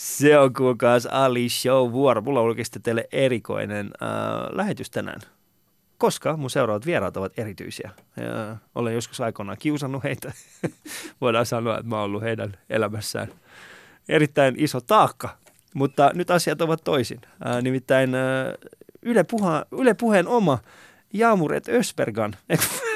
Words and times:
Se 0.00 0.38
on 0.38 0.52
kuulkaas 0.52 1.06
Ali 1.06 1.48
Show 1.48 1.92
vuoro. 1.92 2.20
Mulla 2.20 2.40
on 2.40 2.56
teille 2.82 3.08
erikoinen 3.12 3.90
äh, 4.02 4.08
lähetys 4.56 4.90
tänään. 4.90 5.20
Koska 5.98 6.36
mun 6.36 6.50
seuraavat 6.50 6.86
vieraat 6.86 7.16
ovat 7.16 7.38
erityisiä. 7.38 7.90
Ja 8.16 8.56
olen 8.74 8.94
joskus 8.94 9.20
aikoinaan 9.20 9.58
kiusannut 9.58 10.04
heitä. 10.04 10.32
Voidaan 11.20 11.46
sanoa, 11.46 11.78
että 11.78 11.88
mä 11.88 11.96
oon 11.96 12.04
ollut 12.04 12.22
heidän 12.22 12.56
elämässään 12.70 13.28
erittäin 14.08 14.54
iso 14.58 14.80
taakka. 14.80 15.36
Mutta 15.74 16.10
nyt 16.14 16.30
asiat 16.30 16.62
ovat 16.62 16.84
toisin. 16.84 17.20
Äh, 17.46 17.62
nimittäin 17.62 18.14
äh, 18.14 18.22
Yle, 19.02 19.24
puha, 19.24 19.64
Yle 19.72 19.94
Puheen 19.94 20.28
oma 20.28 20.58
Jaamuret 21.12 21.68
Ösbergan. 21.68 22.36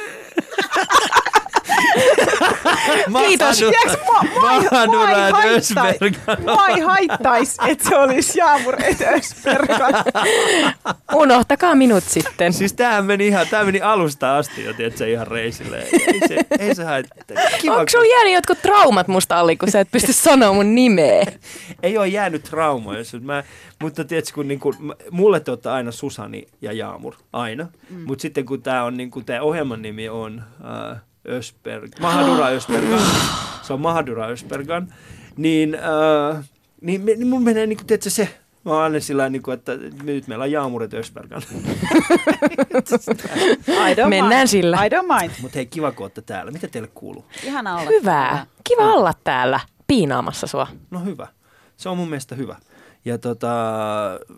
Kiitos. 3.27 3.59
Tiedätkö, 3.59 4.05
mua, 4.05 4.21
mua, 4.41 4.53
ei- 4.53 4.87
mua, 4.89 5.11
ei 5.11 5.30
haittai, 5.33 5.98
mua 6.41 6.66
ei 6.69 6.80
haittaisi, 6.80 7.57
että 7.69 7.89
se 7.89 7.96
olisi 7.96 8.39
Jaamur 8.39 8.75
et 8.83 9.01
Ösbergan. 9.01 9.95
Unohtakaa 11.23 11.74
minut 11.74 12.05
sitten. 12.05 12.52
Siis 12.52 12.73
tämähän 12.73 13.05
meni 13.05 13.27
ihan, 13.27 13.47
tämä 13.48 13.65
meni 13.65 13.80
alusta 13.80 14.37
asti 14.37 14.65
jo, 14.65 14.73
tiedätkö, 14.73 15.07
ihan 15.07 15.27
reisille. 15.27 15.79
Ei 15.79 16.29
se, 16.29 16.37
ei 16.59 16.74
se 16.74 16.84
haittaa. 16.84 17.37
Kiva, 17.60 17.74
Onko 17.77 17.91
sulla 17.91 18.05
jäänyt 18.05 18.35
jotkut 18.35 18.62
traumat 18.62 19.09
musta, 19.09 19.41
Alli, 19.41 19.57
kun 19.57 19.71
sä 19.71 19.80
et 19.80 19.91
pysty 19.91 20.12
sanoa 20.12 20.52
mun 20.52 20.74
nimeä? 20.74 21.27
ei 21.82 21.98
ole 21.98 22.09
jäänyt 22.09 22.43
traumaa, 22.43 22.98
jos 22.98 23.16
mä, 23.21 23.45
mutta 23.82 24.05
tiedätkö, 24.05 24.35
kun 24.35 24.48
niinku, 24.48 24.74
mulle 25.10 25.41
te 25.41 25.51
olette 25.51 25.71
aina 25.71 25.93
Susani 25.93 26.46
ja 26.60 26.73
Jaamur, 26.73 27.15
aina. 27.32 27.66
Mm. 27.91 28.01
Mutta 28.07 28.23
sitten 28.23 28.46
kun 28.46 28.62
tämä 28.62 28.85
on, 28.85 28.96
niinku, 28.96 29.23
tämä 29.23 29.41
ohjelman 29.41 29.82
nimi 29.82 30.09
on 30.09 30.43
äh, 30.93 31.01
Ösberg, 31.28 31.92
Mahadura 32.01 32.46
Ösbergan, 32.48 33.01
se 33.62 33.73
on 33.73 33.80
Mahadura 33.80 34.27
Ösbergan, 34.27 34.95
niin, 35.37 35.74
äh, 35.74 36.45
niin, 36.80 37.05
niin 37.06 37.27
mun 37.27 37.42
menee, 37.42 37.66
niinku, 37.66 37.84
tiedätkö, 37.84 38.10
se, 38.10 38.28
mä 38.65 38.73
oon 38.73 38.82
aina 38.82 39.01
sillä 39.01 39.29
niinku, 39.29 39.51
että 39.51 39.73
nyt 40.02 40.27
meillä 40.27 40.42
on 40.42 40.51
Jaamuret 40.51 40.95
Ösbergan. 40.95 41.43
I 43.90 43.95
don't 43.95 44.09
Mennään 44.09 44.40
mind. 44.40 44.46
sillä. 44.46 44.84
I 44.84 44.88
don't 44.88 45.21
mind. 45.21 45.30
mutta 45.43 45.54
hei, 45.54 45.66
kiva 45.66 45.93
kun 45.93 46.04
olette 46.04 46.23
täällä. 46.23 46.52
Mitä 46.52 46.68
teille 46.68 46.88
kuuluu? 46.95 47.24
Ihana 47.43 47.74
olla. 47.79 47.90
Hyvää. 47.90 48.46
Kiva 48.65 48.93
olla 48.95 49.15
täällä 49.24 49.60
piinaamassa 49.87 50.46
sua. 50.46 50.66
No 50.90 51.01
hyvä. 51.04 51.29
Se 51.77 51.88
on 51.88 51.96
mun 51.96 52.09
mielestä 52.09 52.34
hyvä. 52.34 52.56
Ja 53.04 53.18
tota, 53.18 53.54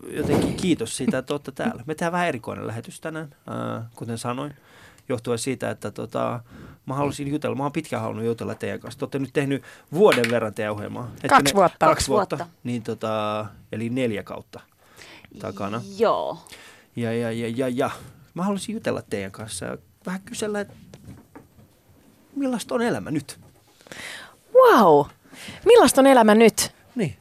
jotenkin 0.09 0.55
kiitos 0.55 0.97
siitä, 0.97 1.17
että 1.17 1.33
olette 1.33 1.51
täällä. 1.51 1.83
Me 1.85 1.95
tehdään 1.95 2.11
vähän 2.11 2.27
erikoinen 2.27 2.67
lähetys 2.67 3.01
tänään, 3.01 3.35
äh, 3.49 3.83
kuten 3.95 4.17
sanoin, 4.17 4.53
johtuen 5.09 5.39
siitä, 5.39 5.69
että 5.69 5.91
tota, 5.91 6.39
mä 6.87 6.93
halusin 6.93 7.27
jutella, 7.27 7.55
mä 7.55 7.63
oon 7.63 7.71
pitkään 7.71 8.01
halunnut 8.01 8.25
jutella 8.25 8.55
teidän 8.55 8.79
kanssa. 8.79 8.99
Te 8.99 9.05
olette 9.05 9.19
nyt 9.19 9.33
tehnyt 9.33 9.63
vuoden 9.93 10.31
verran 10.31 10.53
teidän 10.53 10.73
ohjelmaa. 10.73 11.11
Kaksi 11.29 11.55
vuotta. 11.55 11.85
Kaksi 11.85 12.07
vuotta. 12.07 12.37
vuotta. 12.37 12.53
Niin 12.63 12.83
tota, 12.83 13.45
eli 13.71 13.89
neljä 13.89 14.23
kautta 14.23 14.59
takana. 15.39 15.81
Joo. 15.97 16.37
Ja, 16.95 17.13
ja, 17.13 17.31
ja, 17.31 17.47
ja, 17.55 17.67
ja. 17.69 17.89
Mä 18.33 18.43
haluaisin 18.43 18.73
jutella 18.73 19.01
teidän 19.01 19.31
kanssa 19.31 19.65
ja 19.65 19.77
vähän 20.05 20.21
kysellä, 20.21 20.59
että 20.59 20.73
millaista 22.35 22.75
on 22.75 22.81
elämä 22.81 23.11
nyt? 23.11 23.39
Wow. 24.53 25.05
Millaista 25.65 26.01
on 26.01 26.07
elämä 26.07 26.35
nyt? 26.35 26.71
Niin. 26.95 27.17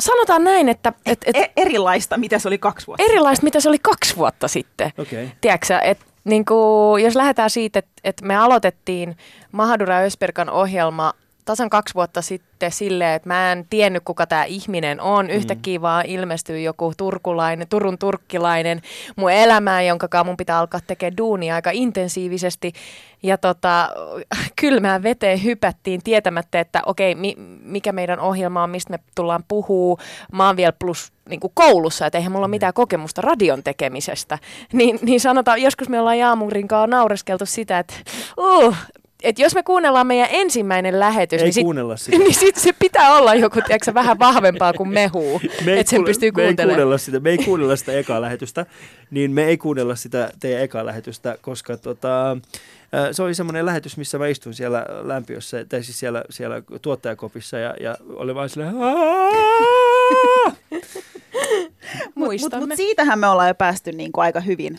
Sanotaan 0.00 0.44
näin, 0.44 0.68
että 0.68 0.92
et, 1.06 1.18
et, 1.26 1.36
E- 1.36 1.52
erilaista, 1.56 2.16
mitä 2.16 2.38
se 2.38 2.48
oli 2.48 2.58
kaksi 2.58 2.86
vuotta. 2.86 3.04
erilaista, 3.04 3.44
mitä 3.44 3.60
se 3.60 3.68
oli 3.68 3.78
kaksi 3.78 4.16
vuotta 4.16 4.48
sitten. 4.48 4.92
Okei. 4.98 5.24
Okay. 5.24 5.36
Tiedätkö 5.40 5.78
että 5.78 6.04
niin 6.28 6.44
kuin, 6.44 7.04
jos 7.04 7.16
lähdetään 7.16 7.50
siitä, 7.50 7.78
että, 7.78 7.90
että 8.04 8.26
me 8.26 8.36
aloitettiin 8.36 9.16
Mahadura 9.52 9.98
Ösperkan 9.98 10.50
ohjelma 10.50 11.12
tasan 11.48 11.70
kaksi 11.70 11.94
vuotta 11.94 12.22
sitten 12.22 12.72
silleen, 12.72 13.14
että 13.14 13.28
mä 13.28 13.52
en 13.52 13.66
tiennyt, 13.70 14.02
kuka 14.04 14.26
tämä 14.26 14.44
ihminen 14.44 15.00
on. 15.00 15.30
Yhtäkkiä 15.30 15.80
vaan 15.80 16.06
ilmestyy 16.06 16.60
joku 16.60 16.92
turkulainen, 16.96 17.68
Turun 17.68 17.98
turkkilainen 17.98 18.82
mun 19.16 19.32
elämään, 19.32 19.86
jonka 19.86 20.08
kanssa 20.08 20.24
mun 20.24 20.36
pitää 20.36 20.58
alkaa 20.58 20.80
tekemään 20.86 21.16
duunia 21.16 21.54
aika 21.54 21.70
intensiivisesti. 21.72 22.72
Ja 23.22 23.38
tota, 23.38 23.88
kylmään 24.60 25.02
veteen 25.02 25.44
hypättiin 25.44 26.02
tietämättä, 26.04 26.60
että 26.60 26.82
okei, 26.86 27.14
mi, 27.14 27.34
mikä 27.62 27.92
meidän 27.92 28.20
ohjelma 28.20 28.62
on, 28.62 28.70
mistä 28.70 28.90
me 28.90 28.98
tullaan 29.14 29.44
puhuu. 29.48 29.98
Mä 30.32 30.46
oon 30.46 30.56
vielä 30.56 30.72
plus 30.72 31.12
niin 31.28 31.40
kuin 31.40 31.52
koulussa, 31.54 32.06
että 32.06 32.18
eihän 32.18 32.32
mulla 32.32 32.46
ole 32.46 32.50
mitään 32.50 32.74
kokemusta 32.74 33.22
radion 33.22 33.62
tekemisestä. 33.62 34.38
Niin, 34.72 34.98
niin 35.02 35.20
sanotaan, 35.20 35.62
joskus 35.62 35.88
me 35.88 36.00
ollaan 36.00 36.18
Jaamurin 36.18 36.68
kanssa 36.68 36.86
naureskeltu 36.86 37.46
sitä, 37.46 37.78
että 37.78 37.94
uh, 38.36 38.74
et 39.22 39.38
jos 39.38 39.54
me 39.54 39.62
kuunnellaan 39.62 40.06
meidän 40.06 40.28
ensimmäinen 40.30 41.00
lähetys, 41.00 41.40
Ei 41.40 41.44
niin, 41.44 41.52
sit, 41.54 41.62
kuunnella 41.62 41.96
sitä. 42.02 42.18
niin 42.18 42.34
sit 42.34 42.56
se 42.56 42.72
pitää 42.78 43.16
olla 43.16 43.34
joku 43.34 43.60
tiedätkö, 43.66 43.94
vähän 43.94 44.18
vahvempaa 44.18 44.72
kuin 44.72 44.88
mehuu, 44.88 45.40
ei 45.66 45.78
että 45.78 45.90
sen 45.90 45.98
kuule- 46.00 46.06
pystyy 46.08 46.30
me 46.36 46.42
ei 46.42 46.46
kuuntelemaan. 46.46 46.76
kuunnella 46.76 46.98
sitä, 46.98 47.20
me 47.20 47.30
ei 47.30 47.38
kuunnella 47.38 47.76
sitä 47.76 47.92
ekaa 47.92 48.20
lähetystä, 48.20 48.66
niin 49.10 49.30
me 49.30 49.44
ei 49.44 49.56
kuunnella 49.58 49.96
sitä 49.96 50.30
teidän 50.40 50.62
ekaa 50.62 50.86
lähetystä, 50.86 51.38
koska 51.40 51.76
tota, 51.76 52.36
se 53.12 53.22
oli 53.22 53.34
semmoinen 53.34 53.66
lähetys, 53.66 53.96
missä 53.96 54.18
mä 54.18 54.26
istun 54.26 54.54
siellä 54.54 54.86
lämpiössä, 55.02 55.64
tai 55.64 55.82
siis 55.82 55.98
siellä, 56.00 56.24
siellä 56.30 56.62
tuottajakopissa 56.82 57.58
ja, 57.58 57.74
ja 57.80 57.96
olin 58.08 58.34
vaan 58.34 58.48
silleen! 58.48 58.74
Mutta 62.14 62.58
mut, 62.58 62.68
mut 62.68 62.76
siitähän 62.76 63.18
me 63.18 63.26
ollaan 63.26 63.48
jo 63.48 63.54
päästy 63.54 63.92
niin 63.92 64.12
kuin 64.12 64.22
aika 64.24 64.40
hyvin. 64.40 64.78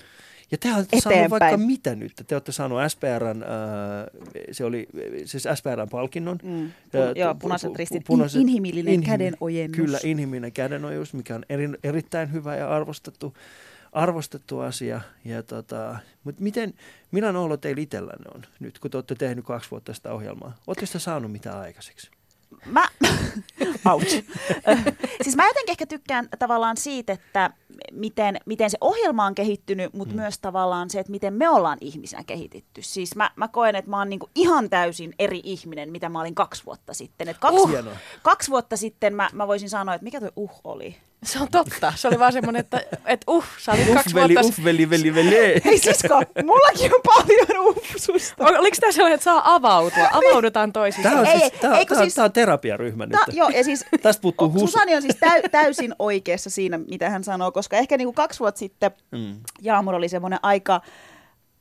Ja 0.51 0.57
te 0.57 0.73
olette 0.75 0.99
saanut 0.99 1.29
vaikka 1.29 1.57
mitä 1.57 1.95
nyt. 1.95 2.13
Te 2.27 2.35
olette 2.35 2.51
saanut 2.51 2.79
SPRn, 2.87 3.43
äh, 3.43 3.47
se 4.51 4.65
oli 4.65 4.87
siis 5.25 5.43
SPRn 5.55 5.89
palkinnon. 5.91 6.37
Mm. 6.43 6.65
Äh, 6.65 6.71
joo, 7.15 7.33
pu- 7.33 7.37
punaiset 7.39 7.71
pu- 7.71 7.75
ristit. 7.75 8.03
punaiset- 8.07 8.41
In- 8.41 8.49
inhimillinen 8.49 8.93
inhimi- 8.93 9.05
kädenojennus. 9.05 9.75
Kyllä, 9.75 9.99
inhimillinen 10.03 10.51
kädenojennus, 10.51 11.13
mikä 11.13 11.35
on 11.35 11.45
eri, 11.49 11.69
erittäin 11.83 12.31
hyvä 12.33 12.55
ja 12.55 12.69
arvostettu, 12.75 13.33
arvostettu 13.91 14.59
asia. 14.59 15.01
Ja 15.25 15.43
tota, 15.43 15.97
mutta 16.23 16.43
miten, 16.43 16.73
millainen 17.11 17.41
olo 17.41 17.57
teillä 17.57 17.81
itsellänne 17.81 18.25
on 18.35 18.41
nyt, 18.59 18.79
kun 18.79 18.91
te 18.91 18.97
olette 18.97 19.15
tehnyt 19.15 19.45
kaksi 19.45 19.71
vuotta 19.71 19.93
sitä 19.93 20.13
ohjelmaa? 20.13 20.55
Oletteko 20.67 20.91
te 20.93 20.99
saanut 20.99 21.31
mitään 21.31 21.59
aikaiseksi? 21.59 22.11
Mä, 22.65 22.87
ouch. 23.91 24.09
siis 25.23 25.35
mä 25.35 25.47
jotenkin 25.47 25.71
ehkä 25.71 25.85
tykkään 25.85 26.29
tavallaan 26.39 26.77
siitä, 26.77 27.13
että 27.13 27.51
miten, 27.91 28.37
miten 28.45 28.69
se 28.69 28.77
ohjelma 28.81 29.25
on 29.25 29.35
kehittynyt, 29.35 29.93
mutta 29.93 30.13
mm. 30.13 30.21
myös 30.21 30.39
tavallaan 30.39 30.89
se, 30.89 30.99
että 30.99 31.11
miten 31.11 31.33
me 31.33 31.49
ollaan 31.49 31.77
ihmisenä 31.81 32.23
kehitetty. 32.23 32.81
Siis 32.81 33.15
mä, 33.15 33.31
mä 33.35 33.47
koen, 33.47 33.75
että 33.75 33.89
mä 33.89 33.97
oon 33.97 34.09
niinku 34.09 34.29
ihan 34.35 34.69
täysin 34.69 35.13
eri 35.19 35.41
ihminen, 35.43 35.91
mitä 35.91 36.09
mä 36.09 36.21
olin 36.21 36.35
kaksi 36.35 36.65
vuotta 36.65 36.93
sitten. 36.93 37.29
Et 37.29 37.37
kaksi, 37.37 37.59
Uh. 37.59 37.69
Kaksi 38.21 38.51
vuotta 38.51 38.77
sitten 38.77 39.15
mä, 39.15 39.29
mä 39.33 39.47
voisin 39.47 39.69
sanoa, 39.69 39.95
että 39.95 40.03
mikä 40.03 40.19
tuo 40.19 40.29
uh 40.35 40.61
oli. 40.63 40.97
Se 41.23 41.39
on 41.39 41.47
totta. 41.51 41.93
Se 41.95 42.07
oli 42.07 42.19
vaan 42.19 42.33
semmoinen, 42.33 42.59
että, 42.59 42.81
että 43.05 43.31
uh, 43.31 43.45
sä 43.57 43.71
olit 43.71 43.93
kaksi 43.93 44.09
Uff, 44.09 44.15
veli, 44.15 44.33
vuotta... 44.33 44.47
uff, 44.47 44.63
veli, 44.63 44.89
veli, 44.89 45.15
veli. 45.15 45.61
Hei 45.65 45.77
sisko, 45.77 46.21
mullakin 46.45 46.91
on 46.95 47.01
paljon 47.03 47.67
ufsusta. 47.67 48.45
Ol- 48.45 48.55
Oliko 48.59 48.77
tämä 48.79 48.91
sellainen, 48.91 49.15
että 49.15 49.23
saa 49.23 49.53
avautua? 49.55 50.07
Avaudutaan 50.11 50.73
toisille. 50.73 51.09
Tämä 51.09 51.19
on, 51.21 51.25
Ei, 51.27 51.39
siis, 51.39 51.43
ei, 51.53 51.59
tää, 51.59 51.77
ei, 51.77 51.85
tää, 51.85 51.97
siis- 51.97 52.15
tää 52.15 52.25
on 52.25 52.31
terapiaryhmä 52.31 53.05
nyt. 53.05 53.11
Ta, 53.11 53.31
joo, 53.31 53.49
ja 53.49 53.63
siis 53.63 53.85
Tästä 54.01 54.21
puuttuu 54.21 54.51
husu. 54.51 54.67
Susani 54.67 54.95
on 54.95 55.01
siis 55.01 55.15
täy, 55.19 55.41
täysin 55.51 55.95
oikeassa 55.99 56.49
siinä, 56.49 56.77
mitä 56.77 57.09
hän 57.09 57.23
sanoo, 57.23 57.51
koska 57.51 57.77
ehkä 57.77 57.97
niinku 57.97 58.13
kaksi 58.13 58.39
vuotta 58.39 58.59
sitten 58.59 58.91
Mm. 59.11 59.35
Jaamur 59.61 59.95
oli 59.95 60.09
semmoinen 60.09 60.39
aika, 60.43 60.81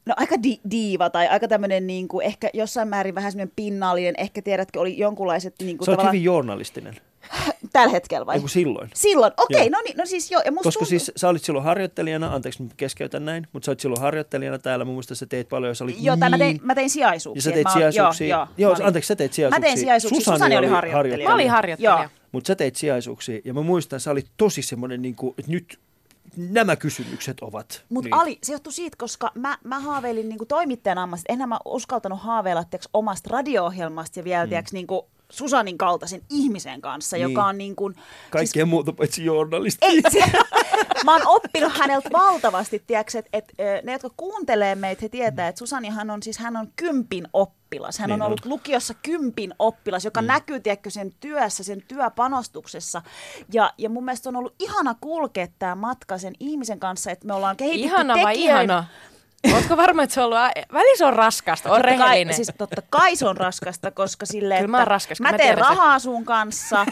no 0.06 0.14
aika 0.16 0.42
di- 0.42 0.60
diiva 0.70 1.10
tai 1.10 1.28
aika 1.28 1.48
tämmöinen 1.48 1.86
niinku, 1.86 2.20
ehkä 2.20 2.50
jossain 2.54 2.88
määrin 2.88 3.14
vähän 3.14 3.32
semmoinen 3.32 3.52
pinnallinen, 3.56 4.14
ehkä 4.18 4.42
tiedätkö, 4.42 4.80
oli 4.80 4.98
jonkunlaiset 4.98 5.54
niinku 5.62 5.84
Sä 5.84 5.90
oot 5.90 5.96
tavallaan, 5.96 6.12
hyvin 6.14 6.24
journalistinen. 6.24 6.94
tällä 7.72 7.92
hetkellä 7.92 8.26
vai? 8.26 8.34
Ei 8.34 8.40
kun 8.40 8.48
silloin. 8.48 8.90
Silloin, 8.94 9.32
okei, 9.36 9.60
Joo. 9.60 9.68
no 9.70 9.78
niin, 9.84 9.96
no 9.96 10.06
siis 10.06 10.30
joo, 10.30 10.42
ja 10.44 10.52
musta 10.52 10.62
Koska 10.62 10.78
tuntuu, 10.78 10.88
siis 10.88 11.12
sä 11.16 11.28
olit 11.28 11.44
silloin 11.44 11.64
harjoittelijana, 11.64 12.34
anteeksi 12.34 12.62
nyt 12.62 12.74
keskeytän 12.74 13.24
näin, 13.24 13.46
mutta 13.52 13.66
sä 13.66 13.70
olit 13.70 13.80
silloin 13.80 14.02
harjoittelijana 14.02 14.58
täällä, 14.58 14.84
mun 14.84 14.94
mielestä 14.94 15.14
sä 15.14 15.26
teit 15.26 15.48
paljon, 15.48 15.70
ja 15.70 15.74
sä 15.74 15.84
olit 15.84 15.96
joo, 16.00 16.16
tai 16.16 16.30
mä 16.30 16.36
niin... 16.36 16.56
tein, 16.56 16.66
mä 16.66 16.74
tein 16.74 16.90
sijaisuuksia. 16.90 17.38
Ja 17.38 17.42
sä 17.42 17.50
teit 17.50 17.64
mä- 17.64 17.72
sijaisuuksia. 17.72 18.28
Joo, 18.28 18.46
joo, 18.58 18.76
joo 18.78 18.86
anteeksi, 18.86 19.08
sä 19.08 19.16
teit 19.16 19.32
sijaisuuksia. 19.32 19.60
Mä 19.60 19.66
tein 19.66 19.78
sijaisuuksia, 19.78 20.32
Susani 20.32 20.56
oli 20.56 20.66
harjoittelija. 20.66 21.28
Mä 21.28 21.34
olin 21.34 21.50
harjoittelija. 21.50 21.98
Joo. 22.00 22.08
Mutta 22.32 22.48
sä 22.48 22.54
teit 22.54 22.76
sijaisuuksia, 22.76 23.40
ja 23.44 23.54
mä 23.54 23.62
muistan, 23.62 24.00
sä 24.00 24.10
olit 24.10 24.30
tosi 24.36 24.62
semmoinen, 24.62 25.02
niin 25.02 25.14
kuin, 25.14 25.34
että 25.38 25.52
nyt 25.52 25.78
nämä 26.36 26.76
kysymykset 26.76 27.40
ovat. 27.40 27.84
Mutta 27.88 28.06
niin. 28.06 28.14
Ali, 28.14 28.38
se 28.42 28.52
johtui 28.52 28.72
siitä, 28.72 28.96
koska 28.96 29.32
mä, 29.34 29.58
mä 29.64 29.80
haaveilin 29.80 30.28
niinku 30.28 30.46
toimittajan 30.46 30.98
ammatista. 30.98 31.32
Enhän 31.32 31.48
mä 31.48 31.58
uskaltanut 31.64 32.20
haaveilla 32.20 32.64
tiiäks, 32.64 32.88
omasta 32.92 33.30
radio-ohjelmasta 33.32 34.20
ja 34.20 34.24
vielä 34.24 34.44
mm. 34.44 34.48
tiiäks, 34.48 34.72
niinku 34.72 35.08
Susanin 35.32 35.78
kaltaisen 35.78 36.22
ihmisen 36.30 36.80
kanssa, 36.80 37.16
Niin. 37.16 37.22
joka 37.30 37.44
on 37.46 37.58
niin 37.58 37.76
kuin... 37.76 37.94
Kaikkea 38.30 38.66
muuta 38.66 38.92
paitsi 38.92 39.24
journalisti. 39.24 39.78
Ei, 39.86 40.02
se, 40.10 40.24
mä 41.04 41.12
oon 41.12 41.26
oppinut 41.26 41.72
häneltä 41.78 42.08
valtavasti, 42.12 42.82
tiiäks, 42.86 43.14
että 43.14 43.28
et, 43.32 43.44
ö, 43.60 43.82
ne, 43.84 43.92
jotka 43.92 44.10
kuuntelee 44.16 44.74
meitä, 44.74 45.00
he 45.02 45.08
tietää, 45.08 45.48
että 45.48 45.58
Susanihan 45.58 46.10
on 46.10 46.22
siis, 46.22 46.38
hän 46.38 46.56
on 46.56 46.68
kympin 46.76 47.28
oppilas. 47.32 47.98
Hän 47.98 48.08
Niin 48.08 48.14
on 48.14 48.22
on. 48.22 48.26
ollut 48.26 48.44
lukiossa 48.44 48.94
kympin 48.94 49.54
oppilas, 49.58 50.04
joka 50.04 50.22
mm. 50.22 50.26
näkyy, 50.26 50.60
tiedätkö, 50.60 50.90
sen 50.90 51.12
työssä, 51.20 51.64
sen 51.64 51.82
työpanostuksessa. 51.88 53.02
Ja, 53.52 53.72
ja 53.78 53.88
mun 53.90 54.04
mielestä 54.04 54.28
on 54.28 54.36
ollut 54.36 54.54
ihana 54.58 54.94
kulkea 55.00 55.46
tämä 55.58 55.74
matka 55.74 56.18
sen 56.18 56.34
ihmisen 56.40 56.80
kanssa, 56.80 57.10
että 57.10 57.26
me 57.26 57.34
ollaan 57.34 57.56
kehitetty 57.56 57.86
Ihana 57.86 58.14
vai 58.22 58.42
ihana? 58.42 58.84
Oletko 59.54 59.76
varma, 59.76 60.02
että 60.02 60.14
se 60.14 60.20
on 60.20 60.24
ollut... 60.24 60.38
A... 60.38 60.50
Väli 60.72 60.96
se 60.98 61.04
on 61.04 61.12
raskasta, 61.12 61.68
on 61.70 61.76
Totta 61.76 61.88
kai, 61.88 61.98
rehellinen. 61.98 62.34
siis 62.34 62.52
totta 62.58 62.82
kai 62.90 63.16
se 63.16 63.26
on 63.28 63.36
raskasta, 63.36 63.90
koska 63.90 64.26
silleen, 64.26 64.60
Kyllä 64.60 64.70
mä 64.70 64.78
oon 64.78 64.86
raskas, 64.86 65.20
mä 65.20 65.30
mä 65.30 65.36
teen 65.38 65.58
rahaa 65.58 65.98
sun 65.98 66.24
kanssa. 66.24 66.86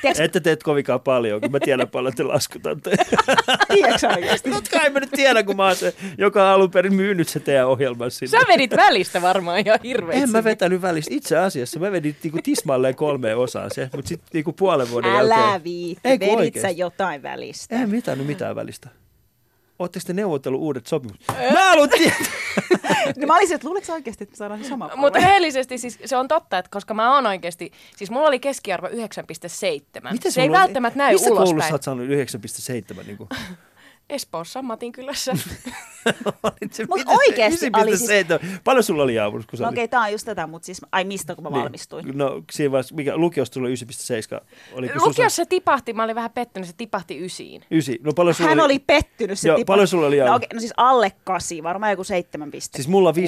Tiedätkö, 0.00 0.24
Ette 0.24 0.40
teet 0.40 0.62
kovinkaan 0.62 1.00
paljon, 1.00 1.40
kun 1.40 1.52
mä 1.52 1.60
tiedän 1.60 1.88
paljon, 1.88 2.08
että 2.12 2.22
te 2.22 2.26
laskutatte. 2.28 2.90
tiedätkö 3.74 4.08
oikeasti? 4.08 4.50
Totta 4.50 4.70
kai 4.78 4.90
mä 4.90 5.00
nyt 5.00 5.10
tiedän, 5.10 5.44
kun 5.46 5.56
mä 5.56 5.64
oon 5.66 5.76
se, 5.76 5.94
joka 6.18 6.42
on 6.48 6.54
alun 6.54 6.70
perin 6.70 6.94
myynyt 6.94 7.28
se 7.28 7.40
teidän 7.40 7.68
ohjelman 7.68 8.10
sinne. 8.10 8.38
Sä 8.40 8.46
vedit 8.48 8.76
välistä 8.76 9.22
varmaan 9.22 9.58
ihan 9.66 9.78
hirveästi. 9.84 10.22
En 10.22 10.30
mä 10.30 10.44
vetänyt 10.44 10.82
välistä. 10.82 11.14
Itse 11.14 11.38
asiassa 11.38 11.80
mä 11.80 11.92
vedin 11.92 12.16
niinku 12.22 12.38
tismalleen 12.42 12.94
kolmeen 12.94 13.36
osaan 13.36 13.70
se, 13.74 13.90
mutta 13.92 14.08
sitten 14.08 14.28
niinku 14.32 14.52
puolen 14.52 14.90
vuoden 14.90 15.10
Älä 15.10 15.34
jälkeen. 15.34 15.64
viitti, 15.64 16.08
Eikö 16.08 16.26
vedit 16.26 16.60
sä 16.62 16.70
jotain 16.70 17.22
välistä. 17.22 17.80
Ei 17.80 17.86
mitään, 17.86 18.18
mitään 18.18 18.56
välistä. 18.56 18.88
Ootteko 19.78 20.04
te 20.06 20.12
neuvotellut 20.12 20.60
uudet 20.60 20.86
sopimukset? 20.86 21.28
Mä 21.52 21.68
haluan 21.68 21.88
tietää. 21.88 22.18
No 23.16 23.26
mä 23.26 23.36
olisin, 23.36 23.54
että 23.54 23.68
luuletko 23.68 23.92
oikeasti, 23.92 24.24
että 24.24 24.32
me 24.32 24.36
saadaan 24.36 24.62
se 24.64 24.68
sama 24.68 24.90
Mutta 24.96 25.18
rehellisesti 25.18 25.78
siis 25.78 25.98
se 26.04 26.16
on 26.16 26.28
totta, 26.28 26.58
että 26.58 26.68
koska 26.70 26.94
mä 26.94 27.14
oon 27.14 27.26
oikeasti, 27.26 27.72
siis 27.96 28.10
mulla 28.10 28.28
oli 28.28 28.38
keskiarvo 28.40 28.86
9,7. 28.88 30.12
Miten 30.12 30.32
se 30.32 30.42
ei 30.42 30.50
välttämättä 30.50 30.98
näy 30.98 31.12
Missä 31.12 31.28
koulussa 31.28 31.54
ulospäin. 31.54 31.74
oot 31.74 31.82
saanut 31.82 32.06
9,7? 33.00 33.06
Niin 33.06 33.16
kuin? 33.16 33.28
Espoossa 34.10 34.62
Matinkylässä. 34.62 35.32
Olit 35.32 35.74
se 36.72 36.86
Mut 36.88 36.98
miten 36.98 37.14
se 37.14 37.18
oikeesti 37.28 37.70
oli 37.82 37.96
siis- 37.96 38.10
9,7? 38.10 38.46
Paljon 38.64 38.82
sulla 38.84 39.02
oli 39.02 39.14
Jaamur, 39.14 39.42
kun 39.50 39.58
sä 39.58 39.64
No 39.64 39.68
okei, 39.70 39.84
okay, 39.84 39.88
tää 39.88 40.00
on 40.00 40.12
just 40.12 40.24
tätä, 40.26 40.46
mutta 40.46 40.66
siis, 40.66 40.80
ai 40.92 41.04
mistä 41.04 41.34
kun 41.34 41.44
mä 41.44 41.50
Niin. 41.50 41.62
valmistuin? 41.62 42.18
No 42.18 42.42
siinä 42.52 42.72
vaiheessa, 42.72 42.94
mikä 42.94 43.16
lukiosta 43.16 43.54
tuli 43.54 43.68
9,7. 43.68 44.40
Oliko 44.72 44.94
Lukiossa 45.06 45.36
se 45.36 45.46
tipahti, 45.46 45.92
mä 45.92 46.04
olin 46.04 46.14
vähän 46.14 46.30
pettynyt, 46.30 46.68
se 46.68 46.74
tipahti 46.76 47.24
ysiin. 47.24 47.62
9. 47.70 47.94
No 48.02 48.12
paljon 48.12 48.34
sulla 48.34 48.48
Hän 48.50 48.60
oli 48.60 48.78
pettynyt. 48.78 49.38
Se 49.38 49.48
Joo, 49.48 49.56
tipa- 49.56 49.66
paljon 49.66 49.88
sulla 49.88 50.06
oli 50.06 50.16
no, 50.16 50.24
Jaamur? 50.24 50.36
okay, 50.36 50.48
no 50.54 50.60
siis 50.60 50.72
alle 50.76 51.12
kasi, 51.24 51.62
varmaan 51.62 51.92
joku 51.92 52.04
seitsemän 52.04 52.50
piste. 52.50 52.76
Siis 52.78 52.88
mulla 52.88 53.08
on 53.08 53.14
5,2 53.14 53.22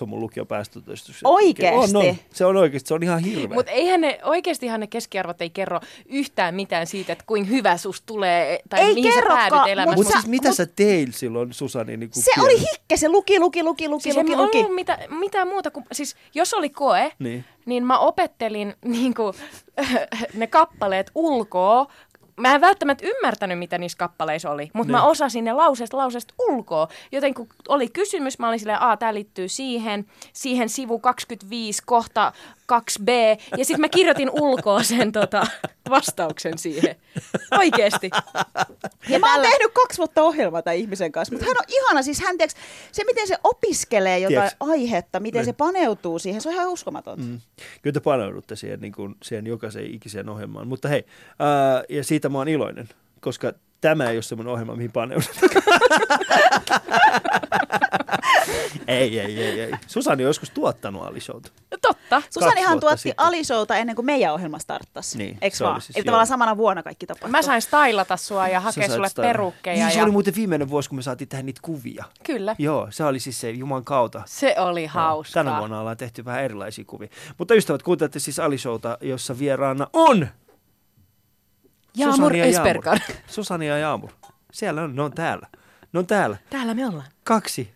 on 0.00 0.08
mun 0.08 0.20
lukiopäästötodistus. 0.20 1.20
Oikeesti? 1.24 1.96
On, 1.96 2.06
on. 2.08 2.14
Se 2.32 2.44
on 2.44 2.56
oikeasti, 2.56 2.88
se 2.88 2.94
on 2.94 3.02
ihan 3.02 3.20
hirveä. 3.20 3.54
Mutta 3.56 3.72
eihän 3.72 4.00
ne, 4.00 4.20
oikeastihan 4.24 4.80
ne 4.80 4.86
keskiarvot 4.86 5.40
ei 5.42 5.50
kerro 5.50 5.80
yhtään 6.06 6.54
mitään 6.54 6.86
siitä, 6.86 7.12
että 7.12 7.24
kuinka 7.26 7.48
hyvä 7.50 7.76
sus 7.76 8.02
tulee 8.02 8.58
tai 8.68 8.80
Ei 8.80 8.94
mihin 8.94 9.12
sä 9.12 9.14
kerrokaan, 9.20 9.50
päädyt 9.50 9.72
elämässä. 9.72 9.96
Mutta 9.96 10.12
sä- 10.12 10.18
siis 10.20 10.30
mitä 10.30 10.48
mut- 10.48 10.56
sä 10.56 10.66
teit 10.66 11.14
silloin, 11.14 11.52
Susani? 11.52 11.96
Niin 12.14 12.24
Se 12.24 12.30
oli 12.42 12.58
hikke, 12.60 12.96
se 12.96 13.08
luki, 13.08 13.40
luki, 13.40 13.62
luki, 13.62 13.88
luki, 13.88 14.02
Siis 14.02 14.16
luki, 14.16 14.32
ei 14.32 14.36
luki. 14.38 14.58
ollut 14.58 14.74
mitä, 14.74 14.98
mitään 15.10 15.48
muuta 15.48 15.70
kuin, 15.70 15.84
siis 15.92 16.16
jos 16.34 16.54
oli 16.54 16.70
koe, 16.70 17.12
Niin. 17.18 17.44
niin, 17.66 17.84
mä 17.86 17.98
opettelin 17.98 18.74
niin 18.84 19.14
kuin, 19.14 19.34
ne 20.34 20.46
kappaleet 20.46 21.10
ulkoa. 21.14 21.86
Mä 22.40 22.54
en 22.54 22.60
välttämättä 22.60 23.06
ymmärtänyt, 23.06 23.58
mitä 23.58 23.78
niissä 23.78 23.98
kappaleissa 23.98 24.50
oli, 24.50 24.70
mutta 24.72 24.90
mä 24.92 24.98
Niin. 24.98 25.06
osasin 25.08 25.44
ne 25.44 25.52
lauseesta 25.52 25.96
lauseesta 25.96 26.34
ulkoa. 26.38 26.88
Joten 27.12 27.34
kun 27.34 27.48
oli 27.68 27.88
kysymys, 27.88 28.38
mä 28.38 28.48
olin 28.48 28.58
silleen, 28.58 28.82
a, 28.82 28.96
tää 28.96 29.14
liittyy 29.14 29.48
siihen, 29.48 30.06
siihen 30.32 30.68
sivu 30.68 30.98
25, 30.98 31.82
kohta 31.86 32.32
2b, 32.72 33.08
ja 33.58 33.64
sitten 33.64 33.80
mä 33.80 33.88
kirjoitin 33.88 34.30
ulkoa 34.30 34.82
sen 34.82 35.12
tota, 35.12 35.46
vastauksen 35.90 36.58
siihen. 36.58 36.96
Oikeesti. 37.58 38.10
Ja 39.08 39.18
mä 39.18 39.32
oon 39.34 39.42
tehnyt 39.42 39.72
kaksi 39.72 39.98
vuotta 39.98 40.22
ohjelmaa 40.22 40.62
tämän 40.62 40.76
ihmisen 40.76 41.12
kanssa, 41.12 41.34
mutta 41.34 41.46
hän 41.46 41.56
on 41.58 41.64
ihana. 41.68 42.02
Siis 42.02 42.20
hän, 42.20 42.38
tiiäks, 42.38 42.54
se 42.92 43.04
miten 43.04 43.28
se 43.28 43.36
opiskelee 43.44 44.18
jotain 44.18 44.34
Tiedätkö? 44.34 44.56
aihetta, 44.60 45.20
miten 45.20 45.38
Niin. 45.38 45.46
se 45.46 45.52
paneutuu 45.52 46.18
siihen, 46.18 46.40
se 46.40 46.48
on 46.48 46.54
ihan 46.54 46.68
uskomatonta. 46.68 47.24
Mm. 47.24 47.40
Kyllä 47.82 47.94
te 47.94 48.00
paneudutte 48.00 48.56
siihen, 48.56 48.80
niin 48.80 48.92
kuin, 48.92 49.14
siihen 49.22 49.46
jokaiseen 49.46 49.94
ikiseen 49.94 50.28
ohjelmaan. 50.28 50.68
Mutta 50.68 50.88
hei, 50.88 51.04
ää, 51.38 51.82
ja 51.88 52.04
siitä 52.04 52.28
mä 52.28 52.38
oon 52.38 52.48
iloinen, 52.48 52.88
koska 53.20 53.52
tämä 53.80 54.10
ei 54.10 54.16
ole 54.16 54.22
semmoinen 54.22 54.52
ohjelma, 54.52 54.76
mihin 54.76 54.92
paneudut. 54.92 55.30
ei, 58.88 59.20
ei, 59.20 59.42
ei, 59.42 59.60
ei. 59.60 59.72
Susani 59.86 60.22
on 60.24 60.28
joskus 60.28 60.50
tuottanut 60.50 61.02
Alishouta. 61.02 61.50
Totta. 61.82 62.22
Susanihan 62.30 62.80
tuotti 62.80 63.00
sitten. 63.02 63.26
Alisouta 63.26 63.76
ennen 63.76 63.96
kuin 63.96 64.06
meidän 64.06 64.32
ohjelma 64.34 64.58
starttasi. 64.58 65.18
Niin, 65.18 65.38
Eikö 65.40 65.56
se 65.56 65.64
vaan? 65.64 65.80
siis, 65.80 65.96
Eli 65.96 66.04
tavallaan 66.04 66.26
samana 66.26 66.56
vuonna 66.56 66.82
kaikki 66.82 67.06
tapahtui. 67.06 67.30
Mä 67.30 67.42
sain 67.42 67.62
stylata 67.62 68.16
sua 68.16 68.48
ja 68.48 68.60
hakea 68.60 68.88
sulle 68.88 69.08
sitä- 69.08 69.22
perukkeja. 69.22 69.76
Niin, 69.84 69.92
se 69.92 69.98
ja... 69.98 70.04
oli 70.04 70.12
muuten 70.12 70.34
viimeinen 70.34 70.68
vuosi, 70.70 70.88
kun 70.88 70.98
me 70.98 71.02
saatiin 71.02 71.28
tehdä 71.28 71.42
niitä 71.42 71.60
kuvia. 71.62 72.04
Kyllä. 72.24 72.56
Joo, 72.58 72.86
se 72.90 73.04
oli 73.04 73.20
siis 73.20 73.40
se 73.40 73.50
Juman 73.50 73.84
kautta. 73.84 74.22
Se 74.26 74.54
oli 74.58 74.86
hauskaa. 74.86 75.44
Tänä 75.44 75.58
vuonna 75.58 75.80
ollaan 75.80 75.96
tehty 75.96 76.24
vähän 76.24 76.44
erilaisia 76.44 76.84
kuvia. 76.84 77.08
Mutta 77.38 77.54
ystävät, 77.54 77.82
kuuntelette 77.82 78.18
siis 78.18 78.38
Alishouta, 78.38 78.98
jossa 79.00 79.38
vieraana 79.38 79.86
on 79.92 80.28
Jaamur 81.96 82.16
Susani 82.16 82.38
ja 82.38 82.44
Ösperkar. 82.46 82.98
Jaamur. 82.98 83.22
Susani 83.26 83.68
ja 83.68 83.78
Jaamur. 83.78 84.10
Siellä 84.52 84.82
on, 84.82 84.96
ne 84.96 85.02
on 85.02 85.12
täällä. 85.12 85.46
Ne 85.92 85.98
on 85.98 86.06
täällä. 86.06 86.36
Täällä 86.50 86.74
me 86.74 86.86
ollaan. 86.86 87.06
Kaksi, 87.24 87.73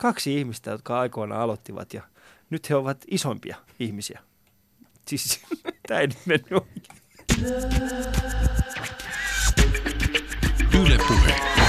kaksi 0.00 0.38
ihmistä, 0.38 0.70
jotka 0.70 1.00
aikoinaan 1.00 1.40
aloittivat 1.40 1.94
ja 1.94 2.02
nyt 2.50 2.70
he 2.70 2.76
ovat 2.76 3.04
isompia 3.08 3.56
ihmisiä. 3.78 4.20
Siis 5.08 5.42
tämä 5.88 6.00
ei 6.00 6.06
nyt 6.06 6.26
mennyt 6.26 6.52
oikein. 6.52 7.00
Yle 10.74 10.98
Puhe. 11.08 11.59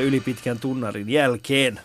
Ja 0.00 0.06
yli 0.06 0.20
pitkän 0.20 0.58
tunnarin 0.58 1.08
jälkeen, 1.08 1.80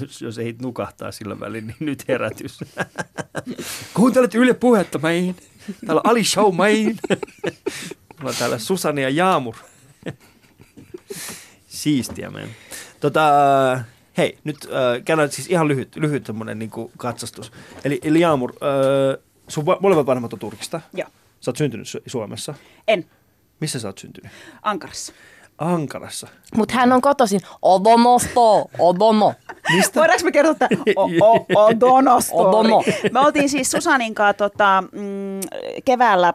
jos, 0.00 0.22
jos 0.26 0.38
ei 0.38 0.54
nukahtaa 0.62 1.12
sillä 1.12 1.40
välin, 1.40 1.66
niin 1.66 1.76
nyt 1.80 2.08
herätys. 2.08 2.58
Kuuntelet 3.94 4.34
Yle 4.34 4.54
Puhetta, 4.54 4.98
main. 4.98 5.36
Täällä 5.86 6.00
on 6.04 6.10
Ali 6.10 6.24
Show, 6.24 6.54
main. 6.54 6.98
Mulla 8.18 8.30
on 8.30 8.34
täällä 8.38 8.58
Susani 8.58 9.02
ja 9.02 9.10
Jaamur. 9.10 9.54
Siistiä, 11.68 12.30
meidän. 12.30 12.50
Tota, 13.00 13.22
hei, 14.16 14.38
nyt 14.44 14.56
äh, 14.64 15.04
käydään 15.04 15.32
siis 15.32 15.48
ihan 15.48 15.68
lyhyt, 15.68 15.96
lyhyt 15.96 16.26
semmoinen 16.26 16.58
niin 16.58 16.70
katsastus. 16.96 17.52
Eli, 17.84 18.00
eli 18.02 18.20
Jaamur, 18.20 18.52
äh, 18.52 19.24
sun 19.48 19.66
va- 19.66 19.78
molemmat 19.80 20.06
vanhemmat 20.06 20.32
on 20.32 20.38
Turkista. 20.38 20.80
Joo. 20.94 21.08
Sä 21.40 21.50
oot 21.50 21.56
syntynyt 21.56 21.86
Su- 21.86 22.02
Suomessa. 22.06 22.54
En. 22.88 23.04
Missä 23.60 23.80
sä 23.80 23.88
oot 23.88 23.98
syntynyt? 23.98 24.32
Ankarassa. 24.62 25.12
Ankarassa. 25.58 26.28
Mutta 26.56 26.74
hän 26.74 26.92
on 26.92 27.00
kotoisin 27.00 27.40
Odonosto, 27.62 28.64
Odono. 28.78 29.34
Mistä? 29.74 30.00
Voidaanko 30.00 30.24
me 30.24 30.32
kertoa, 30.32 30.52
että 30.52 30.68
o, 30.96 31.04
o, 31.04 31.46
Odono. 32.46 32.82
Me 33.12 33.20
oltiin 33.20 33.48
siis 33.48 33.70
Susanin 33.70 34.14
kanssa 34.14 34.34
tota, 34.34 34.84
mm, 34.92 35.40
keväällä 35.84 36.34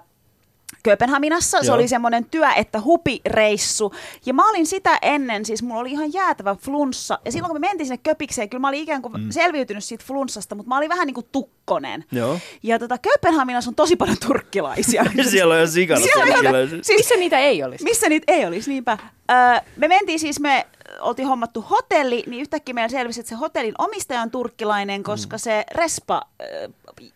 Kööpenhaminassa. 0.84 1.60
Se 1.62 1.66
Joo. 1.68 1.76
oli 1.76 1.88
semmoinen 1.88 2.26
työ, 2.26 2.50
että 2.58 2.82
hupireissu. 2.82 3.94
Ja 4.26 4.34
mä 4.34 4.50
olin 4.50 4.66
sitä 4.66 4.98
ennen, 5.02 5.46
siis 5.46 5.64
mulla 5.64 5.82
oli 5.82 5.92
ihan 5.92 6.14
jäätävä 6.14 6.56
flunssa. 6.56 7.20
Ja 7.26 7.32
silloin 7.32 7.52
kun 7.52 7.62
me 7.62 7.68
mentiin 7.68 7.88
sinne 7.88 8.00
Köpikseen, 8.04 8.50
kyllä 8.50 8.62
mä 8.62 8.68
olin 8.68 8.84
ikään 8.84 9.02
kuin 9.02 9.14
mm. 9.22 9.30
selviytynyt 9.32 9.84
siitä 9.84 10.04
flunssasta, 10.08 10.56
mutta 10.56 10.70
mä 10.70 10.78
olin 10.78 10.90
vähän 10.90 11.08
niin 11.08 11.16
kuin 11.16 11.28
tukkonen. 11.32 12.06
Joo. 12.12 12.40
Ja 12.64 12.80
tota, 12.80 12.98
Kööpenhaminassa 12.98 13.72
on 13.72 13.76
tosi 13.76 13.96
paljon 13.96 14.18
turkkilaisia. 14.28 15.06
Siellä 15.32 15.54
on 15.54 15.60
jo 15.60 15.68
sikana. 15.68 16.02
Siellä 16.02 16.60
on 16.60 16.70
siis 16.70 16.98
Missä 16.98 17.16
niitä 17.16 17.40
ei 17.40 17.64
olisi? 17.64 17.84
missä 17.84 18.10
niitä 18.10 18.34
ei 18.34 18.46
olisi, 18.46 18.70
niinpä. 18.70 18.98
Öö, 19.32 19.60
me 19.78 19.88
mentiin 19.88 20.20
siis, 20.20 20.40
me 20.40 20.68
oltiin 21.02 21.28
hommattu 21.28 21.62
hotelli, 21.62 22.24
niin 22.28 22.42
yhtäkkiä 22.42 22.74
meillä 22.74 22.90
selvisi, 22.90 23.20
että 23.20 23.30
se 23.30 23.36
hotellin 23.36 23.74
omistaja 23.78 24.22
on 24.22 24.32
turkkilainen, 24.32 25.04
koska 25.04 25.38
se 25.38 25.64
respa 25.72 26.22
öö, 26.42 26.68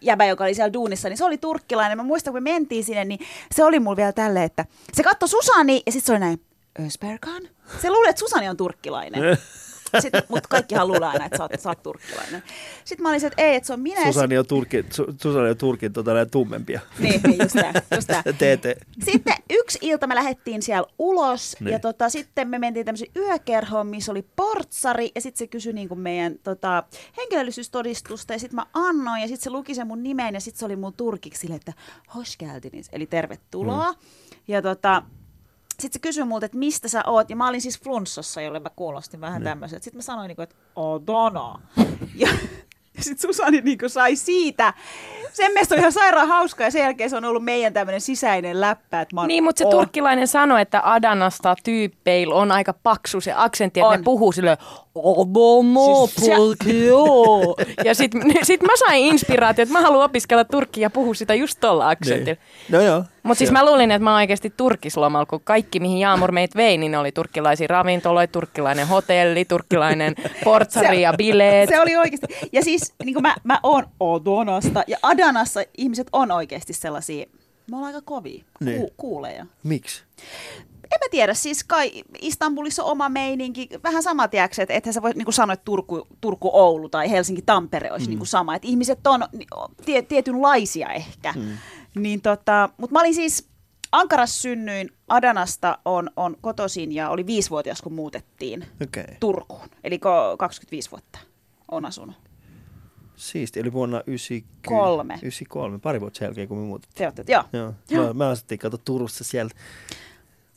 jäbä, 0.01 0.25
joka 0.25 0.43
oli 0.43 0.53
siellä 0.53 0.73
duunissa, 0.73 1.09
niin 1.09 1.17
se 1.17 1.25
oli 1.25 1.37
turkkilainen. 1.37 1.97
Mä 1.97 2.03
muistan, 2.03 2.33
kun 2.33 2.43
me 2.43 2.51
mentiin 2.51 2.83
sinne, 2.83 3.05
niin 3.05 3.19
se 3.51 3.63
oli 3.63 3.79
mulla 3.79 3.97
vielä 3.97 4.13
tälleen, 4.13 4.45
että 4.45 4.65
se 4.93 5.03
katsoi 5.03 5.29
Susani 5.29 5.83
ja 5.85 5.91
sitten 5.91 6.05
se 6.05 6.11
oli 6.11 6.19
näin, 6.19 6.41
Ösbergan? 6.85 7.43
Se 7.81 7.89
luuli, 7.89 8.09
että 8.09 8.19
Susani 8.19 8.49
on 8.49 8.57
turkkilainen. 8.57 9.21
Sitten, 10.01 10.23
mutta 10.29 10.49
kaikkihan 10.49 10.87
luulee 10.87 11.09
aina, 11.09 11.25
että 11.25 11.37
sä 11.37 11.43
oot, 11.43 11.51
sä 11.59 11.69
oot 11.69 11.83
turkkilainen. 11.83 12.43
Sitten 12.83 13.03
mä 13.03 13.09
olin 13.09 13.25
että 13.25 13.41
ei, 13.41 13.55
että 13.55 13.67
se 13.67 13.73
on 13.73 13.79
minä. 13.79 14.03
Susani 14.03 14.37
on 14.37 14.45
Turkin, 14.47 14.85
Su- 14.85 15.15
Susani 15.21 15.49
on 15.49 15.57
Turkin 15.57 15.93
tota, 15.93 16.13
näin 16.13 16.29
tummempia. 16.29 16.79
Niin, 16.99 17.21
niin 17.23 17.37
just 17.41 17.55
tää, 17.55 17.73
just 17.95 18.07
tää. 18.07 18.23
Teete. 18.39 18.75
Sitten 19.03 19.35
yksi 19.49 19.79
ilta 19.81 20.07
me 20.07 20.15
lähdettiin 20.15 20.61
siellä 20.61 20.87
ulos 20.99 21.55
Niin. 21.59 21.71
ja 21.71 21.79
tota, 21.79 22.09
sitten 22.09 22.47
me 22.47 22.59
mentiin 22.59 22.85
tämmöisen 22.85 23.07
yökerhoon, 23.15 23.87
missä 23.87 24.11
oli 24.11 24.25
portsari 24.35 25.11
ja 25.15 25.21
sitten 25.21 25.37
se 25.39 25.47
kysyi 25.47 25.73
niin 25.73 25.87
kuin 25.87 25.99
meidän 25.99 26.35
tota, 26.43 26.83
henkilöllisyystodistusta 27.17 28.33
ja 28.33 28.39
sitten 28.39 28.55
mä 28.55 28.65
annoin 28.73 29.21
ja 29.21 29.27
sitten 29.27 29.43
se 29.43 29.49
luki 29.49 29.75
sen 29.75 29.87
mun 29.87 30.03
nimeen 30.03 30.33
ja 30.33 30.39
sitten 30.39 30.59
se 30.59 30.65
oli 30.65 30.75
mun 30.75 30.93
turkiksi 30.93 31.39
sille, 31.41 31.55
että 31.55 31.73
hoş 32.15 32.37
geldiniz, 32.37 32.87
eli 32.91 33.05
tervetuloa. 33.05 33.91
Mm. 33.91 33.97
Ja 34.47 34.61
tota, 34.61 35.03
sitten 35.81 35.93
se 35.93 35.99
kysyi 35.99 36.23
multa, 36.23 36.45
että 36.45 36.57
mistä 36.57 36.87
sä 36.87 37.03
oot, 37.07 37.29
ja 37.29 37.35
mä 37.35 37.47
olin 37.49 37.61
siis 37.61 37.81
flunssassa, 37.81 38.41
jolle 38.41 38.59
mä 38.59 38.69
kuulostin 38.75 39.21
vähän 39.21 39.41
Niin. 39.41 39.43
tämmöiseltä. 39.49 39.83
Sitten 39.83 39.97
mä 39.97 40.01
sanoin, 40.01 40.27
niin 40.27 40.35
kuin, 40.35 40.43
että 40.43 40.55
Adana. 40.75 41.59
Ja 42.15 42.27
sitten 43.05 43.17
Susani 43.21 43.61
niin 43.61 43.77
sai 43.87 44.15
siitä. 44.15 44.73
Sen 45.33 45.51
mielestä 45.51 45.75
on 45.75 45.79
ihan 45.79 45.91
sairaan 45.91 46.27
hauska 46.27 46.63
ja 46.63 46.71
sen 46.71 46.81
jälkeen 46.81 47.09
se 47.09 47.17
on 47.17 47.25
ollut 47.25 47.43
meidän 47.43 47.73
tämmöinen 47.73 48.01
sisäinen 48.01 48.61
läppä. 48.61 49.01
Että 49.01 49.15
mä 49.15 49.21
oon, 49.21 49.27
Niin, 49.27 49.43
mutta 49.43 49.59
se 49.59 49.65
oon- 49.65 49.71
turkkilainen 49.71 50.27
sanoi, 50.27 50.61
että 50.61 50.81
Adanasta 50.83 51.55
tyyppeillä 51.63 52.35
on 52.35 52.51
aika 52.51 52.73
paksu 52.83 53.21
se 53.21 53.33
aksentti, 53.35 53.79
että 53.79 53.87
On. 53.87 53.97
ne 53.99 54.03
puhuu 54.03 54.31
silleen 54.31 54.57
Adana, 54.95 56.07
Siis 56.07 56.25
se- 56.25 56.35
turkki, 56.35 56.85
joo." 56.85 57.55
Ja 57.85 57.95
sit, 57.95 58.11
sit 58.43 58.61
mä 58.63 58.73
sain 58.75 59.05
inspiraatio, 59.05 59.63
että 59.63 59.73
mä 59.73 59.81
haluan 59.81 60.05
opiskella 60.05 60.43
turkkia 60.43 60.81
ja 60.81 60.89
puhua 60.89 61.13
sitä 61.13 61.33
just 61.33 61.57
tolla 61.61 61.89
aksentilla. 61.89 62.25
Niin. 62.25 62.71
No 62.71 62.81
joo. 62.81 63.03
Mutta 63.25 63.37
siis 63.37 63.51
mä 63.51 63.65
luulin, 63.65 63.91
että 63.91 64.03
mä 64.03 64.09
oon 64.11 64.17
oikeasti 64.17 64.53
turkislomalla, 64.57 65.25
kun 65.25 65.41
kaikki, 65.43 65.79
mihin 65.79 65.97
Jaamur 65.97 66.31
meitä 66.31 66.57
vei, 66.57 66.77
niin 66.77 66.91
ne 66.91 66.97
oli 66.97 67.11
turkkilaisia 67.11 67.67
ravintoloita, 67.67 68.31
turkkilainen 68.31 68.87
hotelli, 68.87 69.45
turkkilainen 69.45 70.15
portsari 70.43 71.01
ja 71.01 71.13
bileet. 71.17 71.69
Se 71.69 71.79
oli 71.81 71.95
oikeasti. 71.95 72.27
Ja 72.51 72.63
siis 72.63 72.93
niin 73.05 73.21
mä, 73.21 73.35
mä 73.43 73.59
oon 73.63 73.83
Odonasta 73.99 74.83
ja 74.87 74.97
Adanassa 75.03 75.63
ihmiset 75.77 76.07
on 76.13 76.31
oikeasti 76.31 76.73
sellaisia, 76.73 77.25
me 77.71 77.77
ollaan 77.77 77.95
aika 77.95 78.05
kovia, 78.05 78.43
Niin. 78.59 78.81
ku, 78.81 78.93
kuuleja. 78.97 79.45
Miksi? 79.63 80.03
En 80.83 80.99
mä 81.03 81.09
tiedä, 81.11 81.33
siis 81.33 81.63
kai 81.63 81.91
Istanbulissa 82.21 82.83
on 82.83 82.91
oma 82.91 83.09
meininki, 83.09 83.69
vähän 83.83 84.03
sama 84.03 84.27
tiedätkö, 84.27 84.61
että 84.61 84.73
ethän 84.73 84.93
sä 84.93 85.01
voi 85.01 85.11
niin 85.15 85.33
sanoa, 85.33 85.53
että 85.53 85.65
Turku, 85.65 86.07
Turku, 86.21 86.49
Oulu 86.53 86.89
tai 86.89 87.11
Helsinki, 87.11 87.41
Tampere 87.41 87.91
olisi 87.91 88.09
mm. 88.09 88.17
niin 88.17 88.27
sama. 88.27 88.55
Että 88.55 88.67
ihmiset 88.67 89.07
on 89.07 89.23
tie, 89.85 90.01
tietynlaisia 90.01 90.89
ehkä. 90.89 91.33
Mm. 91.35 91.57
Niin 91.95 92.21
tota, 92.21 92.69
mutta 92.77 92.93
mä 92.93 92.99
olin 92.99 93.15
siis, 93.15 93.49
Ankarassa 93.91 94.41
synnyin, 94.41 94.91
Adanasta 95.07 95.77
on, 95.85 96.09
on 96.15 96.37
kotoisin 96.41 96.91
ja 96.91 97.09
oli 97.09 97.25
viisivuotias, 97.25 97.81
kun 97.81 97.93
muutettiin. 97.93 98.65
Okay. 98.83 99.15
Turkuun. 99.19 99.69
Eli 99.83 99.95
ko- 99.95 100.37
25 100.37 100.91
vuotta 100.91 101.19
on 101.71 101.85
asunut. 101.85 102.15
Siisti, 103.15 103.59
eli 103.59 103.73
vuonna 103.73 104.01
90, 104.07 104.67
Kolme. 104.67 105.13
93, 105.13 105.79
pari 105.79 106.01
vuotta 106.01 106.17
sen 106.17 106.25
jälkeen, 106.25 106.47
kun 106.47 106.57
me 106.57 106.63
muutettiin. 106.63 107.13
Te 107.13 107.23
joo. 107.27 107.43
Joo. 107.53 107.73
Joo. 107.89 108.07
Mä, 108.07 108.13
mä 108.13 108.29
asuttiin, 108.29 108.59
kato 108.59 108.77
Turussa 108.77 109.23
sieltä. 109.23 109.55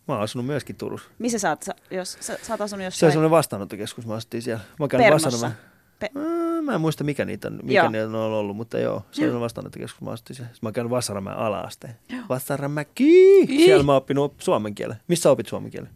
Mä 0.09 0.15
oon 0.15 0.23
asunut 0.23 0.47
myöskin 0.47 0.77
Turussa. 0.77 1.11
Missä 1.19 1.39
sä 1.39 1.49
oot, 1.49 1.65
jos, 1.91 2.17
sä, 2.21 2.39
sä 2.43 2.53
oot 2.53 2.61
asunut 2.61 2.71
Se 2.71 2.75
on 2.75 2.85
jossain 2.85 3.13
semmoinen 3.13 3.31
vastaanottokeskus, 3.31 4.07
mä 4.07 4.15
asuttiin 4.15 4.43
siellä. 4.43 4.63
Mä 4.79 4.89
Pernossa? 4.89 5.27
vastaanottamaan. 5.27 5.78
Pe- 5.99 6.11
Äh, 6.17 6.63
Mä 6.65 6.75
en 6.75 6.81
muista 6.81 7.05
mikä 7.05 7.25
niitä 7.25 7.49
on, 7.49 7.61
mikä 7.63 7.89
niitä 7.89 8.07
on 8.07 8.15
ollut, 8.15 8.57
mutta 8.57 8.79
joo, 8.79 9.03
se 9.11 9.33
on 9.33 9.41
vastaanottokeskus, 9.41 10.01
mä 10.01 10.11
asuttiin 10.11 10.37
siellä. 10.37 10.49
Sitten 10.55 10.67
Mä 10.67 10.69
oon 10.69 10.73
käynyt 10.75 10.91
Vassaramäen 10.91 11.37
ala-asteen. 11.37 11.95
Vassaramäki! 12.29 13.47
Siellä 13.47 13.83
mä 13.83 13.93
oon 13.93 13.97
oppinut 13.97 14.35
suomen 14.39 14.75
kielen. 14.75 14.97
Missä 15.09 15.23
sä 15.23 15.31
opit 15.31 15.47
suomen 15.47 15.71
kielen? 15.71 15.89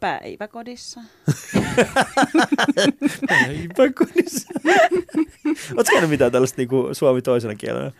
Päiväkodissa. 0.00 1.00
Päiväkodissa. 3.28 4.48
Ootko 5.76 5.92
käynyt 5.92 6.10
mitään 6.10 6.32
tällaista 6.32 6.56
niinku 6.56 6.88
suomi 6.92 7.22
toisena 7.22 7.54
kielenä? 7.54 7.92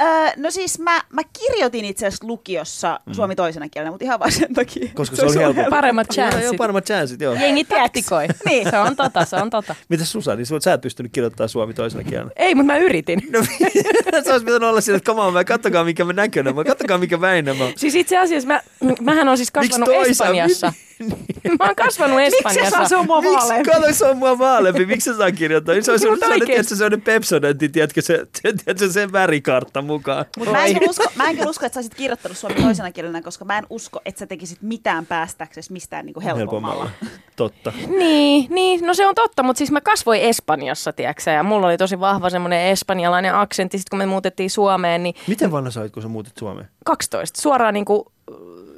Öö, 0.00 0.30
no 0.36 0.50
siis 0.50 0.78
mä, 0.78 1.00
mä 1.12 1.22
kirjoitin 1.40 1.84
itse 1.84 2.06
asiassa 2.06 2.26
lukiossa 2.26 3.00
mm. 3.06 3.14
suomi 3.14 3.36
toisena 3.36 3.68
kielenä, 3.68 3.90
mutta 3.90 4.04
ihan 4.04 4.20
vaan 4.20 4.32
sen 4.32 4.54
takia. 4.54 4.90
Koska 4.94 5.16
se 5.16 5.22
oli 5.22 5.32
sun 5.32 5.42
helpompi. 5.42 5.70
Paremmat 5.70 6.06
Joo, 6.16 6.24
joo, 6.26 6.30
chanssit. 6.30 6.58
paremmat 6.58 6.84
chanssit, 6.84 7.20
joo. 7.20 7.34
Jengi 7.34 7.64
taktikoi. 7.64 8.28
Niin. 8.48 8.70
Se 8.70 8.78
on 8.78 8.96
tota, 8.96 9.24
se 9.24 9.36
on 9.36 9.50
tota. 9.50 9.74
Mitäs 9.88 10.12
Susani, 10.12 10.44
sä 10.44 10.54
sä 10.60 10.72
et 10.72 10.80
pystynyt 10.80 11.12
kirjoittamaan 11.12 11.48
suomi 11.48 11.74
toisena 11.74 12.04
kielenä? 12.04 12.30
Ei, 12.36 12.54
mutta 12.54 12.72
mä 12.72 12.78
yritin. 12.78 13.22
No, 13.32 13.42
se 14.24 14.32
olisi 14.32 14.44
pitänyt 14.44 14.68
olla 14.68 14.80
sillä, 14.80 14.96
että 14.96 15.06
come 15.06 15.20
on, 15.20 15.32
mä 15.32 15.44
kattokaa 15.44 15.84
mikä 15.84 16.04
mä 16.04 16.12
näköinen, 16.12 16.54
mä 16.54 16.64
kattokaa 16.64 16.98
mikä 16.98 17.20
väinä 17.20 17.54
mä. 17.54 17.64
Siis 17.76 17.94
itse 17.94 18.18
asiassa 18.18 18.48
mä, 18.48 18.60
mähän 19.00 19.28
on 19.28 19.36
siis 19.36 19.50
kasvanut 19.50 19.88
toisa- 19.88 20.72
Espanjassa. 21.00 21.56
Mä 21.58 21.64
oon 21.66 21.74
kasvanut 21.76 22.16
Miksi 22.16 22.30
sä 22.42 22.48
Espanjassa. 22.48 22.88
saa 22.88 23.02
mua 23.02 23.20
Miksi? 23.20 23.36
vaaleampi? 23.36 23.70
Kato, 23.70 23.92
se 23.92 24.06
on 24.06 24.16
mua 24.16 24.38
vaalempi. 24.38 24.86
Miksi 24.86 25.10
sä 25.10 25.16
saa 25.16 25.32
kirjoittaa? 25.32 25.74
Se 25.74 25.92
Mutta 25.92 25.98
sellainen, 25.98 26.30
oikeesti. 26.30 26.46
tiedätkö, 26.46 26.76
sellainen 26.76 27.02
Pepsodenti, 27.02 27.68
tiedätkö, 27.68 28.02
se, 28.02 28.26
tiedätkö, 28.42 28.88
se 28.92 29.12
värikartta 29.12 29.82
mukaan. 29.82 30.24
Mutta 30.38 30.52
mä, 30.52 30.64
en 30.64 30.74
kyllä 30.74 30.90
usko, 30.90 31.04
mä 31.16 31.24
en 31.30 31.36
kyllä 31.36 31.50
usko, 31.50 31.66
että 31.66 31.74
sä 31.74 31.78
olisit 31.78 31.94
kirjoittanut 31.94 32.38
suomi 32.38 32.62
toisena 32.62 32.92
kielenä, 32.92 33.22
koska 33.22 33.44
mä 33.44 33.58
en 33.58 33.66
usko, 33.70 34.00
että 34.04 34.18
sä 34.18 34.26
tekisit 34.26 34.62
mitään 34.62 35.06
päästäksesi 35.06 35.72
mistään 35.72 36.06
niinku 36.06 36.20
helpommalla. 36.20 36.90
Totta. 37.36 37.72
Niin, 37.98 38.46
niin, 38.50 38.86
no 38.86 38.94
se 38.94 39.06
on 39.06 39.14
totta, 39.14 39.42
mutta 39.42 39.58
siis 39.58 39.70
mä 39.70 39.80
kasvoin 39.80 40.20
Espanjassa, 40.22 40.92
tiedätkö 40.92 41.30
ja 41.30 41.42
mulla 41.42 41.66
oli 41.66 41.76
tosi 41.76 42.00
vahva 42.00 42.30
semmoinen 42.30 42.66
espanjalainen 42.66 43.34
aksentti, 43.34 43.78
sitten 43.78 43.90
kun 43.90 43.98
me 43.98 44.06
muutettiin 44.06 44.50
Suomeen, 44.50 45.02
niin 45.02 45.14
Miten 45.26 45.52
vanha 45.52 45.70
sä 45.70 45.80
olit, 45.80 45.92
kun 45.92 46.02
sä 46.02 46.08
muutit 46.08 46.32
Suomeen? 46.38 46.68
12, 46.84 47.40
suoraan 47.40 47.74
niin 47.74 47.84
kuin 47.84 48.04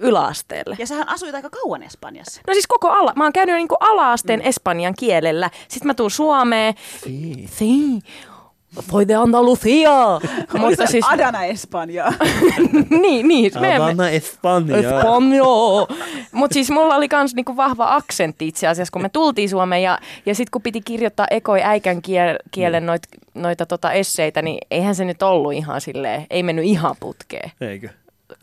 yläasteelle. 0.00 0.76
Ja 0.78 0.86
sähän 0.86 1.08
asuit 1.08 1.34
aika 1.34 1.50
kauan 1.50 1.82
Espanjassa. 1.82 2.40
No 2.46 2.52
siis 2.54 2.66
koko 2.66 2.88
ala, 2.88 3.12
mä 3.16 3.24
oon 3.24 3.32
käynyt 3.32 3.54
niin 3.56 3.68
kuin 3.68 3.78
ala-asteen 3.80 4.40
espanjan 4.42 4.94
kielellä, 4.98 5.50
sitten 5.68 5.86
mä 5.86 5.94
tuun 5.94 6.10
Suomeen, 6.10 6.74
Fii. 7.04 7.46
sí, 7.58 8.00
Soy 8.90 9.08
de 9.08 9.14
Andalucía. 9.14 9.90
Mutta 10.60 10.86
siis, 10.86 11.04
Adana 11.08 11.44
Espanjaa. 11.44 12.12
niin, 13.02 13.28
niin. 13.28 13.52
me- 13.54 13.60
me- 13.60 13.72
Havana 13.78 14.08
Espanja. 14.08 14.76
Espanjoo. 14.76 15.88
Mutta 16.32 16.54
siis 16.54 16.70
mulla 16.70 16.94
oli 16.96 17.08
kans 17.08 17.34
niinku 17.34 17.56
vahva 17.56 17.94
aksentti 17.94 18.48
itse 18.48 18.68
asiassa, 18.68 18.92
kun 18.92 19.02
me 19.02 19.08
tultiin 19.08 19.48
Suomeen 19.48 19.82
ja, 19.82 19.98
ja 20.26 20.34
sitten 20.34 20.50
kun 20.50 20.62
piti 20.62 20.80
kirjoittaa 20.80 21.26
ekoi 21.30 21.62
äikän 21.62 21.96
kiel- 21.96 22.38
kielen 22.50 22.86
noit, 22.86 23.02
noita 23.34 23.66
tota 23.66 23.92
esseitä, 23.92 24.42
niin 24.42 24.58
eihän 24.70 24.94
se 24.94 25.04
nyt 25.04 25.22
ollut 25.22 25.52
ihan 25.52 25.80
silleen, 25.80 26.26
ei 26.30 26.42
mennyt 26.42 26.64
ihan 26.64 26.96
putkeen. 27.00 27.52
Eikö? 27.60 27.88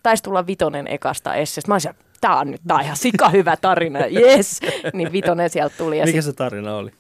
Taisi 0.08 0.24
tulla 0.24 0.48
vitonen 0.48 0.88
ekasta 0.88 1.36
esseestä. 1.36 1.72
Mä 1.72 1.76
olisin, 1.76 1.92
tää 2.22 2.36
on 2.36 2.52
nyt, 2.52 2.62
tää 2.68 2.78
on 2.78 2.84
ihan 2.84 2.98
sika 2.98 3.30
hyvä 3.30 3.58
tarina, 3.58 4.00
yes. 4.22 4.60
Niin 4.94 5.12
vitonen 5.12 5.50
sieltä 5.50 5.76
tuli. 5.78 5.98
Ja 5.98 6.06
Mikä 6.06 6.22
sit, 6.22 6.32
se 6.32 6.38
tarina 6.38 6.76
oli? 6.76 6.92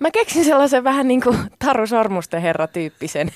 mä 0.00 0.10
keksin 0.10 0.44
sellaisen 0.44 0.84
vähän 0.84 1.08
niin 1.08 1.20
kuin 1.20 1.38
Taru 1.58 1.86
Sormusten 1.86 2.42
herra 2.42 2.66
tyyppisen 2.66 3.30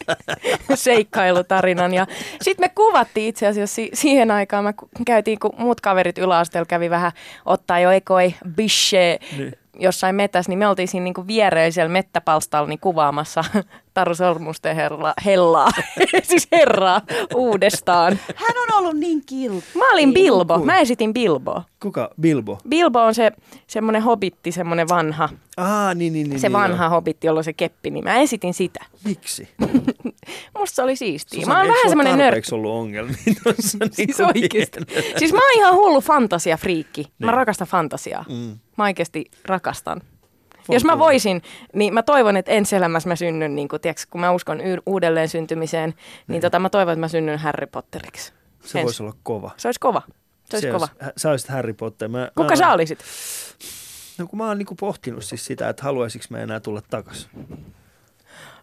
seikkailutarinan. 0.74 1.94
Ja 1.94 2.06
sitten 2.42 2.64
me 2.64 2.68
kuvattiin 2.74 3.28
itse 3.28 3.46
asiassa 3.46 3.74
si- 3.74 3.90
siihen 3.94 4.30
aikaan, 4.30 4.74
ku- 4.74 4.88
käytiin, 5.06 5.38
kun 5.38 5.52
muut 5.58 5.80
kaverit 5.80 6.18
yläasteella 6.18 6.66
kävi 6.66 6.90
vähän 6.90 7.12
ottaa 7.46 7.80
jo 7.80 7.90
ekoi 7.90 8.34
biche 8.56 9.18
Niin. 9.38 9.52
Jossain 9.78 10.14
metässä, 10.14 10.50
niin 10.50 10.58
me 10.58 10.68
oltiin 10.68 10.88
siinä 10.88 11.04
niin 11.04 11.14
kuin 11.14 11.26
viereisellä 11.26 11.88
mettäpalstalla 11.88 12.68
niin 12.68 12.80
kuvaamassa 12.80 13.44
Taru 13.94 14.14
Sormusten 14.14 14.76
herra, 14.76 15.12
hellaa, 15.24 15.70
siis 16.22 16.48
herraa 16.52 17.00
uudestaan. 17.34 18.18
Hän 18.36 18.56
on 18.68 18.78
ollut 18.78 18.96
niin 18.96 19.22
kiltti. 19.26 19.78
Mä 19.78 19.92
olin 19.92 20.14
Bilbo, 20.14 20.58
mä 20.58 20.78
esitin 20.78 21.12
Bilbo. 21.14 21.62
Kuka? 21.82 22.10
Bilbo? 22.20 22.58
Bilbo 22.68 23.00
on 23.02 23.14
se 23.14 23.32
semmoinen 23.66 24.02
hobitti, 24.02 24.52
semmoinen 24.52 24.88
vanha, 24.88 25.28
Ah, 25.56 25.94
niin, 25.94 26.12
niin, 26.12 26.28
niin. 26.30 26.40
se 26.40 26.48
niin, 26.48 26.52
vanha 26.52 26.84
joo. 26.84 26.90
hobitti, 26.90 27.26
jolla 27.26 27.38
on 27.40 27.44
se 27.44 27.52
keppi, 27.52 27.90
niin 27.90 28.04
mä 28.04 28.16
esitin 28.16 28.54
sitä. 28.54 28.84
Miksi? 29.04 29.48
Musta 30.58 30.74
se 30.76 30.82
oli 30.82 30.96
siistiä. 30.96 31.46
Mä 31.46 31.58
oon 31.58 31.68
vähän 31.68 31.88
semmoinen 31.88 32.18
nörtti. 32.18 32.54
ollut 32.54 32.72
ongelmia 32.72 33.16
tuossa 33.42 33.78
Siis 33.92 34.18
niinku 34.18 34.22
oikeesti. 34.34 34.78
pienenä? 34.88 35.18
Siis 35.18 35.32
mä 35.32 35.38
oon 35.38 35.52
ihan 35.56 35.74
hullu 35.74 36.00
fantasiafriikki. 36.00 37.02
Mä 37.18 37.26
Niin. 37.26 37.34
rakastan 37.34 37.68
fantasiaa. 37.68 38.24
Mm. 38.28 38.58
Mä 38.78 38.84
oikeasti 38.84 39.24
rakastan. 39.44 40.00
Jos 40.68 40.84
mä 40.84 40.98
voisin, 40.98 41.42
niin 41.74 41.94
mä 41.94 42.02
toivon, 42.02 42.36
että 42.36 42.50
ensi 42.52 42.76
elämässä 42.76 43.08
mä 43.08 43.16
synnyn, 43.16 43.54
niin 43.54 43.68
kun, 43.68 43.80
tiiäks, 43.80 44.06
kun 44.06 44.20
mä 44.20 44.30
uskon 44.32 44.60
y- 44.60 44.78
uudelleen 44.86 45.28
syntymiseen, 45.28 45.94
niin 46.28 46.42
tota, 46.42 46.58
mä 46.58 46.68
toivon, 46.70 46.92
että 46.92 47.00
mä 47.00 47.08
synnyn 47.08 47.38
Harry 47.38 47.66
Potteriksi. 47.66 48.32
Se 48.64 48.80
Ens- 48.80 48.84
voisi 48.84 49.02
olla 49.02 49.14
kova. 49.22 49.50
Se 49.56 49.68
olisi 49.68 49.80
kova. 49.80 50.02
Se 50.44 50.56
olisi 50.56 50.68
kova. 50.70 50.88
olisi- 51.00 51.12
Sä 51.16 51.30
olisit 51.30 51.48
Harry 51.50 51.72
Potter. 51.72 52.08
Mä, 52.08 52.30
Kuka 52.34 52.48
mä, 52.50 52.56
sä 52.56 52.72
olisit? 52.72 52.98
No 54.18 54.26
kun 54.26 54.38
mä 54.38 54.46
oon 54.46 54.58
niinku 54.58 54.74
pohtinut 54.74 55.24
siis 55.24 55.44
sitä, 55.44 55.68
että 55.68 55.82
haluaisinko 55.82 56.26
mä 56.30 56.38
enää 56.38 56.60
tulla 56.60 56.82
takas. 56.90 57.28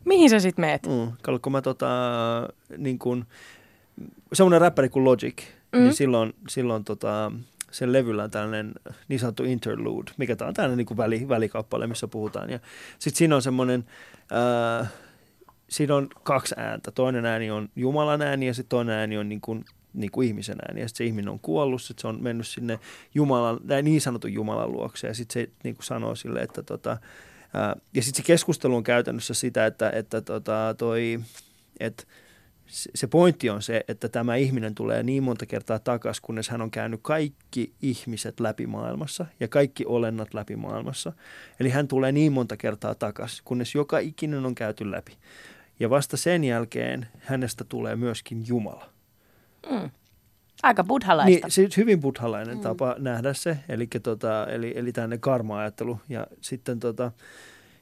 Mihin 0.07 0.29
sä 0.29 0.39
sit 0.39 0.57
meet? 0.57 0.85
Mm. 0.85 1.11
Kato, 1.21 1.39
kun 1.39 1.51
mä 1.51 1.61
tota, 1.61 1.87
niin 2.77 2.99
kun, 2.99 3.25
semmoinen 4.33 4.61
räppäri 4.61 4.89
kuin 4.89 5.05
Logic, 5.05 5.43
mm. 5.71 5.79
niin 5.79 5.93
silloin, 5.93 6.33
silloin 6.49 6.83
tota, 6.83 7.31
sen 7.71 7.93
levyllä 7.93 8.23
on 8.23 8.31
tällainen 8.31 8.73
niin 9.07 9.19
sanottu 9.19 9.43
interlude, 9.43 10.11
mikä 10.17 10.35
tää 10.35 10.47
on 10.47 10.53
tällainen 10.53 10.77
niin 10.77 10.85
kuin 10.85 10.97
väli, 10.97 11.29
välikappale, 11.29 11.87
missä 11.87 12.07
puhutaan. 12.07 12.49
Ja 12.49 12.59
sitten 12.99 13.17
siinä 13.17 13.35
on 13.35 13.41
semmoinen, 13.41 13.85
äh, 14.81 14.91
siinä 15.69 15.95
on 15.95 16.07
kaksi 16.23 16.55
ääntä. 16.57 16.91
Toinen 16.91 17.25
ääni 17.25 17.51
on 17.51 17.69
Jumalan 17.75 18.21
ääni 18.21 18.47
ja 18.47 18.53
sitten 18.53 18.69
toinen 18.69 18.95
ääni 18.95 19.17
on 19.17 19.29
niin 19.29 19.41
kuin, 19.41 19.65
niin 19.93 20.11
kuin 20.11 20.27
ihmisen 20.27 20.57
ääni. 20.67 20.81
Ja 20.81 20.87
sitten 20.87 21.05
se 21.05 21.07
ihminen 21.07 21.29
on 21.29 21.39
kuollut, 21.39 21.81
sit 21.81 21.99
se 21.99 22.07
on 22.07 22.23
mennyt 22.23 22.47
sinne 22.47 22.79
Jumalan, 23.15 23.59
tai 23.67 23.81
niin 23.81 24.01
sanotun 24.01 24.33
Jumalan 24.33 24.71
luokse. 24.71 25.07
Ja 25.07 25.13
sitten 25.13 25.33
se 25.33 25.49
niin 25.63 25.75
kuin 25.75 25.85
sanoo 25.85 26.15
sille, 26.15 26.39
että 26.39 26.63
tota, 26.63 26.97
ja 27.93 28.01
sitten 28.01 28.23
se 28.23 28.27
keskustelu 28.27 28.75
on 28.75 28.83
käytännössä 28.83 29.33
sitä, 29.33 29.65
että, 29.65 29.89
että 29.89 30.21
tota, 30.21 30.75
toi, 30.77 31.19
että 31.79 32.03
se 32.67 33.07
pointti 33.07 33.49
on 33.49 33.61
se, 33.61 33.83
että 33.87 34.09
tämä 34.09 34.35
ihminen 34.35 34.75
tulee 34.75 35.03
niin 35.03 35.23
monta 35.23 35.45
kertaa 35.45 35.79
takaisin, 35.79 36.21
kunnes 36.21 36.49
hän 36.49 36.61
on 36.61 36.71
käynyt 36.71 36.99
kaikki 37.03 37.73
ihmiset 37.81 38.39
läpi 38.39 38.67
maailmassa 38.67 39.25
ja 39.39 39.47
kaikki 39.47 39.85
olennat 39.85 40.33
läpi 40.33 40.55
maailmassa. 40.55 41.13
Eli 41.59 41.69
hän 41.69 41.87
tulee 41.87 42.11
niin 42.11 42.33
monta 42.33 42.57
kertaa 42.57 42.95
takaisin, 42.95 43.41
kunnes 43.45 43.75
joka 43.75 43.99
ikinen 43.99 44.45
on 44.45 44.55
käyty 44.55 44.91
läpi. 44.91 45.17
Ja 45.79 45.89
vasta 45.89 46.17
sen 46.17 46.43
jälkeen 46.43 47.07
hänestä 47.19 47.63
tulee 47.63 47.95
myöskin 47.95 48.47
Jumala. 48.47 48.89
Mm. 49.69 49.89
Aika 50.63 50.83
buddhalaista. 50.83 51.47
Niin, 51.47 51.51
se 51.51 51.61
on 51.61 51.69
hyvin 51.77 51.99
buddhalainen 51.99 52.55
mm. 52.55 52.61
tapa 52.61 52.95
nähdä 52.97 53.33
se, 53.33 53.57
eli, 53.69 53.87
tota, 54.03 54.47
eli, 54.47 54.73
eli 54.75 54.91
tämmöinen 54.91 55.19
karma-ajattelu. 55.19 55.99
Ja 56.09 56.27
sitten 56.41 56.79
tota, 56.79 57.11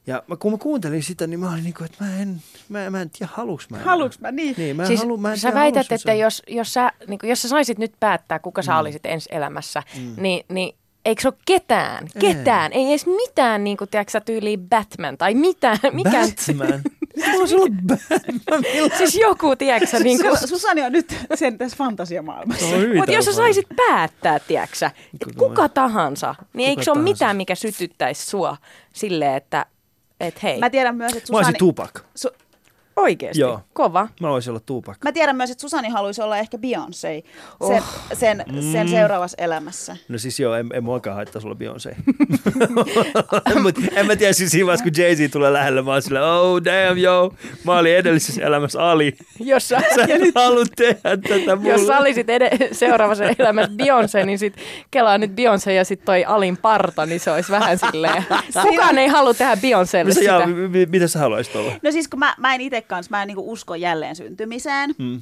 Ja 0.07 0.23
mä, 0.27 0.35
kun 0.35 0.51
mä 0.51 0.57
kuuntelin 0.57 1.03
sitä, 1.03 1.27
niin 1.27 1.39
mä 1.39 1.51
olin 1.51 1.63
niin 1.63 1.73
kuin, 1.73 1.85
että 1.85 2.03
mä 2.03 2.19
en, 2.21 2.41
mä, 2.69 2.89
mä 2.89 3.01
en 3.01 3.09
tiedä, 3.09 3.31
haluuks 3.35 3.69
mä. 3.69 3.77
Haluuks 3.77 4.19
mä 4.19 4.31
niin? 4.31 4.55
Niin, 4.57 4.75
mä 4.75 4.85
Siis 4.85 4.99
halu, 4.99 5.17
mä 5.17 5.31
en 5.31 5.37
sä 5.37 5.47
tiedä, 5.47 5.59
väität, 5.59 5.91
että 5.91 5.97
sen. 5.97 6.19
jos, 6.19 6.43
jos, 6.47 6.73
sä, 6.73 6.91
niin 7.07 7.19
jos 7.23 7.41
sä 7.41 7.47
saisit 7.47 7.77
nyt 7.77 7.93
päättää, 7.99 8.39
kuka 8.39 8.61
sä 8.61 8.77
olisit 8.77 9.05
ensi 9.05 9.29
elämässä, 9.31 9.83
niin, 10.17 10.45
niin 10.49 10.75
eikö 11.05 11.21
se 11.21 11.27
ole 11.27 11.35
ketään, 11.45 12.07
ketään, 12.19 12.73
ei, 12.73 12.89
edes 12.89 13.05
mitään 13.05 13.63
niin 13.63 13.77
kuin, 13.77 13.89
tiedätkö, 13.89 14.21
tyyliin 14.21 14.69
Batman 14.69 15.17
tai 15.17 15.33
mitään, 15.33 15.77
mikään, 15.93 16.29
Batman? 16.29 16.81
Mulla 17.17 17.41
on 17.41 17.47
sulla 17.47 17.67
Batman. 17.87 18.63
Siis 18.97 19.15
joku, 19.15 19.55
tiedätkö 19.55 19.89
sä, 19.89 19.99
niin 19.99 20.21
kuin, 20.21 20.33
Su- 20.33 20.47
Susani 20.47 20.81
on 20.81 20.91
nyt 20.91 21.15
sen 21.35 21.57
tässä 21.57 21.77
fantasiamaailmassa. 21.77 22.65
Mutta 22.95 23.11
jos 23.11 23.25
sä 23.25 23.33
saisit 23.33 23.65
päättää, 23.75 24.39
tiedätkö 24.39 24.75
sä, 24.75 24.91
että 25.13 25.25
Kuka 25.25 25.47
kuka 25.49 25.69
tahansa, 25.69 26.35
niin 26.53 26.69
eikö 26.69 26.83
se 26.83 26.91
ole 26.91 27.01
mitään, 27.01 27.37
mikä 27.37 27.55
sytyttäisi 27.55 28.25
sua 28.25 28.57
silleen, 28.93 29.35
että 29.35 29.65
et 30.19 30.43
hei, 30.43 30.59
Mä 30.59 30.69
tiedän 30.69 30.95
myös, 30.95 31.13
että 31.13 31.31
Mä 31.33 31.37
olisin 31.37 31.53
Susani... 31.53 31.59
Tupac. 31.59 31.99
Su- 31.99 32.35
oikeasti, 32.95 33.41
Joo. 33.41 33.59
kova. 33.73 34.07
Mä 34.21 34.29
voisin 34.29 34.51
olla 34.51 34.61
Tupac. 34.65 34.97
Mä 35.03 35.11
tiedän 35.11 35.35
myös, 35.35 35.49
että 35.51 35.61
Susani 35.61 35.89
haluaisi 35.89 36.21
olla 36.21 36.37
ehkä 36.37 36.57
Beyoncé 36.57 36.91
sen, 36.91 37.23
oh. 37.59 37.83
sen, 38.13 38.43
sen 38.73 38.87
Mm. 38.87 38.91
seuraavassa 38.91 39.37
elämässä. 39.43 39.97
No 40.09 40.17
siis 40.17 40.39
joo, 40.39 40.55
en, 40.55 40.67
en 40.73 40.83
muakaan 40.83 41.15
haittaa 41.15 41.41
sulla 41.41 41.55
Beyoncé. 41.55 41.95
Mut 43.63 43.75
en 43.95 44.05
mä 44.07 44.15
tiedä, 44.15 44.33
siis 44.33 44.51
siinä 44.51 44.65
vaiheessa, 44.65 44.83
kun 44.83 44.91
Jay-Z 44.97 45.31
tulee 45.31 45.53
lähelle, 45.53 45.81
mä 45.81 45.91
oon 45.91 46.01
silleen, 46.01 46.25
oh 46.25 46.61
damn, 46.65 46.97
yo, 47.01 47.33
mä 47.63 47.77
olin 47.77 47.95
edellisessä 47.95 48.41
elämässä 48.41 48.89
Ali. 48.89 49.13
Jos 49.39 49.69
sä, 49.69 49.79
Sä 49.95 50.01
et 50.09 50.35
halua 50.35 50.63
tehdä 50.75 50.99
tätä 51.17 51.55
mulle. 51.55 51.69
Jos 51.69 51.87
sä 51.87 51.97
olisit 51.97 52.27
ed- 52.29 52.67
seuraavassa 52.73 53.23
elämässä 53.39 53.71
Beyoncé, 53.83 54.25
niin 54.25 54.39
sit 54.39 54.53
kelaa 54.91 55.17
nyt 55.17 55.31
Beyoncé 55.31 55.71
ja 55.71 55.85
sit 55.85 56.05
toi 56.05 56.25
Alin 56.25 56.57
parta, 56.57 57.05
niin 57.05 57.19
se 57.19 57.31
olisi 57.31 57.51
vähän 57.51 57.77
silleen. 57.79 58.23
Kukaan 58.69 58.97
ei 58.97 59.07
halua 59.07 59.33
tehdä 59.33 59.55
Beyoncélle 59.55 60.03
Missä, 60.05 60.19
sitä. 60.19 60.31
jaa, 60.31 60.47
mi- 60.47 60.67
mi- 60.67 60.85
mitä 60.85 61.07
sä 61.07 61.19
haluaisit 61.19 61.55
olla? 61.55 61.71
No 61.83 61.91
siis 61.91 62.07
kun 62.07 62.19
mä, 62.19 62.35
mä 62.37 62.55
en 62.55 62.61
itse 62.61 62.81
kanssa, 62.87 63.09
mä 63.09 63.21
en 63.21 63.27
niinku 63.27 63.51
usko 63.51 63.75
jälleen 63.75 64.15
syntymiseen. 64.15 64.95
Hmm. 64.97 65.21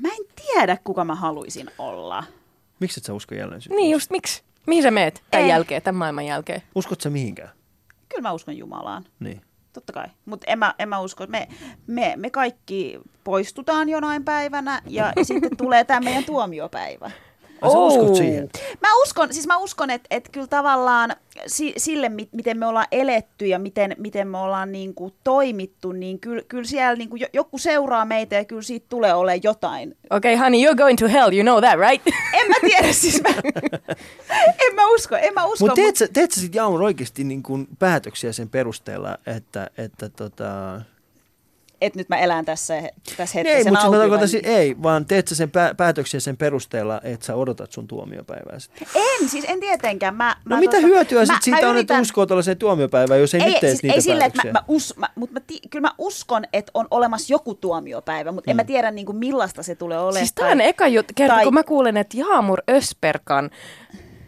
Mä 0.00 0.08
en 0.08 0.24
tiedä, 0.46 0.78
kuka 0.84 1.04
mä 1.04 1.14
haluaisin 1.14 1.70
olla. 1.78 2.24
Miksi 2.80 3.00
et 3.00 3.04
sä 3.04 3.14
usko 3.14 3.34
jälleen 3.34 3.60
syntymistä? 3.60 3.82
Niin 3.82 3.92
just, 3.92 4.10
miksi? 4.10 4.42
Mihin 4.66 4.82
sä 4.82 4.90
meet 4.90 5.22
tämän 5.30 5.44
Ei. 5.44 5.50
jälkeen, 5.50 5.82
tämän 5.82 5.98
maailman 5.98 6.26
jälkeen? 6.26 6.62
Uskot 6.74 7.00
sä 7.00 7.10
mihinkään? 7.10 7.48
Kyllä 8.08 8.22
mä 8.22 8.32
uskon 8.32 8.56
Jumalaan. 8.56 9.04
Niin. 9.20 9.40
Totta 9.72 9.92
kai. 9.92 10.06
Mutta 10.24 10.50
en 10.50 10.58
mä, 10.58 10.74
en 10.78 10.88
mä 10.88 11.00
usko, 11.00 11.24
että 11.24 11.38
me, 11.38 11.48
me, 11.86 12.14
me 12.16 12.30
kaikki 12.30 13.00
poistutaan 13.24 13.88
jonain 13.88 14.24
päivänä 14.24 14.82
ja 14.86 15.12
sitten 15.22 15.56
tulee 15.56 15.84
tämä 15.84 16.00
meidän 16.00 16.24
tuomiopäivä. 16.24 17.10
Ai 17.66 17.72
sä 17.72 17.78
uskot 17.78 18.08
Oh. 18.10 18.16
siihen? 18.16 18.48
Mä 18.82 18.88
uskon, 19.02 19.32
siis 19.34 19.46
mä 19.46 19.56
uskon, 19.56 19.90
että, 19.90 20.06
että 20.10 20.30
kyllä 20.32 20.46
tavallaan 20.46 21.16
si, 21.46 21.72
sille, 21.76 22.08
mi- 22.08 22.28
miten 22.32 22.58
me 22.58 22.66
ollaan 22.66 22.86
eletty 22.92 23.46
ja 23.46 23.58
miten, 23.58 23.94
miten 23.98 24.28
me 24.28 24.38
ollaan 24.38 24.72
niin 24.72 24.94
kuin 24.94 25.14
toimittu, 25.24 25.92
niin 25.92 26.20
kyllä, 26.20 26.42
kyllä 26.48 26.64
siellä 26.64 26.94
niin 26.96 27.08
kuin 27.08 27.20
jo- 27.20 27.26
joku 27.32 27.58
seuraa 27.58 28.04
meitä 28.04 28.34
ja 28.36 28.44
kyllä 28.44 28.62
siitä 28.62 28.86
tulee 28.88 29.14
olemaan 29.14 29.40
jotain. 29.42 29.96
Okei, 30.10 30.34
okay, 30.34 30.44
honey, 30.44 30.60
you're 30.70 30.76
going 30.76 30.98
to 30.98 31.08
hell, 31.08 31.32
you 31.32 31.42
know 31.42 31.60
that, 31.60 31.78
right? 31.90 32.06
En 32.40 32.48
mä 32.48 32.54
tiedä, 32.60 32.92
siis 32.92 33.22
mä, 33.22 33.28
en 34.68 34.74
mä 34.74 34.88
usko, 34.94 35.16
en 35.16 35.34
mä 35.34 35.44
usko. 35.44 35.66
Mutta 35.66 35.74
teet, 35.74 35.96
sä- 35.96 36.08
teet 36.12 36.32
sä 36.32 36.40
sit 36.40 36.54
Jaamur 36.54 36.82
oikeasti 36.82 37.24
niin 37.24 37.42
kuin 37.42 37.66
päätöksiä 37.78 38.32
sen 38.32 38.48
perusteella, 38.48 39.18
että, 39.26 39.70
että 39.78 40.08
tota... 40.08 40.80
että 41.80 41.98
nyt 41.98 42.08
mä 42.08 42.16
elän 42.18 42.44
tässä, 42.44 42.74
tässä 43.16 43.38
Ei, 43.38 43.44
hetkessä 43.44 43.70
mutta 43.70 44.18
mä 44.18 44.26
si- 44.26 44.40
ei, 44.44 44.76
vaan 44.82 45.06
teet 45.06 45.28
sä 45.28 45.34
sen 45.34 45.50
pää- 45.50 45.74
päätöksiä 45.74 46.20
sen 46.20 46.36
perusteella, 46.36 47.00
että 47.04 47.26
sä 47.26 47.34
odotat 47.34 47.72
sun 47.72 47.86
tuomiopäivää 47.88 48.58
sitten. 48.58 48.88
En, 48.94 49.28
siis 49.28 49.44
en 49.48 49.60
tietenkään. 49.60 50.14
Mä, 50.14 50.36
No 50.44 50.56
mä 50.56 50.60
mitä 50.60 50.76
tota- 50.76 50.80
hyötyä 50.86 51.18
mä- 51.20 51.24
sit 51.26 51.34
mä 51.34 51.40
siitä 51.40 51.68
on, 51.70 51.76
että 51.76 52.00
uskoo 52.00 52.26
tällaiseen 52.26 52.56
tuomiopäivään, 52.58 53.20
jos 53.20 53.34
ei, 53.34 53.40
ei, 53.42 53.50
nyt 53.50 53.60
tee 53.60 53.70
siis, 53.70 53.82
niitä 53.82 53.94
ei 53.94 54.00
sille, 54.02 54.24
että 54.24 54.42
mä, 54.44 54.52
mä, 54.52 54.62
us, 54.68 54.94
mä, 54.96 55.06
mutta 55.14 55.32
mä 55.32 55.40
ti, 55.46 55.60
kyllä 55.70 55.88
mä 55.88 55.94
uskon, 55.98 56.44
että 56.52 56.70
on 56.74 56.86
olemassa 56.90 57.32
joku 57.32 57.54
tuomiopäivä, 57.54 58.32
mutta 58.32 58.48
mm. 58.48 58.50
en 58.50 58.56
mä 58.56 58.64
tiedä 58.64 58.90
niin 58.90 59.06
kuin 59.06 59.18
millaista 59.18 59.62
se 59.62 59.74
tulee 59.74 59.98
olemaan. 59.98 60.14
Siis 60.18 60.32
tämä 60.32 60.50
on 60.50 60.60
eka 60.60 60.86
jut- 60.86 61.12
kerta, 61.14 61.34
tai- 61.34 61.44
kun 61.44 61.54
mä 61.54 61.62
kuulen, 61.62 61.96
että 61.96 62.16
Jaamur 62.16 62.62
Ösperkan 62.70 63.50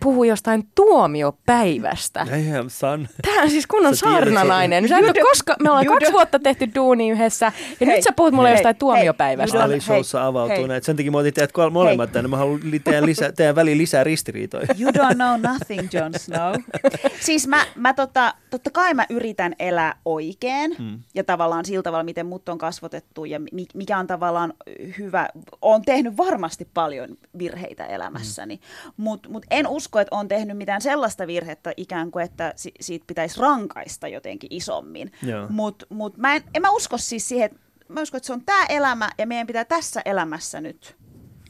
puhuu 0.00 0.24
jostain 0.24 0.68
tuomiopäivästä. 0.74 2.26
Damn, 2.30 2.70
son. 2.70 3.08
Tämä 3.22 3.42
on 3.42 3.50
siis 3.50 3.66
kunnon 3.66 3.96
Sä 3.96 4.06
tiedät, 4.06 4.24
saarnanainen. 4.24 4.88
Sä 4.88 4.98
et 4.98 5.16
koska, 5.30 5.56
me 5.62 5.70
ollaan 5.70 5.86
kaksi 5.86 6.06
do- 6.06 6.12
vuotta 6.12 6.38
tehty 6.38 6.68
duuni 6.74 7.10
yhdessä, 7.10 7.52
ja 7.80 7.86
Hei, 7.86 7.96
nyt 7.96 8.04
sä 8.04 8.10
puhut 8.16 8.34
mulle 8.34 8.48
hei, 8.48 8.54
jostain 8.54 8.74
hei, 8.74 8.78
tuomiopäivästä. 8.78 9.64
Ali 9.64 9.80
Showssa 9.80 10.26
avautuu 10.26 10.66
näitä. 10.66 10.86
Sen 10.86 10.96
takia 10.96 11.10
mä 11.10 11.18
otin 11.18 11.34
teidät 11.34 11.52
molemmat 11.70 12.12
tänne. 12.12 12.28
Mä 12.28 12.36
haluan 12.36 12.60
teidän, 12.84 13.06
lisä, 13.06 13.32
teidän 13.36 13.54
väliin 13.54 13.78
lisää 13.78 14.04
ristiriitoja. 14.04 14.66
You 14.78 14.90
don't 14.90 15.14
know 15.14 15.52
nothing, 15.52 15.88
Jon 15.92 16.12
Snow. 16.16 16.54
siis 17.26 17.46
mä, 17.46 17.64
mä 17.74 17.94
tota, 17.94 18.34
totta 18.50 18.70
kai 18.70 18.94
mä 18.94 19.06
yritän 19.10 19.54
elää 19.58 19.96
oikein 20.04 20.76
mm. 20.78 20.98
ja 21.14 21.24
tavallaan 21.24 21.64
sillä 21.64 21.82
tavalla, 21.82 22.04
miten 22.04 22.26
mut 22.26 22.48
on 22.48 22.58
kasvatettu 22.58 23.24
ja 23.24 23.40
mi- 23.40 23.66
mikä 23.74 23.98
on 23.98 24.06
tavallaan 24.06 24.52
hyvä. 24.98 25.28
Oon 25.62 25.82
tehnyt 25.82 26.16
varmasti 26.16 26.68
paljon 26.74 27.08
virheitä 27.38 27.86
elämässäni, 27.86 28.56
mm. 28.56 28.92
mutta 28.96 29.28
mut 29.28 29.46
en 29.50 29.66
usko, 29.66 29.87
että 29.96 30.16
on 30.16 30.28
tehnyt 30.28 30.56
mitään 30.56 30.80
sellaista 30.80 31.26
virhettä 31.26 31.72
ikään 31.76 32.10
kuin, 32.10 32.24
että 32.24 32.52
si- 32.56 32.72
siitä 32.80 33.04
pitäisi 33.06 33.40
rankaista 33.40 34.08
jotenkin 34.08 34.48
isommin. 34.52 35.12
Mutta 35.48 35.86
mut 35.88 36.16
mä 36.16 36.34
en, 36.36 36.42
en 36.54 36.62
mä 36.62 36.70
usko 36.70 36.98
siis 36.98 37.28
siihen, 37.28 37.46
että 37.46 37.58
mä 37.88 38.00
uskon, 38.02 38.16
että 38.18 38.26
se 38.26 38.32
on 38.32 38.44
tämä 38.44 38.64
elämä 38.68 39.10
ja 39.18 39.26
meidän 39.26 39.46
pitää 39.46 39.64
tässä 39.64 40.02
elämässä 40.04 40.60
nyt 40.60 40.96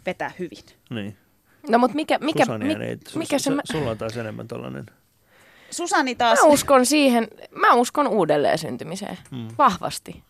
vetää 0.07 0.33
hyvin. 0.39 0.65
Niin. 0.91 1.17
No 1.69 1.79
mutta 1.79 1.95
mikä, 1.95 2.19
mikä, 2.19 2.45
Susania, 2.45 2.79
mi, 2.79 2.85
ei, 2.85 2.99
su, 3.09 3.19
mikä 3.19 3.39
su, 3.39 3.43
se... 3.43 3.51
Mä, 3.51 3.63
Sulla 3.65 3.91
on 3.91 3.99
taas 3.99 4.17
enemmän 4.17 4.49
tollanen. 4.49 4.87
Susani 5.71 6.15
taas... 6.15 6.39
mä 6.43 6.49
uskon 6.49 6.87
siihen, 6.87 7.29
mä 7.55 7.75
uskon 7.75 8.09
uudelleen 8.09 8.59
syntymiseen. 8.59 9.19
Mm. 9.31 9.49
Vahvasti. 9.59 10.23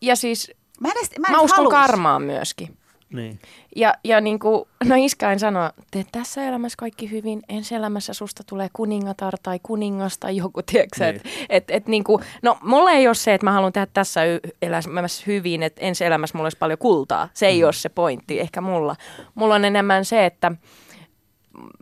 Ja 0.00 0.16
siis 0.16 0.52
Mä, 0.80 0.88
edes, 0.92 1.10
mä, 1.18 1.28
mä 1.30 1.40
uskon 1.40 1.56
halus. 1.56 1.70
karmaan 1.72 2.22
myöskin. 2.22 2.78
Niin. 3.14 3.38
Ja, 3.76 3.94
ja 4.04 4.20
niin 4.20 4.38
kuin, 4.38 4.64
no 4.84 4.94
iskain 4.98 5.38
sanoo, 5.40 5.70
teet 5.90 6.06
tässä 6.12 6.44
elämässä 6.44 6.76
kaikki 6.78 7.10
hyvin, 7.10 7.42
ensi 7.48 7.74
elämässä 7.74 8.12
susta 8.14 8.42
tulee 8.44 8.68
kuningatar 8.72 9.34
tai 9.42 9.60
kuningas 9.62 10.18
tai 10.18 10.36
joku, 10.36 10.62
tiedätkö 10.62 11.04
Niin. 11.04 11.16
että 11.16 11.28
et, 11.48 11.64
et 11.70 11.86
niin 11.88 12.04
kuin, 12.04 12.24
no 12.42 12.58
mulla 12.62 12.90
ei 12.90 13.06
ole 13.08 13.14
se, 13.14 13.34
että 13.34 13.44
mä 13.46 13.52
haluan 13.52 13.72
tehdä 13.72 13.86
tässä 13.92 14.20
elämässä 14.62 15.24
hyvin, 15.26 15.62
että 15.62 15.80
ensi 15.84 16.04
elämässä 16.04 16.38
mulla 16.38 16.46
olisi 16.46 16.58
paljon 16.58 16.78
kultaa. 16.78 17.28
Se 17.34 17.46
ei 17.46 17.58
Mm. 17.60 17.64
ole 17.64 17.72
se 17.72 17.88
pointti, 17.88 18.40
ehkä 18.40 18.60
mulla. 18.60 18.96
Mulla 19.34 19.54
on 19.54 19.64
enemmän 19.64 20.04
se, 20.04 20.26
että 20.26 20.52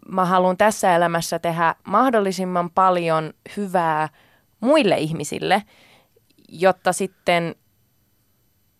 mä 0.09 0.25
haluan 0.25 0.57
tässä 0.57 0.97
elämässä 0.97 1.39
tehdä 1.39 1.75
mahdollisimman 1.85 2.71
paljon 2.71 3.33
hyvää 3.57 4.09
muille 4.61 4.97
ihmisille, 4.99 5.63
jotta 6.49 6.93
sitten 6.93 7.55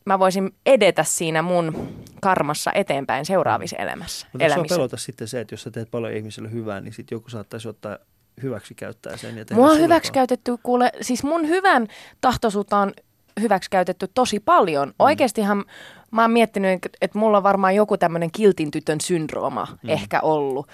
mä 0.05 0.19
voisin 0.19 0.55
edetä 0.67 1.05
siinä 1.05 1.43
mun 1.43 1.89
karmassa 2.21 2.71
eteenpäin 2.75 3.25
seuraavissa 3.27 3.77
elämässä. 3.77 4.27
Mutta 4.33 4.45
sua 4.49 4.55
elämissä. 4.55 4.77
pelota 4.77 4.97
sitten 4.97 5.29
se, 5.29 5.41
että 5.41 5.53
jos 5.55 5.63
sä 5.63 5.71
teet 5.71 5.91
paljon 5.91 6.13
ihmisille 6.13 6.51
hyvää, 6.53 6.81
niin 6.81 6.93
sitten 6.95 7.17
joku 7.17 7.31
saattaisi 7.31 7.69
ottaa 7.69 7.99
hyväksi 8.43 8.75
käyttää 8.75 9.17
sen. 9.17 9.37
Ja 9.39 9.45
tehdä 9.45 9.61
Mua 9.63 9.71
on 9.71 9.79
hyväksi 9.81 10.13
käytetty, 10.13 10.57
kuule, 10.63 10.93
siis 11.01 11.25
mun 11.25 11.49
hyvän 11.49 11.89
tahtoisuutta 12.21 12.79
on 12.79 12.93
hyväksi 13.41 13.71
käytetty 13.71 14.09
tosi 14.15 14.41
paljon. 14.41 14.89
Mm. 14.89 14.95
Oikeastihan 14.99 15.65
mä 16.11 16.23
oon 16.23 16.31
miettinyt, 16.31 16.71
että- 16.73 16.99
että 17.01 17.19
mulla 17.19 17.37
on 17.37 17.43
varmaan 17.43 17.75
joku 17.75 17.97
tämmöinen 17.97 18.31
kiltin 18.31 18.71
tytön 18.71 19.01
syndrooma 19.01 19.69
mm. 19.83 19.89
ehkä 19.89 20.21
ollut. 20.21 20.69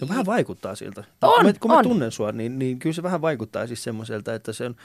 No 0.00 0.08
vähän 0.08 0.26
vaikuttaa 0.26 0.74
siltä. 0.74 1.04
On, 1.22 1.34
kun 1.36 1.44
mä, 1.46 1.52
kun 1.60 1.70
mä 1.70 1.78
on. 1.78 1.84
tunnen 1.84 2.10
sua, 2.12 2.32
niin, 2.32 2.58
niin 2.58 2.78
kyllä 2.78 2.94
se 2.94 3.02
vähän 3.02 3.22
vaikuttaa 3.22 3.66
siis 3.66 3.84
semmoiselta, 3.84 4.34
että 4.34 4.52
se 4.52 4.64
on 4.66 4.76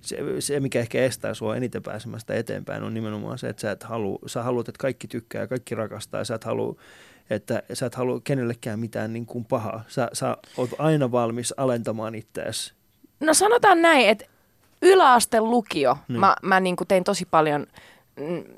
se, 0.00 0.16
se, 0.38 0.60
mikä 0.60 0.80
ehkä 0.80 1.04
estää 1.04 1.34
sua 1.34 1.56
eniten 1.56 1.82
pääsemästä 1.82 2.34
eteenpäin, 2.34 2.82
on 2.82 2.94
nimenomaan 2.94 3.38
se, 3.38 3.48
että 3.48 3.60
sä, 3.60 3.70
et 3.70 3.82
halua, 3.82 4.18
sä 4.26 4.42
haluat, 4.42 4.68
että 4.68 4.78
kaikki 4.78 5.08
tykkää 5.08 5.40
ja 5.40 5.46
kaikki 5.46 5.74
rakastaa 5.74 6.20
ja 6.20 6.24
sä 6.24 6.34
et 6.34 6.44
halua, 6.44 6.76
että 7.30 7.62
sä 7.72 7.86
et 7.86 7.94
halua 7.94 8.20
kenellekään 8.24 8.78
mitään 8.80 9.12
niin 9.12 9.26
kuin 9.26 9.44
pahaa. 9.44 9.84
Sä, 9.88 10.08
sä 10.12 10.36
oot 10.56 10.70
aina 10.78 11.12
valmis 11.12 11.54
alentamaan 11.56 12.14
itseäsi. 12.14 12.72
No 13.20 13.34
sanotaan 13.34 13.82
näin, 13.82 14.08
että 14.08 14.24
yläaste 14.82 15.40
lukio, 15.40 15.98
Niin. 16.08 16.20
mä, 16.20 16.36
mä 16.42 16.60
niin 16.60 16.76
tein 16.88 17.04
tosi 17.04 17.24
paljon, 17.30 17.66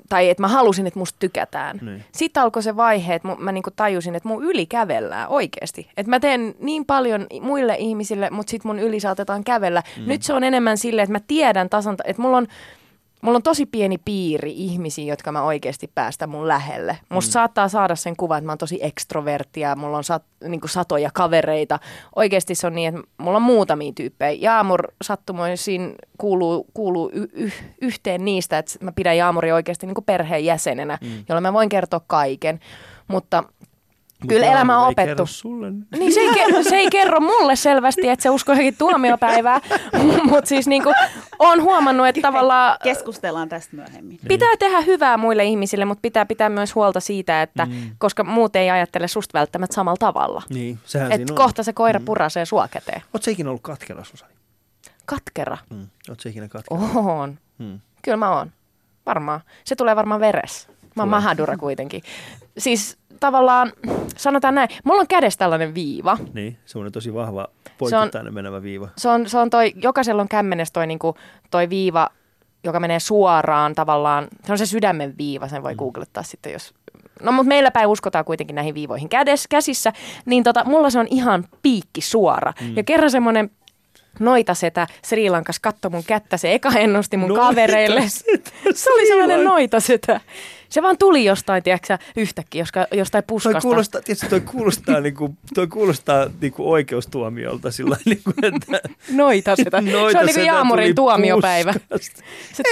tai 0.09 0.29
että 0.29 0.43
mä 0.43 0.47
halusin, 0.47 0.87
että 0.87 0.99
musta 0.99 1.19
tykätään. 1.19 1.79
Niin. 1.81 2.03
Sitten 2.11 2.43
alkoi 2.43 2.63
se 2.63 2.75
vaihe, 2.75 3.15
että 3.15 3.27
mä 3.37 3.51
niin 3.51 3.63
tajusin, 3.75 4.15
että 4.15 4.29
mun 4.29 4.43
yli 4.43 4.65
kävellään 4.65 5.29
oikeasti. 5.29 5.89
Että 5.97 6.09
mä 6.09 6.19
teen 6.19 6.55
niin 6.59 6.85
paljon 6.85 7.27
muille 7.41 7.75
ihmisille, 7.79 8.29
mutta 8.29 8.51
sitten 8.51 8.69
mun 8.69 8.79
yli 8.79 8.99
saatetaan 8.99 9.43
kävellä. 9.43 9.83
Mm. 9.97 10.03
Nyt 10.07 10.23
se 10.23 10.33
on 10.33 10.43
enemmän 10.43 10.77
silleen, 10.77 11.03
että 11.03 11.13
mä 11.13 11.21
tiedän 11.27 11.69
tasan, 11.69 11.95
että 12.05 12.21
mulla 12.21 12.37
on, 12.37 12.47
mulla 13.21 13.35
on 13.35 13.43
tosi 13.43 13.65
pieni 13.65 13.97
piiri 13.97 14.51
ihmisiä, 14.51 15.05
jotka 15.05 15.31
mä 15.31 15.41
oikeasti 15.41 15.91
päästä 15.95 16.27
mun 16.27 16.47
lähelle. 16.47 16.97
Musta 17.09 17.29
mm. 17.29 17.33
saattaa 17.33 17.67
saada 17.67 17.95
sen 17.95 18.15
kuvan, 18.15 18.37
että 18.37 18.45
mä 18.45 18.51
oon 18.51 18.57
tosi 18.57 18.79
ekstrovertti 18.81 19.59
ja 19.59 19.75
mulla 19.75 19.97
on 19.97 20.03
sat, 20.03 20.23
niin 20.47 20.61
satoja 20.65 21.09
kavereita. 21.13 21.79
Oikeasti 22.15 22.55
se 22.55 22.67
on 22.67 22.75
niin, 22.75 22.95
että 22.95 23.11
mulla 23.17 23.37
on 23.37 23.41
muutamia 23.41 23.91
tyyppejä. 23.95 24.37
Jaamur 24.41 24.87
sattumoisin 25.01 25.95
kuuluu, 26.17 26.67
kuuluu 26.73 27.11
y- 27.13 27.29
y- 27.33 27.51
yhteen 27.81 28.25
niistä, 28.25 28.57
että 28.57 28.77
mä 28.81 28.91
pidän 28.91 29.17
Jaamuria 29.17 29.55
oikeasti 29.55 29.87
niin 29.87 29.95
perheen 30.05 30.45
jäsenenä, 30.45 30.97
mm. 31.01 31.23
jolla 31.29 31.41
mä 31.41 31.53
voin 31.53 31.69
kertoa 31.69 32.01
kaiken. 32.07 32.59
Mutta 33.07 33.43
Kyllä 34.27 34.45
elämä 34.45 34.79
on 34.79 34.87
Ei 34.87 34.91
opettu. 34.91 35.09
kerro 35.09 35.25
sulle. 35.25 35.71
Niin 35.99 36.13
se 36.13 36.19
ei, 36.19 36.33
kerro, 36.33 36.63
se 36.63 36.75
ei 36.75 36.89
kerro 36.89 37.19
mulle 37.19 37.55
selvästi, 37.55 38.09
että 38.09 38.23
se 38.23 38.29
uskoo 38.29 38.53
johonkin 38.53 38.75
tuomiopäivää, 38.77 39.61
mutta 40.31 40.49
siis 40.49 40.67
niinku, 40.67 40.93
on 41.39 41.61
huomannut, 41.61 42.07
että 42.07 42.21
tavallaan 42.21 42.77
Keskustellaan 42.83 43.49
tästä 43.49 43.75
myöhemmin. 43.75 44.19
pitää 44.27 44.49
tehdä 44.59 44.81
hyvää 44.81 45.17
muille 45.17 45.43
ihmisille, 45.45 45.85
mutta 45.85 46.01
pitää 46.01 46.25
pitää 46.25 46.49
myös 46.49 46.75
huolta 46.75 46.99
siitä, 46.99 47.41
että 47.41 47.65
mm. 47.65 47.91
koska 47.97 48.23
muut 48.23 48.55
ei 48.55 48.69
ajattele 48.69 49.07
susta 49.07 49.39
välttämättä 49.39 49.73
samalla 49.75 49.97
tavalla. 49.97 50.41
Niin, 50.49 50.79
sehän 50.85 51.11
on. 51.11 51.35
kohta 51.35 51.63
se 51.63 51.73
koira 51.73 51.99
purasee 52.05 52.45
sua 52.45 52.67
käteen. 52.67 53.01
Oletko 53.13 53.31
ikinä 53.31 53.49
ollut 53.49 53.61
katkera, 53.61 54.03
Susani? 54.03 54.33
Katkera. 55.05 55.57
Mm. 55.69 55.87
Oletko 56.09 56.29
ikinä 56.29 56.47
katkera? 56.47 56.81
Oon. 56.95 57.37
Mm. 57.57 57.79
Kyllä 58.01 58.17
mä 58.17 58.35
oon. 58.37 58.51
Varmaan. 59.05 59.41
Se 59.63 59.75
tulee 59.75 59.95
varmaan 59.95 60.21
veres. 60.21 60.67
Mä 60.95 61.03
oon 61.03 61.09
mahadura 61.09 61.57
kuitenkin. 61.57 62.03
Siis 62.57 62.98
tavallaan, 63.19 63.73
sanotaan 64.17 64.55
näin, 64.55 64.69
mulla 64.83 65.01
on 65.01 65.07
kädessä 65.07 65.37
tällainen 65.37 65.75
viiva. 65.75 66.17
Niin, 66.33 66.57
semmoinen 66.65 66.91
tosi 66.91 67.13
vahva 67.13 67.47
poikittainen 67.77 68.33
menevä 68.33 68.61
viiva. 68.63 68.89
Se 68.97 69.09
on, 69.09 69.29
se 69.29 69.37
on 69.37 69.49
toi, 69.49 69.73
jokaisella 69.75 70.21
on 70.21 70.29
kämmenessä 70.29 70.73
toi, 70.73 70.87
niinku, 70.87 71.15
toi 71.51 71.69
viiva, 71.69 72.09
joka 72.63 72.79
menee 72.79 72.99
suoraan 72.99 73.75
tavallaan, 73.75 74.27
se 74.45 74.51
on 74.51 74.57
se 74.57 74.65
sydämen 74.65 75.17
viiva, 75.17 75.47
sen 75.47 75.63
voi 75.63 75.75
googlettaa 75.75 76.23
sitten, 76.23 76.53
jos... 76.53 76.73
No 77.23 77.31
mutta 77.31 77.47
meillä 77.47 77.71
päin 77.71 77.87
uskotaan 77.87 78.25
kuitenkin 78.25 78.55
näihin 78.55 78.75
viivoihin 78.75 79.09
kädessä, 79.09 79.47
käsissä, 79.49 79.93
niin 80.25 80.43
tota, 80.43 80.63
mulla 80.65 80.89
se 80.89 80.99
on 80.99 81.07
ihan 81.09 81.45
piikki 81.61 82.01
suora. 82.01 82.53
Mm. 82.61 82.77
Ja 82.77 82.83
kerran 82.83 83.11
semmoinen 83.11 83.51
noitasetä 84.19 84.87
Sri 85.03 85.29
Lankas 85.29 85.59
katsoi 85.59 85.91
mun 85.91 86.03
kättä, 86.07 86.37
se 86.37 86.53
eka 86.53 86.69
ennusti 86.69 87.17
mun 87.17 87.33
kavereille. 87.35 88.03
Se 88.73 88.93
oli 88.93 89.07
sellainen 89.07 89.43
noitasetä. 89.43 90.21
Se 90.69 90.81
vaan 90.81 90.97
tuli 90.97 91.25
jostain, 91.25 91.63
tiedätkö, 91.63 91.97
yhtäkkiä, 92.15 92.61
joska- 92.61 92.87
jostain 92.91 93.23
Toi 93.23 93.27
puskasta. 93.27 93.61
kuulostaa, 93.61 94.01
tietysti 94.01 94.27
toi 94.29 94.41
kuulostaa, 94.41 94.99
niinku, 95.09 95.35
toi 95.53 95.67
kuulostaa 95.67 96.27
niinku 96.41 96.71
oikeustuomiolta 96.71 97.71
sillä 97.71 97.97
niinku, 98.05 98.31
että 98.43 98.79
Noitasetä. 99.11 99.81
se 99.81 99.91
noita 99.91 100.19
on 100.19 100.25
niin 100.25 100.33
kuin 100.33 100.33
setä 100.33 100.45
Jaamurin 100.45 100.95
tuomiopäivä. 100.95 101.73
puskasta. 101.89 102.23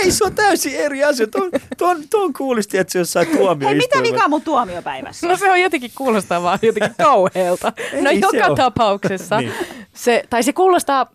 Ei, 0.03 0.11
se 0.11 0.23
on 0.23 0.35
täysin 0.35 0.75
eri 0.75 1.03
asia. 1.03 1.27
Tuon, 1.27 1.49
tuon, 1.77 1.97
tuon 2.09 2.33
kuulosti, 2.33 2.77
että 2.77 2.91
se 2.93 2.99
jossain 2.99 3.27
Hei, 3.27 3.37
tuomioistuimella. 3.37 4.01
mitä 4.01 4.13
vikaa 4.15 4.27
mun 4.27 4.41
tuomiopäivässä? 4.41 5.27
No 5.27 5.37
se 5.37 5.51
on 5.51 5.61
jotenkin 5.61 5.91
kuulostaa 5.95 6.43
vaan 6.43 6.59
jotenkin 6.61 6.95
kauhealta. 7.05 7.73
No 8.01 8.09
Ei 8.09 8.21
se 8.31 8.37
joka 8.37 8.55
tapauksessa. 8.55 9.37
Niin. 9.41 9.53
se, 9.93 10.23
tai 10.29 10.43
se 10.43 10.53
kuulostaa 10.53 11.11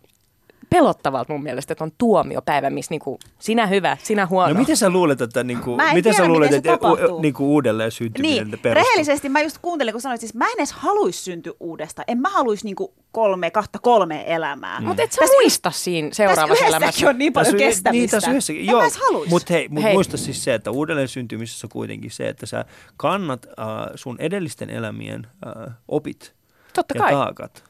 pelottavalta 0.73 1.33
mun 1.33 1.43
mielestä, 1.43 1.73
että 1.73 1.85
on 1.85 1.93
tuomiopäivä, 1.99 2.71
missä 2.71 2.91
niinku, 2.93 3.19
sinä 3.39 3.67
hyvä, 3.67 3.97
sinä 4.03 4.27
huono. 4.27 4.55
No 4.55 4.61
miten 4.61 4.77
sä 4.77 4.91
luulet, 4.91 5.21
että 5.21 5.45
niinku, 5.45 5.77
Mä 5.77 5.83
en 5.89 5.95
miten 5.95 6.03
tiedä, 6.13 6.17
sä 6.25 6.29
luulet, 6.29 6.51
miten 6.51 6.63
se 6.63 6.73
että 6.75 6.89
tapahtuu. 6.89 7.21
niinku 7.21 7.53
uudelleen 7.55 7.91
syntyminen 7.91 8.49
Niin, 8.51 8.59
perustuu? 8.59 8.75
rehellisesti 8.75 9.29
mä 9.29 9.41
just 9.41 9.59
kuuntelin, 9.63 9.93
kun 9.95 10.01
sanoit, 10.01 10.21
siis 10.21 10.35
mä 10.35 10.45
en 10.47 10.53
edes 10.57 10.73
haluaisi 10.73 11.23
syntyä 11.23 11.53
uudestaan. 11.61 12.05
En 12.09 12.19
mä 12.19 12.29
haluaisi 12.29 12.65
niinku 12.65 12.95
kolme, 13.13 13.51
kahta 13.51 13.79
kolme 13.79 14.25
elämää. 14.27 14.81
Mm. 14.81 14.87
Mutta 14.87 15.03
et 15.03 15.13
sä 15.13 15.21
Tässä- 15.21 15.35
muista 15.43 15.71
siinä 15.71 16.09
seuraavassa 16.13 16.65
elämässä. 16.67 17.09
on 17.09 17.19
niin 17.19 17.33
paljon 17.33 17.53
Tässä 17.53 17.67
kestämistä. 17.67 17.91
Niin, 17.93 18.11
tässä 18.11 18.31
on 18.31 18.33
yhdessäkin. 18.33 18.63
en 18.63 18.71
Joo, 18.71 18.83
mutta 19.31 19.53
hei, 19.55 19.69
mut 19.69 19.83
Hei. 19.83 19.93
muista 19.95 20.17
siis 20.17 20.45
se, 20.45 20.55
että 20.55 20.71
uudelleen 20.71 21.09
syntymisessä 21.09 21.67
on 21.67 21.71
kuitenkin 21.71 22.11
se, 22.11 22.29
että 22.29 22.47
sä 22.47 22.65
kannat 22.97 23.47
äh, 23.47 23.67
sun 23.95 24.17
edellisten 24.19 24.71
elämien 24.71 25.27
äh, 25.47 25.75
opit 25.89 26.35
Totta 26.75 26.95
ja 26.97 27.01
kai. 27.01 27.13
taakat. 27.13 27.65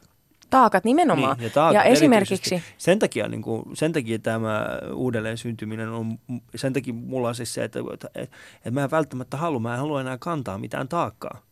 Taakat 0.52 0.84
nimenomaan. 0.84 1.36
Niin, 1.36 1.44
ja, 1.44 1.50
taakat 1.50 1.74
ja 1.74 1.82
esimerkiksi, 1.82 2.62
Sen 2.78 2.98
takia, 2.98 3.28
niin 3.28 3.42
kuin, 3.42 3.62
sen 3.74 3.92
takia 3.92 4.18
tämä 4.18 4.66
uudelleen 4.94 5.38
syntyminen 5.38 5.88
on, 5.88 6.18
sen 6.54 6.72
takia 6.72 6.94
mulla 6.94 7.28
on 7.28 7.34
siis 7.34 7.54
se, 7.54 7.64
että, 7.64 7.80
että, 7.94 8.08
että 8.56 8.70
mä 8.70 8.84
en 8.84 8.90
välttämättä 8.90 9.36
halua, 9.36 9.60
mä 9.60 9.74
en 9.74 9.80
halua 9.80 10.00
enää 10.00 10.18
kantaa 10.18 10.58
mitään 10.58 10.88
taakkaa. 10.88 11.42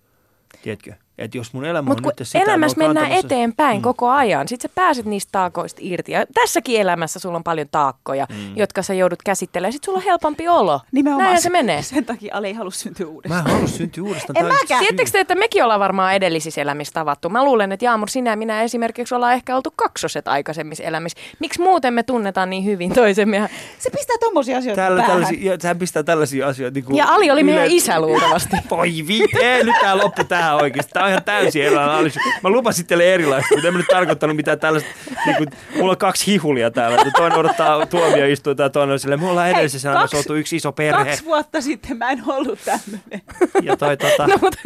Tiedätkö? 0.62 0.94
Että 1.20 1.38
jos 1.38 1.52
mun 1.52 1.64
elämä 1.64 1.88
mutta 1.88 2.08
on 2.08 2.12
nyt 2.18 2.28
sitä, 2.28 2.38
mä 2.38 2.44
elämässä 2.44 2.78
mennään 2.78 3.06
kantamassa- 3.06 3.26
eteenpäin 3.26 3.76
Mm. 3.78 3.82
koko 3.82 4.08
ajan, 4.10 4.48
sit 4.48 4.60
sä 4.60 4.68
pääset 4.74 5.06
niistä 5.06 5.28
taakoista 5.32 5.80
irti. 5.84 6.12
Ja 6.12 6.24
tässäkin 6.34 6.80
elämässä 6.80 7.18
sulla 7.18 7.36
on 7.36 7.44
paljon 7.44 7.66
taakkoja, 7.70 8.26
Mm. 8.30 8.56
jotka 8.56 8.82
sä 8.82 8.94
joudut 8.94 9.22
käsittelemään. 9.22 9.72
Sit 9.72 9.84
sulla 9.84 9.98
on 9.98 10.04
helpompi 10.04 10.48
olo. 10.48 10.80
Nimenomaan 10.92 11.22
Näinhän 11.24 11.42
se 11.42 11.50
menee. 11.50 11.82
Sen 11.82 12.04
takia 12.04 12.36
Ali 12.36 12.46
ei 12.46 12.52
halua 12.54 12.70
syntyä 12.70 13.06
Mä 13.06 13.12
uudestaan. 13.12 13.46
en 13.46 13.52
halua 13.52 13.68
syntyä 13.68 14.04
uudestaan. 14.04 14.36
En 14.38 14.44
mäkään. 14.44 14.80
Tiedättekö 14.80 15.10
te, 15.10 15.20
että 15.20 15.34
mekin 15.34 15.64
ollaan 15.64 15.80
varmaan 15.80 16.14
edellisissä 16.14 16.60
elämissä 16.60 16.92
tavattu? 16.92 17.28
Mä 17.28 17.44
luulen, 17.44 17.72
että 17.72 17.84
Jaamur, 17.84 18.08
sinä 18.08 18.30
ja 18.30 18.36
minä 18.36 18.62
esimerkiksi 18.62 19.14
ollaan 19.14 19.34
ehkä 19.34 19.56
oltu 19.56 19.72
kaksoset 19.76 20.28
aikaisemmissa 20.28 20.84
elämissä. 20.84 21.18
Miksi 21.38 21.60
muuten 21.60 21.94
me 21.94 22.02
tunnetaan 22.02 22.50
niin 22.50 22.64
hyvin 22.64 22.92
toisemme? 22.94 23.50
Se 23.78 23.90
pistää 23.90 24.16
tommosia 24.20 24.58
asioita 24.58 24.76
Täällä, 24.82 24.96
päähän. 25.02 25.16
tällaisia, 25.22 25.52
ja, 25.52 25.58
sehän 25.60 25.78
pistää 25.78 26.02
tällaisia 26.02 26.46
asioita. 26.48 26.74
Niin 26.74 26.84
kuin 26.84 26.96
ja 26.96 27.06
Ali 27.08 27.30
oli 27.30 27.42
meidän 27.42 27.64
yle- 27.66 27.74
isä 27.74 28.00
luultavasti. 28.00 28.56
Voi 28.70 28.92
vittu, 29.08 29.38
ei, 29.42 29.64
nyt 29.64 29.74
tää 29.80 29.96
loppu 29.98 30.24
tähän 30.24 30.56
oikeesti. 30.56 30.92
On 31.10 31.12
ihan 31.12 31.24
täysin 31.24 31.62
erilainen 31.62 31.94
analyysi. 31.94 32.18
Mä 32.42 32.50
lupasin 32.50 32.86
teille 32.86 33.14
erilaista, 33.14 33.54
mutta 33.54 33.68
en 33.68 33.74
mä 33.74 33.78
nyt 33.78 33.86
tarkoittanut 33.90 34.36
mitään 34.36 34.60
tällaista. 34.60 34.90
Niin 35.26 35.36
kuin, 35.36 35.48
mulla 35.76 35.90
on 35.92 35.98
kaksi 35.98 36.26
hihulia 36.26 36.70
täällä. 36.70 37.10
Toinen 37.16 37.38
odottaa 37.38 37.86
tuomioistuinta 37.86 38.62
ja 38.62 38.70
toinen 38.70 38.92
on 38.92 38.98
silleen, 38.98 39.20
me 39.20 39.28
ollaan 39.30 39.50
edellisessä 39.50 39.92
kaksi- 39.92 40.16
oltu 40.16 40.34
yksi 40.34 40.56
iso 40.56 40.72
perhe. 40.72 41.04
Kaksi 41.04 41.24
vuotta 41.24 41.60
sitten 41.60 41.96
mä 41.96 42.10
en 42.10 42.22
ollut 42.26 42.58
tämmöinen. 42.64 43.22
Ja 43.62 43.76
toi 43.76 43.96
tota, 43.96 44.26
No, 44.30 44.36
mutta, 44.40 44.58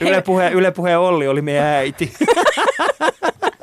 Yle 0.00 0.22
Puhe, 0.22 0.50
Yle 0.50 0.70
Puhe 0.70 0.96
Olli 0.96 1.28
oli 1.28 1.42
meidän 1.42 1.64
äiti. 1.64 2.12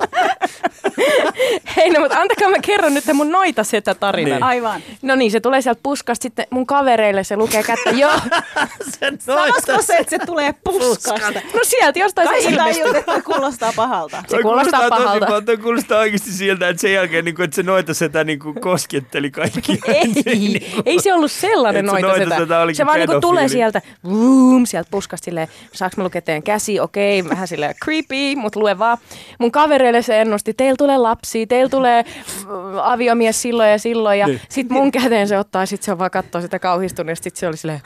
hei, 1.78 1.90
no, 1.90 2.00
mutta 2.00 2.18
antakaa 2.20 2.50
mä 2.50 2.58
kerron 2.62 2.94
nyt 2.94 3.04
mun 3.14 3.32
noita 3.32 3.64
setä 3.64 3.96
tarinan. 3.96 4.32
Niin. 4.32 4.44
Aivan. 4.44 4.82
No 5.02 5.16
niin, 5.16 5.32
se 5.32 5.40
tulee 5.40 5.62
sieltä 5.62 5.80
puskasta 5.84 6.24
sitten 6.24 6.48
mun 6.50 6.66
kavereille, 6.66 7.24
se 7.24 7.38
lukee 7.38 7.64
kättä. 7.64 7.90
Joo, 7.90 8.12
Sen 9.00 9.22
Sanoisiko 9.22 9.82
se, 9.82 9.96
että 9.98 10.10
se 10.10 10.26
tulee 10.26 10.54
puskasta? 10.64 11.42
no 11.54 11.60
sieltä 11.64 12.00
jostain 12.00 12.28
Kai 12.28 12.42
se 12.44 12.50
ilmestyy. 12.50 12.98
että 12.98 13.22
kuulostaa 13.22 13.74
pahalta. 13.76 14.24
Se 14.28 14.42
kuulostaa 14.42 14.80
tosi 14.80 14.90
pahalta. 14.90 15.26
pahalta. 15.26 15.46
Toi 15.46 15.58
kuulostaa 15.58 16.00
oikeasti 16.00 16.32
siltä, 16.32 16.70
että 16.70 16.82
sen 16.82 16.94
jälkeen, 16.94 17.26
niin 17.26 17.36
kuin, 17.36 17.44
että 17.44 17.56
se 17.56 17.64
noita 17.64 17.94
setä 17.94 18.24
niin 18.24 18.40
kuin, 18.40 18.62
kosketteli 18.62 19.32
kaikki. 19.32 19.80
Ei, 19.88 20.14
ei 20.86 21.00
se 21.00 21.14
ollut 21.14 21.32
sellainen 21.32 21.86
se 21.86 21.92
noita 21.92 22.08
noitasetä 22.08 22.38
setä. 22.38 22.60
olikin 22.60 22.76
Se 22.78 22.86
vaan 22.86 23.00
niinku 23.00 23.22
tulee 23.22 23.36
pedofiili. 23.44 23.58
sieltä, 23.60 23.82
vroom, 24.08 24.66
sieltä 24.66 24.88
puskasta 24.92 25.26
silleen, 25.26 25.48
saaks 25.74 25.98
mä 25.98 26.04
lukea 26.04 26.22
teidän 26.22 26.44
käsi, 26.44 26.80
okei, 26.80 27.30
vähän 27.30 27.48
silleen 27.48 27.76
creepy, 27.84 28.36
mutta 28.36 28.60
lue 28.60 28.80
vaan. 28.80 28.98
Mun 29.40 29.52
kavereille 29.52 30.02
se 30.02 30.22
ennusti, 30.22 30.54
teillä 30.54 30.75
tulee 30.78 30.98
lapsia, 30.98 31.48
teillä 31.48 31.70
tulee 31.70 32.00
äh, 32.00 32.46
aviomies 32.92 33.42
silloin 33.42 33.70
ja 33.72 33.78
silloin, 33.78 34.20
ja 34.20 34.28
Niin. 34.28 34.42
sit 34.50 34.70
mun 34.70 34.92
käteen 34.92 35.28
se 35.28 35.40
ottaa, 35.40 35.66
sit 35.66 35.84
se 35.84 35.92
on 35.92 36.00
vaan 36.00 36.12
kattoo 36.12 36.42
sitä 36.42 36.60
kauhistunut, 36.60 37.10
ja 37.10 37.16
sit 37.16 37.36
se 37.36 37.48
oli 37.48 37.58
silleen, 37.58 37.82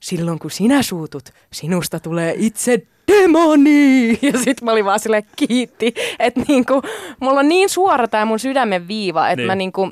silloin 0.00 0.38
kun 0.38 0.50
sinä 0.50 0.82
suutut, 0.82 1.22
sinusta 1.52 2.00
tulee 2.00 2.34
itse 2.36 2.86
demoni. 3.08 4.18
Ja 4.32 4.38
sit 4.38 4.62
mä 4.62 4.72
olin 4.72 4.84
vaan 4.84 5.00
silleen 5.00 5.22
kiitti, 5.36 5.94
että 6.18 6.40
niinku, 6.48 6.82
mulla 7.20 7.40
on 7.40 7.48
niin 7.48 7.68
suora 7.68 8.08
tää 8.08 8.24
mun 8.24 8.38
sydämen 8.38 8.88
viiva, 8.88 9.28
että 9.28 9.36
Niin. 9.36 9.46
mä 9.46 9.54
niinku, 9.54 9.90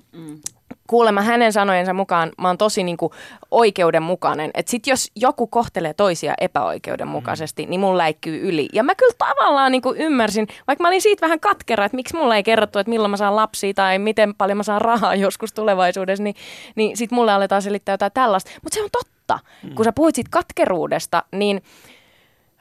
kuulemma 0.90 1.22
hänen 1.22 1.53
sanojensa 1.53 1.94
mukaan 1.94 2.33
mä 2.38 2.48
oon 2.48 2.59
tosi 2.59 2.85
niinku 2.85 3.12
oikeudenmukainen. 3.50 4.50
Että 4.55 4.70
sit 4.70 4.87
jos 4.87 5.11
joku 5.16 5.46
kohtelee 5.46 5.94
toisia 5.94 6.35
epäoikeudenmukaisesti, 6.40 7.66
niin 7.66 7.81
mun 7.81 7.98
läikkyy 7.98 8.48
yli. 8.48 8.68
Ja 8.72 8.83
mä 8.83 8.94
kyllä 8.94 9.14
tavallaan 9.18 9.72
niinku 9.72 9.94
ymmärsin, 9.98 10.48
vaikka 10.66 10.83
mä 10.83 10.88
olin 10.88 11.03
siitä 11.03 11.26
vähän 11.26 11.40
katkera, 11.40 11.85
että 11.85 11.96
miksi 11.96 12.16
mulla 12.16 12.37
ei 12.37 12.42
kerrottu, 12.42 12.79
että 12.79 12.90
milloin 12.90 13.11
mä 13.11 13.16
saan 13.16 13.37
lapsia 13.37 13.74
tai 13.74 13.98
miten 13.98 14.35
paljon 14.35 14.57
mä 14.57 14.62
saan 14.62 14.81
rahaa 14.81 15.14
joskus 15.26 15.53
tulevaisuudessa, 15.53 16.24
niin, 16.24 16.35
niin 16.74 16.96
sit 16.96 17.11
mulle 17.11 17.33
aletaan 17.33 17.62
selittää 17.62 17.92
jotain 17.92 18.12
tällaista. 18.12 18.50
Mutta 18.62 18.74
se 18.74 18.83
on 18.83 18.90
totta. 18.92 19.38
Kun 19.74 19.85
sä 19.85 19.92
puhuit 19.92 20.14
siitä 20.14 20.31
katkeruudesta, 20.31 21.22
niin 21.33 21.62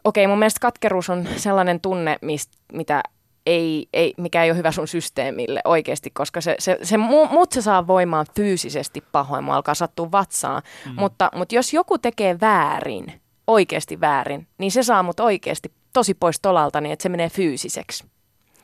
okei, 0.04 0.28
mun 0.28 0.39
mielestä 0.39 0.60
katkeruus 0.60 1.10
on 1.10 1.28
sellainen 1.36 1.82
tunne, 1.82 2.18
mist, 2.22 2.52
mitä 2.74 3.04
ei, 3.45 3.88
ei, 3.93 4.13
mikä 4.17 4.43
ei 4.43 4.52
ole 4.52 4.58
hyvä 4.58 4.71
sun 4.71 4.88
systeemille 4.88 5.62
oikeasti, 5.65 6.10
koska 6.10 6.41
se, 6.41 6.56
se, 6.60 6.78
se 6.84 6.97
mu, 6.97 7.25
mut 7.25 7.52
se 7.52 7.62
saa 7.62 7.88
voimaan 7.88 8.25
fyysisesti 8.36 9.04
pahoin, 9.12 9.43
mua 9.43 9.56
alkaa 9.56 9.75
sattua 9.75 10.12
vatsaan. 10.12 10.62
Mm. 10.86 10.91
Mutta, 10.95 11.32
mutta 11.36 11.56
jos 11.56 11.73
joku 11.73 11.97
tekee 11.97 12.39
väärin, 12.41 13.21
oikeasti 13.47 14.02
väärin, 14.02 14.47
niin 14.58 14.71
se 14.71 14.84
saa 14.84 15.04
mut 15.04 15.19
oikeasti 15.19 15.71
tosi 15.93 16.13
pois 16.13 16.39
tolalta, 16.39 16.82
niin 16.82 16.93
että 16.93 17.04
se 17.04 17.10
menee 17.10 17.30
fyysiseksi. 17.30 18.06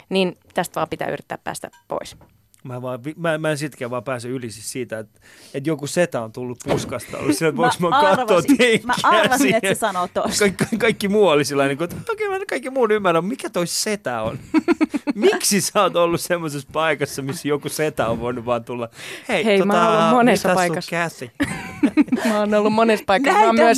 Niin 0.09 0.37
tästä 0.53 0.75
vaan 0.75 0.89
pitää 0.89 1.07
yrittää 1.07 1.37
päästä 1.37 1.69
pois. 1.87 2.17
Mä, 2.65 2.81
vaan, 2.81 2.99
mä, 3.17 3.37
mä 3.37 3.51
en 3.51 3.57
sitkään 3.57 3.91
vaan 3.91 4.03
pääse 4.03 4.27
yli 4.27 4.51
siis 4.51 4.71
siitä, 4.71 4.99
että, 4.99 5.19
että 5.53 5.69
joku 5.69 5.87
setä 5.87 6.21
on 6.21 6.31
tullut 6.31 6.57
puskasta. 6.63 7.17
Ollut 7.17 7.35
sillä, 7.35 7.49
että 7.49 7.61
mä, 7.61 8.15
katsoa 8.15 8.41
tenkkiä 8.41 8.79
mä 8.83 8.93
arvasin, 9.03 9.41
siihen. 9.41 9.57
että 9.57 9.73
se 9.73 9.79
sanoo 9.79 10.07
tosta. 10.13 10.39
Kaikki, 10.39 10.57
kaikki, 10.57 10.77
kaikki 10.77 11.07
muu 11.07 11.27
oli 11.27 11.45
sillä 11.45 11.63
tavalla, 11.63 11.83
että 11.83 12.11
okei, 12.11 12.29
mä 12.29 12.35
en 12.35 12.41
kaikki 12.49 12.69
muun 12.69 12.91
ymmärrä, 12.91 13.21
mikä 13.21 13.49
toi 13.49 13.67
setä 13.67 14.21
on? 14.21 14.39
Miksi 15.15 15.61
sä 15.61 15.81
oot 15.81 15.95
ollut 15.95 16.21
semmoisessa 16.21 16.69
paikassa, 16.73 17.21
missä 17.21 17.47
joku 17.47 17.69
setä 17.69 18.07
on 18.07 18.19
voinut 18.19 18.45
vaan 18.45 18.63
tulla? 18.63 18.89
Hei, 19.29 19.45
Hei, 19.45 19.63
mä 19.63 19.73
tota, 19.73 19.89
oon 19.89 19.99
ollut 19.99 20.15
monessa 20.15 20.53
paikassa. 20.53 20.89
käsi? 20.89 21.31
Mä 22.29 22.39
oon 22.39 22.53
ollut 22.53 22.73
monessa 22.73 23.05
paikassa. 23.07 23.39
Mä 23.39 23.45
oon, 23.45 23.55
myös, 23.55 23.77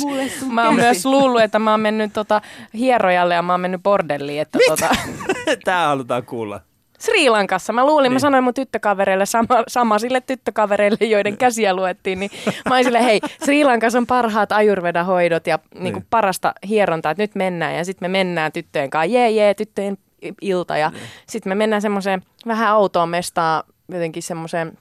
mä 0.50 0.66
oon 0.66 0.74
myös 0.74 1.04
luullut, 1.04 1.42
että 1.42 1.58
mä 1.58 1.70
oon 1.70 1.80
mennyt 1.80 2.12
tota 2.12 2.42
hierojalle 2.74 3.34
ja 3.34 3.42
mä 3.42 3.52
oon 3.52 3.60
mennyt 3.60 3.82
bordelliin. 3.82 4.40
Että 4.40 4.58
tota, 4.68 4.88
Tää 5.64 5.86
halutaan 5.86 6.22
kuulla. 6.22 6.60
Sri 6.98 7.30
Lankassa. 7.30 7.72
Mä 7.72 7.86
luulin, 7.86 8.04
niin. 8.04 8.12
mä 8.12 8.18
sanoin 8.18 8.44
mun 8.44 8.54
tyttökavereille 8.54 9.26
sama, 9.26 9.64
sama 9.68 9.98
sille 9.98 10.20
tyttökavereille, 10.20 11.06
joiden 11.06 11.36
käsiä 11.36 11.74
luettiin, 11.74 12.20
niin 12.20 12.30
mä 12.68 12.74
olin 12.74 12.84
sille, 12.84 13.04
hei, 13.04 13.20
Sri 13.44 13.64
Lankassa 13.64 13.98
on 13.98 14.06
parhaat 14.06 14.52
ajurveda-hoidot 14.52 15.46
ja 15.46 15.58
niin 15.74 15.92
kuin 15.92 16.06
parasta 16.10 16.52
hierontaa, 16.68 17.12
että 17.12 17.22
nyt 17.22 17.34
mennään. 17.34 17.74
Ja 17.74 17.84
sitten 17.84 18.10
me 18.10 18.18
mennään 18.18 18.52
tyttöjen 18.52 18.90
kanssa, 18.90 19.14
jee 19.14 19.30
jee, 19.30 19.54
tyttöjen 19.54 19.98
ilta. 20.40 20.76
Ja 20.76 20.88
niin. 20.88 21.02
sitten 21.26 21.50
me 21.50 21.54
mennään 21.54 21.82
semmoiseen 21.82 22.22
vähän 22.46 22.68
autoon 22.68 23.08
mestaan, 23.08 23.64
jotenkin 23.88 24.22
semmoiseen 24.22 24.78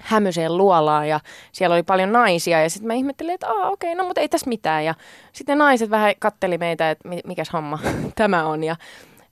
hämyiseen 0.00 0.56
luolaan 0.56 1.08
ja 1.08 1.20
siellä 1.52 1.74
oli 1.74 1.82
paljon 1.82 2.12
naisia 2.12 2.62
ja 2.62 2.70
sitten 2.70 2.86
mä 2.86 2.94
ihmettelin, 2.94 3.34
että 3.34 3.48
okei, 3.48 3.92
okay, 3.92 3.94
no 3.94 4.04
mutta 4.04 4.20
ei 4.20 4.28
tässä 4.28 4.48
mitään 4.48 4.84
ja 4.84 4.94
sitten 5.32 5.58
naiset 5.58 5.90
vähän 5.90 6.14
katteli 6.18 6.58
meitä, 6.58 6.90
että 6.90 7.08
mikäs 7.26 7.52
homma 7.52 7.78
tämä 8.14 8.46
on 8.46 8.64
ja 8.64 8.76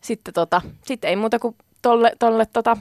sitten 0.01 0.35
tota, 0.35 0.63
sit 0.83 1.05
ei 1.05 1.17
muuta 1.17 1.39
kuin 1.39 1.57
tolle, 1.83 2.13
tolle 2.19 2.47
tota, 2.47 2.77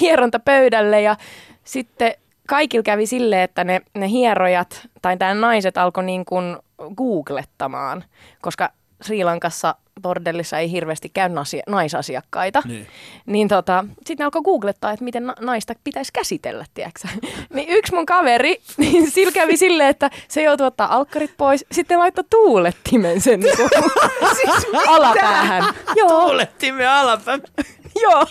hierontapöydälle 0.00 1.02
ja 1.02 1.16
sitten 1.64 2.14
kaikilla 2.48 2.82
kävi 2.82 3.06
silleen, 3.06 3.42
että 3.42 3.64
ne, 3.64 3.80
ne 3.94 4.08
hierojat 4.08 4.88
tai 5.02 5.16
nämä 5.16 5.34
naiset 5.34 5.78
alkoi 5.78 6.04
niin 6.04 6.24
kuin 6.24 6.56
googlettamaan, 6.96 8.04
koska 8.40 8.70
Sri 9.02 9.24
Lankassa 9.24 9.74
bordellissa 10.02 10.58
ei 10.58 10.70
hirveästi 10.70 11.08
käy 11.08 11.28
nasia, 11.28 11.62
naisasiakkaita. 11.68 12.62
Niin, 12.64 12.86
niin 13.26 13.48
tota, 13.48 13.84
sitten 14.06 14.24
alkoi 14.24 14.42
googlettaa, 14.42 14.90
että 14.92 15.04
miten 15.04 15.26
na- 15.26 15.34
naista 15.40 15.74
pitäisi 15.84 16.12
käsitellä, 16.12 16.64
tiedätkö? 16.74 17.08
niin 17.54 17.68
yksi 17.68 17.94
mun 17.94 18.06
kaveri, 18.06 18.56
niin 18.76 19.10
sillä 19.10 19.32
kävi 19.32 19.56
silleen, 19.56 19.88
että 19.88 20.10
se 20.28 20.42
joutui 20.42 20.66
ottaa 20.66 20.96
alkkarit 20.96 21.36
pois, 21.36 21.64
sitten 21.72 21.98
laittoi 21.98 22.24
tuulettimen 22.30 23.20
sen 23.20 23.40
niin 23.40 23.56
kuin, 23.56 23.70
siis 24.36 24.66
alapäähän. 24.86 25.64
Joo. 25.96 26.08
Tuulettimen 26.08 26.88
alapäähän? 26.90 27.42
Joo. 28.02 28.26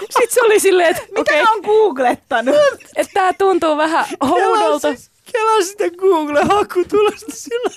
Sitten 0.00 0.30
se 0.30 0.42
oli 0.42 0.60
silleen, 0.60 0.90
että 0.90 1.02
Mitä 1.02 1.20
okay, 1.20 1.54
on 1.54 1.60
googlettanut? 1.64 2.54
Että 2.96 3.12
tämä 3.14 3.32
tuntuu 3.32 3.76
vähän 3.76 4.06
oudolta. 4.20 4.88
Kelaa 5.32 5.62
sitä 5.62 5.84
Google-hakutulosta 5.98 7.32
sillä. 7.32 7.70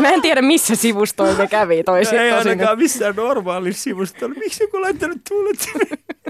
Mä 0.00 0.08
en 0.08 0.22
tiedä, 0.22 0.42
missä 0.42 0.74
sivustoilla 0.74 1.38
ne 1.38 1.46
kävi 1.46 1.84
toisin. 1.84 2.16
No 2.16 2.22
ei 2.22 2.32
ainakaan 2.32 2.78
missään 2.78 3.16
normaalissa 3.16 3.82
sivustolla. 3.82 4.34
Miksi 4.34 4.64
joku 4.64 4.80
laittanut 4.80 5.18
tuulet 5.28 5.58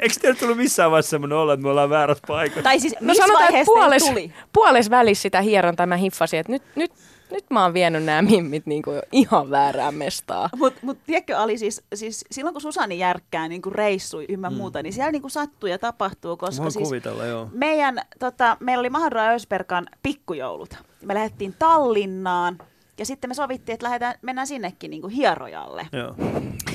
Eikö 0.00 0.14
teillä 0.20 0.38
tullut 0.38 0.56
missään 0.56 0.90
vaiheessa 0.90 1.10
semmoinen 1.10 1.38
olla, 1.38 1.52
että 1.52 1.62
me 1.62 1.70
ollaan 1.70 1.90
väärässä 1.90 2.24
paikassa? 2.26 2.62
Tai 2.62 2.80
siis 2.80 2.94
no 3.00 3.14
sanotaan, 3.14 3.54
että 3.54 3.64
puoles, 3.64 4.04
tuli? 4.04 4.32
puoles 4.52 4.90
välissä 4.90 5.22
sitä 5.22 5.40
hierontaa 5.40 5.86
mä 5.86 5.96
hiffasin, 5.96 6.40
että 6.40 6.52
nyt, 6.52 6.62
nyt, 6.74 6.92
nyt 7.30 7.44
mä 7.50 7.62
oon 7.62 7.74
vienyt 7.74 8.04
nämä 8.04 8.22
mimmit 8.22 8.66
niinku 8.66 8.90
ihan 9.12 9.50
väärään 9.50 9.94
mestaa. 9.94 10.50
Mutta 10.56 10.80
mut 10.82 10.98
tiedätkö 11.06 11.36
Ali, 11.36 11.58
siis, 11.58 11.82
siis 11.94 12.24
silloin 12.30 12.54
kun 12.54 12.60
Susani 12.60 12.98
järkkää 12.98 13.48
niinku 13.48 13.70
reissui 13.70 14.24
ymmä 14.28 14.50
mm. 14.50 14.56
muuta, 14.56 14.82
niin 14.82 14.92
siellä 14.92 15.12
niinku 15.12 15.28
sattuu 15.28 15.68
ja 15.68 15.78
tapahtuu, 15.78 16.36
koska 16.36 16.62
Voin 16.62 16.72
siis 16.72 16.88
kuvitella, 16.88 17.26
joo. 17.26 17.48
Meidän, 17.52 18.00
tota, 18.18 18.56
meillä 18.60 18.80
oli 18.80 18.90
Mahadra 18.90 19.28
Ösperkan 19.28 19.86
pikkujoulut. 20.02 20.74
Me 21.02 21.14
lähdettiin 21.14 21.54
Tallinnaan 21.58 22.58
ja 22.98 23.06
sitten 23.06 23.30
me 23.30 23.34
sovittiin, 23.34 23.74
että 23.74 23.84
lähdetään, 23.84 24.14
mennään 24.22 24.46
sinnekin 24.46 24.90
niin 24.90 25.00
kuin 25.00 25.12
hierojalle. 25.12 25.86
Joo. 25.92 26.14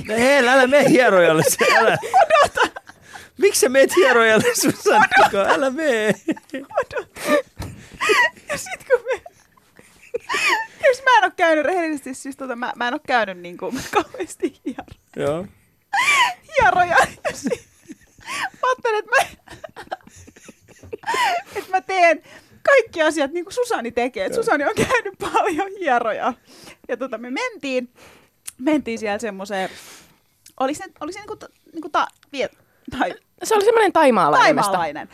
No 0.08 0.16
hei, 0.16 0.50
älä 0.50 0.68
mene 0.68 0.90
hierojalle. 0.90 1.44
Älä. 1.78 1.98
Odota! 2.14 2.82
Miksi 3.38 3.60
sä 3.60 3.70
meet 3.70 3.96
hierojalle, 3.96 4.56
Susanna? 4.56 5.08
Älä 5.48 5.70
mene. 5.70 6.14
Odota. 6.54 7.08
Ja 8.50 8.58
sit 8.58 8.84
kun 8.92 9.06
me... 9.06 9.22
Jos 10.88 11.04
mä 11.06 11.18
en 11.18 11.24
ole 11.24 11.34
käynyt 11.36 11.66
rehellisesti, 11.66 12.14
siis 12.14 12.36
tota, 12.36 12.56
mä, 12.56 12.74
mä 12.76 12.88
en 12.88 12.94
ole 12.94 13.02
käynyt 13.08 13.38
niin 13.38 13.58
kuin 13.58 13.80
kauheasti 13.92 14.62
hiero. 14.66 14.86
Joo. 15.16 15.46
hieroja. 16.60 16.98
Ja 17.30 17.34
sit, 17.34 17.68
mä 18.30 18.70
ajattelin, 18.70 19.00
että 19.00 19.12
mä, 19.12 19.24
että 21.56 21.72
mä 21.72 21.82
teen 21.82 22.24
kaikki 22.64 23.02
asiat 23.02 23.32
niin 23.32 23.46
kuin 23.46 23.54
Susani 23.54 23.92
tekee. 23.92 24.26
Et 24.26 24.34
Susani 24.34 24.64
on 24.64 24.76
käynyt 24.76 25.14
paljon 25.20 25.72
hieroja. 25.80 26.34
Ja 26.88 26.98
tota, 26.98 27.18
me 27.18 27.30
mentiin, 27.30 27.90
mentiin 28.58 29.00
siellä 29.00 29.20
semmoiseen, 29.20 29.70
oli 30.60 30.74
se, 30.74 30.84
oli 31.00 31.14
se 31.14 31.20
niin 31.20 31.28
kuin, 31.28 31.40
niin 31.74 31.82
kuin 31.82 31.92
ta, 31.92 32.08
vie, 32.32 32.50
tai, 33.00 33.14
se 33.44 33.56
oli 33.56 33.66
semmoinen 33.66 33.94
taimaalainen. 33.94 34.56
taimaalainen. 34.56 35.10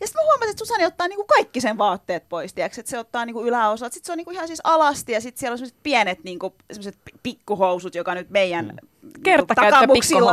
Ja 0.00 0.06
sitten 0.06 0.24
mä 0.24 0.30
huomasin, 0.30 0.50
että 0.50 0.58
Susani 0.58 0.86
ottaa 0.86 1.08
niinku 1.08 1.24
kaikki 1.24 1.60
sen 1.60 1.78
vaatteet 1.78 2.28
pois, 2.28 2.54
tiiäks? 2.54 2.78
että 2.78 2.90
se 2.90 2.98
ottaa 2.98 3.24
niinku 3.24 3.44
yläosat, 3.44 3.92
sitten 3.92 4.06
se 4.06 4.12
on 4.12 4.16
niinku 4.16 4.30
ihan 4.30 4.46
siis 4.46 4.60
alasti 4.64 5.12
ja 5.12 5.20
sitten 5.20 5.40
siellä 5.40 5.52
on 5.52 5.58
sellaiset 5.58 5.82
pienet 5.82 6.24
niinku, 6.24 6.54
pikkuhousut, 7.22 7.94
joka 7.94 8.14
nyt 8.14 8.30
meidän 8.30 8.66
mm 8.66 8.88
takamuksilla, 9.54 10.32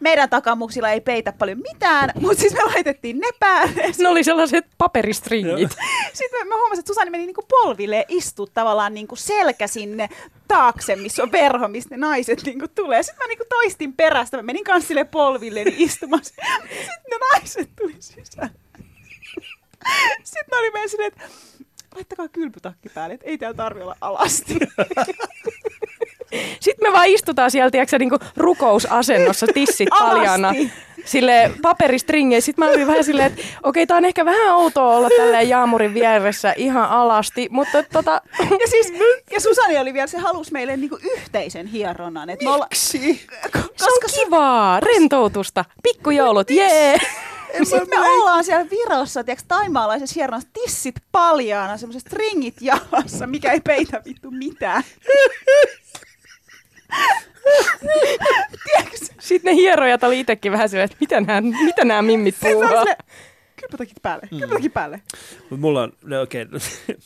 meidän 0.00 0.30
takamuksilla 0.30 0.90
ei 0.90 1.00
peitä 1.00 1.32
paljon 1.32 1.58
mitään, 1.58 2.10
mutta 2.20 2.40
siis 2.40 2.52
me 2.52 2.64
laitettiin 2.64 3.18
ne 3.18 3.28
päälle. 3.40 3.92
Ne 3.98 4.08
oli 4.08 4.24
sellaiset 4.24 4.66
paperistringit. 4.78 5.70
Sitten 6.12 6.38
mä, 6.38 6.54
mä 6.54 6.60
huomasin, 6.60 6.80
että 6.80 6.90
Susani 6.90 7.10
meni 7.10 7.26
niinku 7.26 7.44
polville 7.48 8.04
istua 8.08 8.46
tavallaan 8.54 8.94
niinku 8.94 9.16
selkä 9.16 9.66
sinne 9.66 10.08
taakse, 10.48 10.96
missä 10.96 11.22
on 11.22 11.32
verho, 11.32 11.68
mistä 11.68 11.96
ne 11.96 12.00
naiset 12.00 12.42
niinku 12.44 12.66
tulee. 12.74 13.02
Sitten 13.02 13.24
mä 13.24 13.28
niinku 13.28 13.44
toistin 13.48 13.92
perästä, 13.92 14.36
mä 14.36 14.42
menin 14.42 14.64
kanssa 14.64 14.88
sille 14.88 15.04
polville 15.04 15.64
niin 15.64 15.76
istumassa. 15.78 16.34
Sitten 16.68 17.10
ne 17.10 17.16
naiset 17.32 17.70
tuli 17.76 17.96
sisään. 17.98 18.50
Sitten 20.24 20.44
ne 20.50 20.56
oli 20.58 20.70
meidän 20.70 20.88
silleen, 20.88 21.12
että 21.12 21.28
laittakaa 21.94 22.28
kylpytakki 22.28 22.88
päälle, 22.88 23.14
että 23.14 23.26
ei 23.26 23.38
täällä 23.38 23.56
tarvi 23.56 23.82
olla 23.82 23.96
alasti. 24.00 24.54
Sitten 26.60 26.88
me 26.88 26.92
vaan 26.92 27.08
istutaan 27.08 27.50
siellä, 27.50 27.70
tiedätkö, 27.70 27.98
niin 27.98 28.10
rukousasennossa, 28.36 29.46
tissit 29.54 29.88
paljana. 29.98 30.52
Sille 31.08 31.50
paperistringeissä. 31.62 32.46
Sitten 32.46 32.64
mä 32.64 32.70
olin 32.70 32.86
vähän 32.86 33.04
silleen, 33.04 33.32
että 33.32 33.42
okei, 33.62 33.86
tää 33.86 33.96
on 33.96 34.04
ehkä 34.04 34.24
vähän 34.24 34.54
outoa 34.54 34.96
olla 34.96 35.08
tälleen 35.16 35.48
jaamurin 35.48 35.94
vieressä 35.94 36.54
ihan 36.56 36.88
alasti, 36.88 37.48
mutta 37.50 37.82
tota... 37.82 38.20
Ja 38.38 38.66
siis, 38.70 38.92
ja 39.32 39.40
Susani 39.40 39.78
oli 39.78 39.94
vielä, 39.94 40.06
se 40.06 40.18
halusi 40.18 40.52
meille 40.52 40.76
niinku 40.76 40.98
yhteisen 41.02 41.66
hieronnan. 41.66 42.28
Miksi? 42.28 42.46
Olla, 42.46 42.66
koska 43.52 44.08
se 44.08 44.20
on 44.20 44.26
kivaa, 44.26 44.80
rentoutusta, 44.80 45.64
pikkujoulut, 45.82 46.50
jee! 46.50 46.88
Yeah. 46.88 47.00
Sitten 47.62 48.00
me 48.00 48.10
ollaan 48.10 48.44
siellä 48.44 48.66
Virossa, 48.70 49.24
tiiäks, 49.24 49.44
taimaalaisessa 49.48 50.14
hieronassa, 50.14 50.48
tissit 50.52 50.94
paljaana, 51.12 51.76
semmoiset 51.76 52.00
stringit 52.00 52.56
jalassa, 52.60 53.26
mikä 53.26 53.52
ei 53.52 53.60
peitä 53.60 54.02
vittu 54.04 54.30
mitään. 54.30 54.82
Sitten 59.20 59.50
ne 59.50 59.60
hierojat 59.62 60.02
oli 60.02 60.20
itsekin 60.20 60.52
vähän 60.52 60.68
silleen, 60.68 60.84
että 60.84 60.96
mitä 61.00 61.20
nämä, 61.20 61.40
mitä 61.40 61.84
nämä 61.84 62.02
mimmit 62.02 62.36
puhuvat. 62.40 62.88
Kylpätäkin 63.56 63.96
päälle, 64.02 64.28
mm. 64.30 64.38
kylpätäkin 64.38 64.70
päälle. 64.70 65.02
Mut 65.50 65.60
mulla 65.60 65.82
on, 65.82 65.92
no 66.04 66.22
okei, 66.22 66.42
okay. 66.42 66.58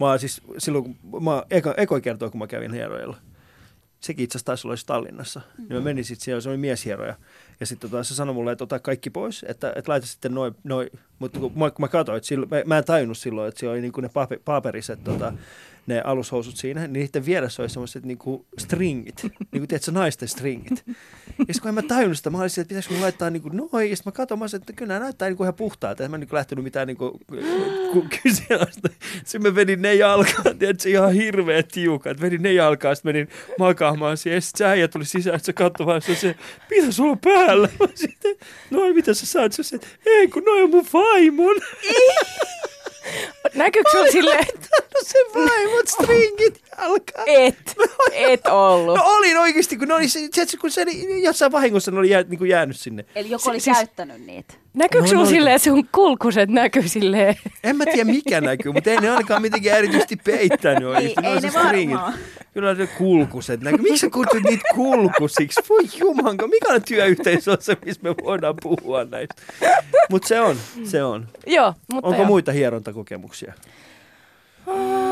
mä 0.00 0.06
oon 0.06 0.18
siis 0.18 0.42
silloin, 0.58 0.96
kun 1.10 1.24
mä 1.24 1.42
eko, 1.50 1.74
eko 1.76 2.00
kertoo, 2.00 2.30
kun 2.30 2.38
mä 2.38 2.46
kävin 2.46 2.72
hierojalla. 2.72 3.16
Sekin 4.00 4.24
itse 4.24 4.38
asiassa 4.38 4.46
taisi 4.46 4.66
olla 4.66 4.76
Tallinnassa. 4.86 5.40
Mm. 5.40 5.64
Niin 5.64 5.72
mä 5.72 5.80
menin 5.80 6.04
sitten 6.04 6.24
siellä, 6.24 6.40
se 6.40 6.48
oli 6.48 6.56
mieshieroja. 6.56 7.14
Ja 7.60 7.66
sitten 7.66 7.90
tota, 7.90 8.04
se 8.04 8.14
sanoi 8.14 8.34
mulle, 8.34 8.52
että 8.52 8.64
ota 8.64 8.78
kaikki 8.78 9.10
pois, 9.10 9.44
että, 9.48 9.72
että 9.76 9.92
laita 9.92 10.06
sitten 10.06 10.34
noin, 10.34 10.54
noi. 10.64 10.90
mutta 11.18 11.40
kun 11.40 11.52
mä, 11.56 11.70
kun 11.70 11.82
mä 11.82 11.88
katsoin, 11.88 12.16
että 12.16 12.26
silloin, 12.26 12.50
mä, 12.50 12.62
mä 12.66 12.78
en 12.78 12.84
tajunnut 12.84 13.18
silloin, 13.18 13.48
että 13.48 13.60
siellä 13.60 13.72
oli 13.72 13.80
niinku 13.80 14.00
ne 14.00 14.10
paperiset 14.44 15.04
tota, 15.04 15.32
ne 15.88 16.00
alushousut 16.00 16.56
siinä, 16.56 16.80
niin 16.80 16.92
niiden 16.92 17.26
vieressä 17.26 17.62
oli 17.62 17.68
semmoiset 17.68 18.04
niinku 18.04 18.46
stringit, 18.58 19.22
niin 19.22 19.32
kuin 19.52 19.68
tiedätkö, 19.68 19.92
naisten 19.92 20.28
stringit. 20.28 20.84
Ja 20.86 20.94
sitten 21.38 21.60
kun 21.60 21.68
en 21.68 21.74
mä 21.74 21.82
tajunnut 21.82 22.16
sitä, 22.16 22.30
mä 22.30 22.38
olisin, 22.38 22.62
että 22.62 22.68
pitäisikö 22.68 22.94
mun 22.94 23.02
laittaa 23.02 23.30
niinku 23.30 23.48
noin, 23.48 23.90
ja 23.90 23.96
sitten 23.96 24.12
mä 24.12 24.16
katsoin, 24.16 24.40
että 24.54 24.72
kyllä 24.72 24.88
nämä 24.88 25.04
näyttää 25.04 25.28
niinku 25.28 25.42
ihan 25.42 25.54
puhtaalta, 25.54 26.04
en 26.04 26.10
mä 26.10 26.18
niinku 26.18 26.36
lähtenyt 26.36 26.64
mitään 26.64 26.86
niinku 26.86 27.20
kyseenalaista. 28.22 28.88
Sitten 29.24 29.42
mä 29.42 29.54
vedin 29.54 29.82
ne 29.82 29.94
jalkaan, 29.94 30.58
tiedätkö, 30.58 30.88
ihan 30.88 31.12
hirveä 31.12 31.62
tiukat, 31.62 32.20
vedin 32.20 32.42
ne 32.42 32.52
jalkaan, 32.52 32.96
sitten 32.96 33.08
menin 33.08 33.28
makaamaan 33.58 34.16
siihen, 34.16 34.36
ja 34.36 34.40
sitten 34.40 34.58
se 34.58 34.64
äijä 34.64 34.88
tuli 34.88 35.04
sisään, 35.04 35.36
että 35.36 35.46
se 35.46 35.52
katsoi 35.52 35.86
vaan, 35.86 36.02
se 36.02 36.34
mitä 36.70 36.92
sulla 36.92 37.12
on 37.12 37.18
päällä? 37.18 37.68
Mä 37.80 37.86
sitten, 37.94 38.36
noin, 38.70 38.94
mitä 38.94 39.14
sä 39.14 39.26
saat? 39.26 39.52
Se, 39.52 39.76
että 39.76 39.86
ei, 40.06 40.28
kun 40.28 40.44
noin 40.44 40.64
on 40.64 40.70
mun 40.70 40.86
vaimon. 40.92 41.56
Näkyykö 43.54 43.90
sulla 43.90 44.10
silleen? 44.12 44.46
No 44.94 45.00
se 45.02 45.18
vaimot 45.34 45.88
stringit 45.88 46.62
jalkaan. 46.78 47.24
Et, 47.26 47.76
et 48.12 48.46
ollut. 48.46 48.96
No 48.96 49.04
olin 49.06 49.36
oikeasti, 49.36 49.76
kun 49.76 49.88
ne 49.88 49.94
oli, 49.94 50.08
se, 50.08 50.20
kun 50.60 50.70
se 50.70 50.86
jossain 51.22 51.52
vahingossa 51.52 51.90
ne 51.90 51.98
oli 51.98 52.10
jää, 52.10 52.22
niin 52.22 52.38
kuin 52.38 52.50
jäänyt 52.50 52.76
sinne. 52.80 53.04
Eli 53.14 53.30
joku 53.30 53.50
oli 53.50 53.60
siis, 53.60 53.76
käyttänyt 53.76 54.26
niitä. 54.26 54.54
Näkyykö 54.74 55.04
no, 55.04 55.10
sulla 55.10 55.22
no, 55.22 55.30
silleen, 55.30 55.60
sun 55.60 55.88
kulkuset 55.92 56.50
näkyy 56.50 56.88
silleen? 56.88 57.34
En 57.64 57.76
mä 57.76 57.84
tiedä 57.84 58.04
mikä 58.04 58.40
näkyy, 58.50 58.72
mutta 58.72 58.90
ei 58.90 58.96
ne 58.96 59.10
ainakaan 59.10 59.42
mitenkään 59.42 59.78
erityisesti 59.78 60.16
peittänyt 60.16 60.88
oikeasti. 60.88 61.20
Ei, 61.24 61.32
ei 61.32 61.40
ne 61.40 61.52
varmaan. 61.54 62.14
Kyllä 62.54 62.74
ne 62.74 62.86
kulkuset 62.86 63.60
näkyy. 63.60 63.82
Miksi 63.82 63.98
sä 63.98 64.10
kutsut 64.10 64.42
niitä 64.42 64.64
kulkusiksi? 64.74 65.60
Voi 65.68 65.82
jumanko, 65.98 66.46
mikä 66.46 66.72
on 66.72 66.82
työyhteisö 66.82 67.56
se, 67.60 67.76
missä 67.84 68.00
me 68.02 68.14
voidaan 68.24 68.54
puhua 68.62 69.04
näistä? 69.04 69.42
Mutta 70.10 70.28
se 70.28 70.40
on, 70.40 70.56
se 70.84 71.04
on. 71.04 71.28
Joo, 71.46 71.74
mutta 71.92 72.08
Onko 72.08 72.22
jo. 72.22 72.26
muita 72.26 72.52
hierontakokemuksia? 72.52 73.37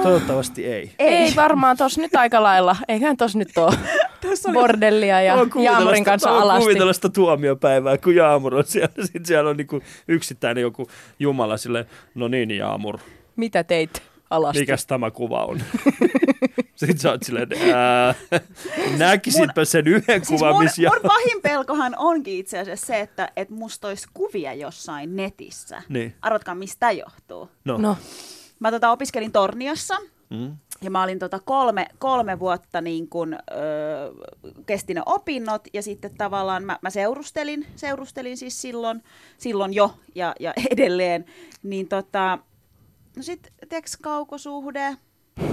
Toivottavasti 0.03 0.67
ei. 0.67 0.93
Ei, 0.99 1.33
varmaan 1.37 1.77
tos 1.77 1.99
nyt 1.99 2.15
aika 2.17 2.43
lailla. 2.43 2.77
Eiköhän 2.89 3.17
tos 3.17 3.37
nyt 3.37 3.49
oli 3.59 4.53
bordellia 4.53 5.23
ja 5.23 5.37
Jaamurin 5.63 6.05
kanssa 6.05 6.39
alasti. 6.39 6.63
kuvitellut 6.63 6.97
sitä 6.97 7.09
tuomiopäivää, 7.09 7.99
kun 7.99 8.15
Jaamur 8.15 8.55
on 8.55 8.65
siellä. 8.65 8.93
Sitten 9.07 9.27
siellä 9.27 9.51
on 9.51 9.57
niinku 9.57 9.81
yksittäinen 10.09 10.63
joku 10.63 10.89
jumala 11.19 11.57
sille, 11.57 11.87
no 12.15 12.29
niin 12.29 12.51
Jaamur, 12.51 12.99
Mitä 13.37 13.65
teit 13.65 14.03
alasti? 14.31 14.61
mikäs 14.61 14.87
tämä 14.87 15.11
kuva 15.11 15.45
on? 15.45 15.61
Sitten 16.77 16.99
sä 16.99 17.11
oot 17.11 17.23
silleen, 17.23 17.49
ää, 17.75 18.15
näkisitpä 18.99 19.65
sen 19.65 19.87
yhden 19.87 20.25
Siis 20.25 20.41
kuvan, 20.41 20.55
mun, 20.55 20.63
missä 20.65 20.83
mun 20.83 20.99
pahin 21.03 21.43
pelkohan 21.43 21.95
onkin 21.99 22.35
itse 22.39 22.59
asiassa 22.59 22.87
se, 22.87 23.01
että 23.01 23.33
et 23.37 23.51
musta 23.51 23.89
olisi 23.89 24.07
kuvia 24.15 24.55
jossain 24.55 25.17
netissä. 25.17 25.83
Niin. 25.89 26.15
Arvatkaa, 26.23 26.55
mistä 26.55 26.81
tämä 26.81 26.93
johtuu. 26.93 27.51
No. 27.65 27.79
No, 27.79 27.97
Mä 28.61 28.71
tota, 28.71 28.91
opiskelin 28.91 29.33
Torniossa 29.33 29.97
Mm. 30.31 30.57
ja 30.83 30.91
mä 30.91 31.03
olin 31.03 31.19
tota 31.19 31.41
kolme, 31.45 31.87
kolme 31.99 32.39
vuotta 32.39 32.81
niin 32.81 33.09
kun, 33.09 33.35
ö, 33.35 33.37
kesti 34.67 34.95
ne 34.95 35.03
opinnot 35.07 35.63
ja 35.73 35.83
sitten 35.83 36.15
tavallaan 36.19 36.65
mä, 36.65 36.79
mä 36.83 36.91
seurustelin, 36.91 37.67
seurustelin 37.77 38.37
siis 38.37 38.63
silloin, 38.63 39.03
silloin 39.39 39.75
jo 39.75 39.95
ja, 40.15 40.35
ja 40.41 40.53
edelleen. 40.71 41.25
Niin 41.63 41.89
tota, 41.89 42.39
no 43.17 43.23
sit, 43.23 43.49
tiedätkö, 43.69 43.97
kaukosuhde. 44.03 44.97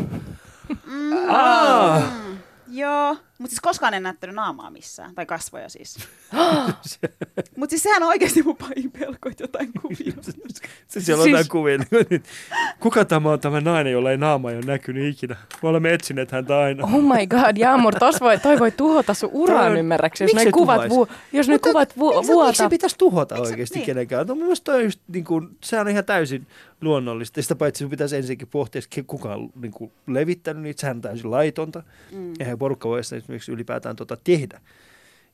Mm, 0.86 1.30
Ah. 1.30 2.02
mm, 2.28 2.38
joo, 2.67 3.17
mutta 3.43 3.49
siis 3.49 3.62
koskaan 3.62 3.93
en 3.93 4.03
näyttänyt 4.03 4.36
naamaa 4.36 4.69
missään, 4.71 5.15
tai 5.15 5.25
kasvoja 5.25 5.69
siis. 5.69 5.97
mutta 7.58 7.69
siis 7.69 7.84
sehän 7.84 8.03
on 8.03 8.10
oikeasti 8.10 8.43
mun 8.43 8.58
pahin 8.58 8.91
pelko, 8.99 9.29
että 9.29 9.43
jotain 9.43 9.71
kuvia. 9.82 10.13
Sitten 10.23 11.01
siellä 11.03 11.21
on 11.21 11.23
Siis- 11.23 11.32
jotain 11.32 11.49
kuvia. 11.49 11.77
niin, 11.77 12.23
Kuka 12.79 13.06
tämä 13.06 13.32
on 13.32 13.39
tämä 13.39 13.62
nainen, 13.62 13.93
jolla 13.93 14.12
ei 14.12 14.17
naama 14.17 14.47
ole 14.47 14.62
näkynyt 14.65 15.13
ikinä? 15.13 15.36
Me 15.63 15.69
olemme 15.69 15.93
etsineet 15.93 16.32
häntä 16.32 16.60
aina. 16.60 16.84
oh 16.84 16.91
my 16.91 17.27
god, 17.27 17.58
Jaamur, 17.58 17.95
tos 17.99 18.21
voi, 18.21 18.39
toi 18.39 18.60
voi 18.60 18.71
tuhota 18.71 19.13
sun 19.13 19.29
uran 19.34 19.71
on- 19.71 19.77
ymmärräksi, 19.77 20.23
jos 20.23 20.34
Miksi 20.34 20.45
ne 20.45 20.51
kuvat, 20.51 20.89
vu, 20.89 21.08
jos 21.34 21.47
ne 21.47 21.60
kuvat 21.60 21.97
vu, 21.97 22.13
Miksi, 22.15 22.34
miksi 22.36 22.58
se 22.63 22.69
pitäisi 22.69 22.97
tuhota 22.97 23.36
Miksi- 23.36 23.51
oikeasti 23.51 23.75
niin. 23.79 23.86
kenenkään? 23.86 24.27
No, 24.27 24.36
mun 24.36 24.43
mielestä 24.43 24.63
toi 24.71 24.75
on 24.75 24.84
just, 24.84 24.99
niin 25.08 25.23
kuin, 25.25 25.49
sehän 25.63 25.88
on 25.88 25.91
ihan 25.91 26.06
täysin 26.06 26.47
luonnollista. 26.82 27.41
Sitä 27.41 27.56
paitsi 27.56 27.79
sun 27.84 27.89
pitäisi 27.89 28.15
ensinnäkin 28.15 28.47
pohtia, 28.47 28.79
että 28.79 29.03
kuka 29.08 29.34
on 29.34 29.49
niin 29.62 29.71
kuin, 29.71 29.91
levittänyt 30.08 30.63
niitä. 30.63 30.82
Sehän 30.82 30.97
on 30.97 31.01
täysin 31.01 31.32
laitonta. 31.32 31.84
Mm. 32.12 32.34
Eihän 32.39 32.58
porukka 32.58 32.89
voi 32.89 33.03
sitä 33.03 33.33
esimerkiksi 33.36 33.52
ylipäätään 33.52 33.96
tota 33.96 34.17
tehdä. 34.24 34.62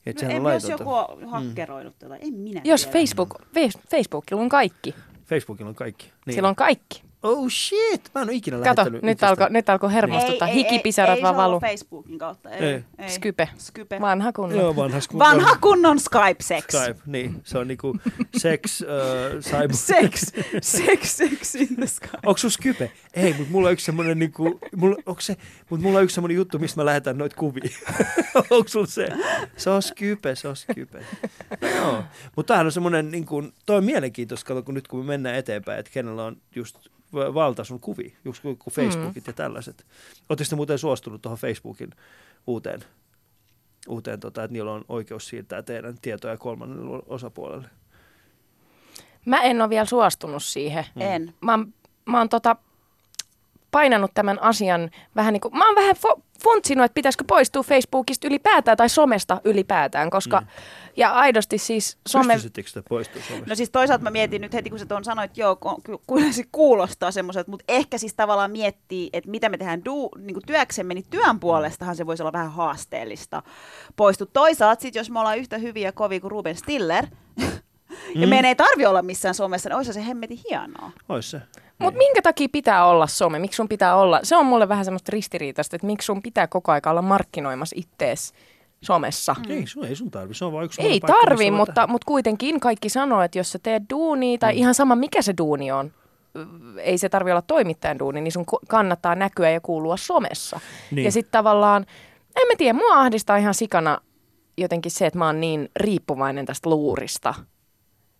Että 0.05 0.25
No, 0.25 0.31
en, 0.31 0.53
jos 0.53 0.69
joku 0.69 0.93
on 0.93 1.29
hakkeroinut 1.29 1.99
tätä, 1.99 2.15
en 2.15 2.33
minä 2.33 2.61
Jos 2.63 2.81
tiedä. 2.81 2.93
Facebook, 2.99 3.41
Facebookilla 3.89 4.41
on 4.41 4.49
kaikki. 4.49 4.95
Facebookilla 5.25 5.69
on 5.69 5.75
kaikki. 5.75 6.11
Niin. 6.25 6.35
Sillä 6.35 6.49
on 6.49 6.55
kaikki. 6.55 7.08
Oh 7.23 7.49
shit, 7.49 8.11
mä 8.15 8.21
en 8.21 8.27
ole 8.29 8.35
ikinä 8.35 8.57
Kato, 8.57 8.65
lähettänyt 8.65 9.01
nyt 9.01 9.23
alkoi 9.23 9.47
nyt 9.49 9.69
alko 9.69 9.89
hermostuttaa. 9.89 10.47
Hikipisarat 10.47 11.17
ei, 11.17 11.23
vaan 11.23 11.35
ei, 11.35 11.37
se 11.37 11.41
on 11.41 11.51
valu. 11.51 11.59
Facebookin 11.59 12.19
kautta. 12.19 12.49
Ei, 12.49 12.65
Ei. 12.65 12.83
ei. 12.97 13.09
Skype. 13.09 13.49
Skype. 13.57 13.99
Vanha 14.01 14.33
kunnon. 14.33 14.59
Joo, 14.59 14.75
vanhas 14.75 15.07
kun 15.07 15.19
Vanha 15.19 15.57
kunnon 15.61 15.99
Skype-sex. 15.99 16.63
Skype, 16.63 16.99
niin. 17.05 17.41
Se 17.43 17.57
on 17.57 17.67
niinku 17.67 17.97
sex, 18.37 18.81
uh, 18.81 18.87
cyber... 19.39 19.75
Sex, 19.89 20.31
sex, 20.61 21.17
sex 21.17 21.55
in 21.55 21.75
the 21.75 21.87
sky. 21.87 22.09
Onko 22.25 22.37
sun 22.37 22.51
Skype? 22.51 22.91
Ei, 23.13 23.33
mutta 23.33 23.51
mulla 23.51 23.67
on 23.67 23.73
yksi 23.73 23.85
semmonen 23.85 24.19
niinku, 24.19 24.59
mulla, 24.75 24.95
onko 25.05 25.21
se, 25.21 25.37
mutta 25.69 25.83
mulla 25.85 25.97
on 25.97 26.03
yksi 26.03 26.13
semmonen 26.13 26.35
juttu, 26.35 26.59
mistä 26.59 26.81
mä 26.81 26.85
lähetän 26.85 27.17
noita 27.17 27.35
kuvia. 27.35 27.69
onko 28.49 28.67
sulla 28.67 28.85
se? 28.85 29.09
Se 29.57 29.69
on 29.69 29.81
Skype, 29.81 30.35
se 30.35 30.47
on 30.47 30.55
Skype. 30.55 31.05
No 31.61 31.67
joo. 31.67 32.03
Mutta 32.35 32.47
tämähän 32.47 32.65
on 32.65 32.71
semmonen, 32.71 33.11
niinku, 33.11 33.43
toi 33.65 33.77
on 33.77 33.83
mielenkiintoista, 33.85 34.47
kato, 34.47 34.63
kun 34.63 34.73
nyt 34.73 34.87
kun 34.87 34.99
me 34.99 35.05
mennään 35.05 35.35
eteenpäin, 35.35 35.79
että 35.79 35.91
kenellä 35.91 36.23
on 36.23 36.37
just 36.55 36.77
valta 37.13 37.63
sun 37.63 37.79
kuvia, 37.79 38.15
just 38.25 38.41
kuin 38.41 38.57
Facebookit 38.71 39.23
mm. 39.23 39.29
ja 39.29 39.33
tällaiset. 39.33 39.85
Oletteko 40.29 40.49
te 40.49 40.55
muuten 40.55 40.79
suostunut 40.79 41.21
tuohon 41.21 41.37
Facebookin 41.37 41.91
uuteen, 42.47 42.79
uuteen 43.87 44.19
tota, 44.19 44.43
että 44.43 44.53
niillä 44.53 44.71
on 44.71 44.85
oikeus 44.89 45.27
siirtää 45.27 45.61
teidän 45.61 45.97
tietoja 46.01 46.37
kolmannelle 46.37 47.03
osapuolelle? 47.07 47.69
Mä 49.25 49.41
en 49.41 49.61
ole 49.61 49.69
vielä 49.69 49.85
suostunut 49.85 50.43
siihen. 50.43 50.85
En. 50.95 51.33
Mä 51.41 51.59
mä 52.05 52.17
oon 52.17 52.29
tota, 52.29 52.55
painanut 53.71 54.11
tämän 54.13 54.41
asian 54.43 54.89
vähän 55.15 55.33
niin 55.33 55.41
kuin, 55.41 55.57
mä 55.57 55.65
oon 55.67 55.75
vähän 55.75 55.95
fo- 55.95 56.21
funtsinut, 56.43 56.85
että 56.85 56.93
pitäisikö 56.93 57.23
poistua 57.27 57.63
Facebookista 57.63 58.27
ylipäätään 58.27 58.77
tai 58.77 58.89
somesta 58.89 59.41
ylipäätään, 59.43 60.09
koska, 60.09 60.41
Mm. 60.41 60.47
ja 60.97 61.11
aidosti 61.11 61.57
siis 61.57 61.97
some, 62.07 62.23
Pystyisittekö 62.33 62.69
sitä 62.69 62.81
poistua 62.89 63.21
somesta? 63.27 63.49
No 63.49 63.55
siis 63.55 63.69
toisaalta 63.69 64.03
mä 64.03 64.09
mietin 64.09 64.41
nyt 64.41 64.53
heti, 64.53 64.69
kun 64.69 64.79
sä 64.79 64.85
tuon 64.85 65.03
sanoit, 65.03 65.37
joo, 65.37 65.55
ku- 65.55 65.81
ky- 65.83 65.97
kyllä 66.13 66.31
se 66.31 66.43
kuulostaa 66.51 67.11
semmoiselta, 67.11 67.51
mutta 67.51 67.65
ehkä 67.67 67.97
siis 67.97 68.13
tavallaan 68.13 68.51
miettii, 68.51 69.09
että 69.13 69.29
mitä 69.29 69.49
me 69.49 69.57
tehdään 69.57 69.85
duu, 69.85 70.11
niin 70.17 70.33
kuin 70.33 70.45
työksemme, 70.47 70.93
niin 70.93 71.05
työn 71.09 71.39
puolestahan 71.39 71.95
se 71.95 72.05
voisi 72.05 72.23
olla 72.23 72.33
vähän 72.33 72.51
haasteellista 72.51 73.43
poistu. 73.95 74.25
Toisaalta 74.25 74.81
sit, 74.81 74.95
jos 74.95 75.09
me 75.09 75.19
ollaan 75.19 75.37
yhtä 75.37 75.57
hyviä 75.57 75.91
kovia 75.91 76.19
kuin 76.19 76.31
Ruben 76.31 76.55
Stiller, 76.55 77.05
ja 78.15 78.21
Mm. 78.21 78.29
meidän 78.29 78.45
ei 78.45 78.55
tarvi 78.55 78.85
olla 78.85 79.01
missään 79.01 79.35
somessa, 79.35 79.69
niin 79.69 79.77
olisi 79.77 79.93
se 79.93 80.05
hemmetin 80.07 80.39
hienoa. 80.49 80.91
Ois 81.09 81.31
se. 81.31 81.41
Mutta 81.79 81.97
minkä 81.97 82.21
takia 82.21 82.47
pitää 82.51 82.85
olla 82.85 83.07
some? 83.07 83.39
Miksi 83.39 83.55
sun 83.57 83.69
pitää 83.69 83.95
olla? 83.95 84.19
Se 84.23 84.35
on 84.35 84.45
mulle 84.45 84.69
vähän 84.69 84.85
semmoista 84.85 85.09
ristiriitaista, 85.13 85.75
että 85.75 85.87
miksi 85.87 86.05
sun 86.05 86.21
pitää 86.21 86.47
koko 86.47 86.71
aika 86.71 86.91
olla 86.91 87.01
markkinoimassa 87.01 87.75
ittees 87.79 88.33
somessa. 88.81 89.35
Mm. 89.39 89.51
Ei, 89.51 89.67
sun, 89.67 89.85
ei 89.85 89.95
sun 89.95 90.11
tarvi, 90.11 90.33
se 90.33 90.45
on 90.45 90.53
vaan 90.53 90.65
yksi 90.65 90.81
Ei 90.81 90.99
paikka, 90.99 91.19
tarvi, 91.19 91.51
mutta, 91.51 91.87
mutta 91.87 92.05
kuitenkin 92.05 92.59
kaikki 92.59 92.89
sanoo, 92.89 93.21
että 93.21 93.37
jos 93.37 93.51
sä 93.51 93.59
teet 93.63 93.83
duunia 93.89 94.37
tai 94.37 94.53
Mm. 94.53 94.57
ihan 94.59 94.73
sama 94.75 94.95
mikä 94.95 95.21
se 95.21 95.33
duuni 95.37 95.71
on, 95.71 95.91
ei 96.77 96.97
se 96.97 97.09
tarvi 97.09 97.31
olla 97.31 97.41
toimittajan 97.41 97.99
duuni, 97.99 98.21
niin 98.21 98.31
sun 98.31 98.45
kannattaa 98.67 99.15
näkyä 99.15 99.49
ja 99.49 99.61
kuulua 99.61 99.97
somessa. 99.97 100.59
Niin. 100.91 101.05
Ja 101.05 101.11
sitten 101.11 101.31
tavallaan, 101.31 101.85
en 102.35 102.47
mä 102.47 102.53
tiedä, 102.57 102.73
mua 102.73 102.93
ahdistaa 102.93 103.37
ihan 103.37 103.53
sikana 103.53 103.97
jotenkin 104.57 104.91
se, 104.91 105.05
että 105.05 105.19
mä 105.19 105.25
oon 105.25 105.41
niin 105.41 105.69
riippuvainen 105.75 106.45
tästä 106.45 106.69
luurista. 106.69 107.33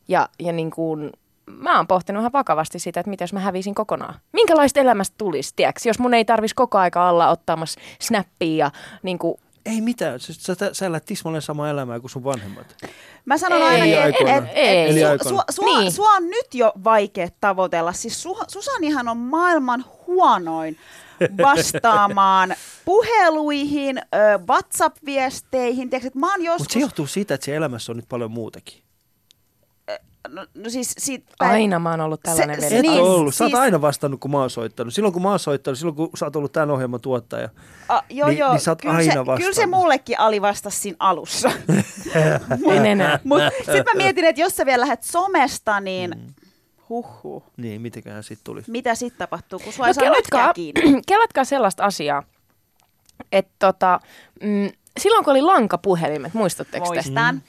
Ja, 0.08 0.30
ja 0.40 0.54
niin 0.54 0.72
kuin, 0.72 1.12
mä 1.50 1.78
oon 1.78 1.88
pohtinut 1.88 2.22
ihan 2.22 2.32
vakavasti 2.34 2.80
sitä, 2.80 3.00
että 3.00 3.10
mitä 3.10 3.24
jos 3.24 3.34
mä 3.34 3.40
hävisin 3.40 3.76
kokonaan. 3.76 4.16
Minkälaista 4.34 4.80
elämästä 4.80 5.16
tulisi, 5.18 5.54
tiedätkö? 5.56 5.82
Jos 5.86 6.00
mun 6.00 6.14
ei 6.14 6.26
tarvitsisi 6.26 6.56
koko 6.56 6.78
aika 6.78 7.10
olla 7.10 7.30
ottamassa 7.30 7.80
snappia 8.02 8.66
ja 8.66 8.72
niin 9.04 9.20
kuin, 9.20 9.36
Ei 9.66 9.82
mitään, 9.82 10.20
sä, 10.20 10.34
sä, 10.34 10.70
sä 10.74 10.86
elät 10.86 11.06
tismalleen 11.06 11.42
samaa 11.42 11.70
elämää 11.70 12.00
kuin 12.00 12.12
sun 12.12 12.24
vanhemmat. 12.24 12.76
Mä 13.26 13.38
sanon 13.38 13.62
Ei. 13.62 13.68
ainakin, 13.68 14.28
että 14.28 14.38
et, 14.38 14.44
et. 14.56 14.90
Eli 14.90 15.00
su, 15.24 15.30
sua, 15.30 15.44
sua, 15.50 15.80
Niin. 15.80 15.92
sua 15.92 16.10
on 16.10 16.28
nyt 16.28 16.54
jo 16.54 16.72
vaikea 16.84 17.28
tavoitella. 17.42 17.94
Siis 17.94 18.24
su, 18.24 18.38
Susanihan 18.48 19.08
on 19.08 19.18
maailman 19.18 19.86
huonoin 20.08 20.78
vastaamaan 21.44 22.56
puheluihin, 22.86 23.98
ö, 23.98 24.40
WhatsApp-viesteihin. 24.50 25.90
Tiedätkö, 25.90 26.08
että 26.08 26.20
mä 26.20 26.32
oon 26.32 26.44
joskus... 26.44 26.60
Mutta 26.60 26.74
se 26.74 26.80
johtuu 26.80 27.08
siitä, 27.08 27.34
että 27.34 27.46
se 27.46 27.56
elämässä 27.56 27.92
on 27.92 27.96
nyt 27.96 28.10
paljon 28.10 28.32
muutakin. 28.32 28.84
No, 30.28 30.46
no 30.56 30.70
siis 30.70 30.94
siitä, 30.98 31.34
aina 31.40 31.80
mä 31.80 31.90
oon 31.92 32.02
ollut 32.02 32.20
tällainen 32.24 32.56
Se- 32.62 32.66
veli. 32.66 32.76
Et 32.76 32.82
Niin, 32.82 32.92
niin, 32.92 33.04
ollut. 33.04 33.36
Sä 33.36 33.44
oot 33.44 33.52
siis- 33.52 33.60
aina 33.60 33.82
vastannut, 33.82 34.20
kun 34.20 34.32
mä 34.32 34.38
oon 34.40 34.50
soittanut. 34.50 34.94
Silloin 34.94 35.14
kun 35.14 35.22
mä 35.22 35.30
oon 35.30 35.40
soittanut, 35.40 35.78
silloin 35.80 35.96
kun 35.96 36.10
sä 36.18 36.26
oot 36.26 36.36
ollut 36.36 36.52
tämän 36.52 36.72
ohjelman 36.72 37.02
tuottaja. 37.02 37.50
A, 37.90 38.02
joo, 38.10 38.28
Niin- 38.30 38.40
joo. 38.40 38.52
niin 38.52 38.60
sä 38.62 38.72
oot 38.72 38.82
kyllä, 38.82 38.96
aina 38.96 39.04
se, 39.14 39.20
kyllä 39.20 39.38
se 39.38 39.46
vastannut. 39.48 39.80
mullekin 39.80 40.20
alivastasi 40.20 40.78
siinä 40.80 40.96
alussa. 41.00 41.52
En 42.76 42.86
enää. 42.86 43.20
Mutta 43.24 43.50
sitten 43.58 43.84
mä 43.86 43.92
mietin, 43.96 44.26
että 44.26 44.42
jos 44.42 44.56
sä 44.58 44.66
vielä 44.66 44.82
lähdet 44.82 45.04
somesta, 45.04 45.80
niin 45.80 46.12
Mm. 46.12 46.34
huhhuh. 46.90 47.44
Niin, 47.58 47.82
mitenköhän 47.82 48.24
sit 48.24 48.40
tuli. 48.44 48.62
Mitä 48.68 48.96
sitten 48.96 49.18
tapahtuu, 49.20 49.60
kun 49.60 49.74
ei 49.74 49.88
No 49.88 49.94
saa 49.94 50.04
kelatkaa, 50.04 50.54
kiinni? 50.54 51.02
kelatkaa 51.08 51.44
sellaista 51.44 51.84
asiaa, 51.84 52.24
että 53.32 53.52
tota, 53.60 54.00
mm, 54.44 54.70
silloin 55.00 55.24
kun 55.26 55.32
oli 55.32 55.42
lankapuhelimet, 55.42 56.34
muistatteko 56.34 56.86
te? 56.90 56.94
Muistan. 56.94 57.42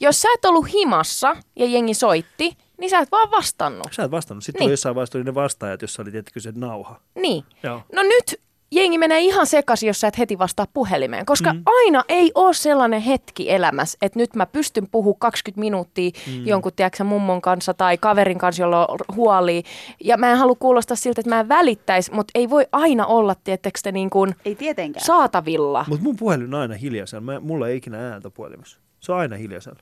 Jos 0.00 0.22
sä 0.22 0.28
et 0.34 0.44
ollut 0.44 0.72
himassa 0.72 1.36
ja 1.56 1.66
jengi 1.66 1.94
soitti, 1.94 2.56
niin 2.78 2.90
sä 2.90 2.98
et 2.98 3.12
vaan 3.12 3.30
vastannut. 3.30 3.86
Sä 3.92 4.04
et 4.04 4.10
vastannut. 4.10 4.44
Sitten 4.44 4.60
Niin. 4.60 4.70
jossain 4.70 4.94
vaiheessa 4.94 5.12
tuli 5.12 5.24
ne 5.24 5.34
vastaajat, 5.34 5.82
jossa 5.82 6.02
oli 6.02 6.10
tietenkin 6.10 6.42
se 6.42 6.52
nauha. 6.54 7.00
Niin. 7.14 7.44
Joo. 7.62 7.82
No 7.92 8.02
nyt 8.02 8.40
jengi 8.72 8.98
menee 8.98 9.20
ihan 9.20 9.46
sekaisin, 9.46 9.86
jos 9.86 10.00
sä 10.00 10.08
et 10.08 10.18
heti 10.18 10.38
vastaa 10.38 10.66
puhelimeen, 10.74 11.26
koska 11.26 11.52
Mm. 11.52 11.62
aina 11.66 12.04
ei 12.08 12.32
ole 12.34 12.54
sellainen 12.54 13.00
hetki 13.00 13.50
elämässä, 13.50 13.98
että 14.02 14.18
nyt 14.18 14.34
mä 14.34 14.46
pystyn 14.46 14.88
puhumaan 14.90 15.18
20 15.18 15.60
minuuttia 15.60 16.10
mm. 16.26 16.46
jonkun, 16.46 16.72
tiedätkö, 16.76 16.96
sä, 16.96 17.04
mummon 17.04 17.40
kanssa 17.42 17.74
tai 17.74 17.98
kaverin 17.98 18.38
kanssa, 18.38 18.62
jolla 18.62 18.86
on 18.86 18.98
huoli. 19.16 19.62
Ja 20.04 20.16
mä 20.16 20.30
en 20.30 20.38
halua 20.38 20.56
kuulostaa 20.58 20.96
siltä, 20.96 21.20
että 21.20 21.30
mä 21.30 21.40
en 21.40 21.48
välittäisi, 21.48 22.12
mutta 22.14 22.30
ei 22.34 22.50
voi 22.50 22.66
aina 22.72 23.06
olla, 23.06 23.34
tiettekö 23.44 23.78
te, 23.82 23.92
niin 23.92 24.10
kuin 24.10 24.34
Ei 24.44 24.54
tietenkään. 24.54 25.04
saatavilla. 25.06 25.84
Mutta 25.88 26.04
mun 26.04 26.16
puhelin 26.16 26.54
on 26.54 26.60
aina 26.60 26.74
hiljaisella. 26.74 27.20
Mä, 27.20 27.40
mulla 27.40 27.68
ei 27.68 27.76
ikinä 27.76 28.12
ääntä 28.12 28.30
puhelimessa. 28.30 28.78
Se 29.06 29.12
on 29.12 29.18
aina 29.18 29.36
hiljaisella. 29.36 29.80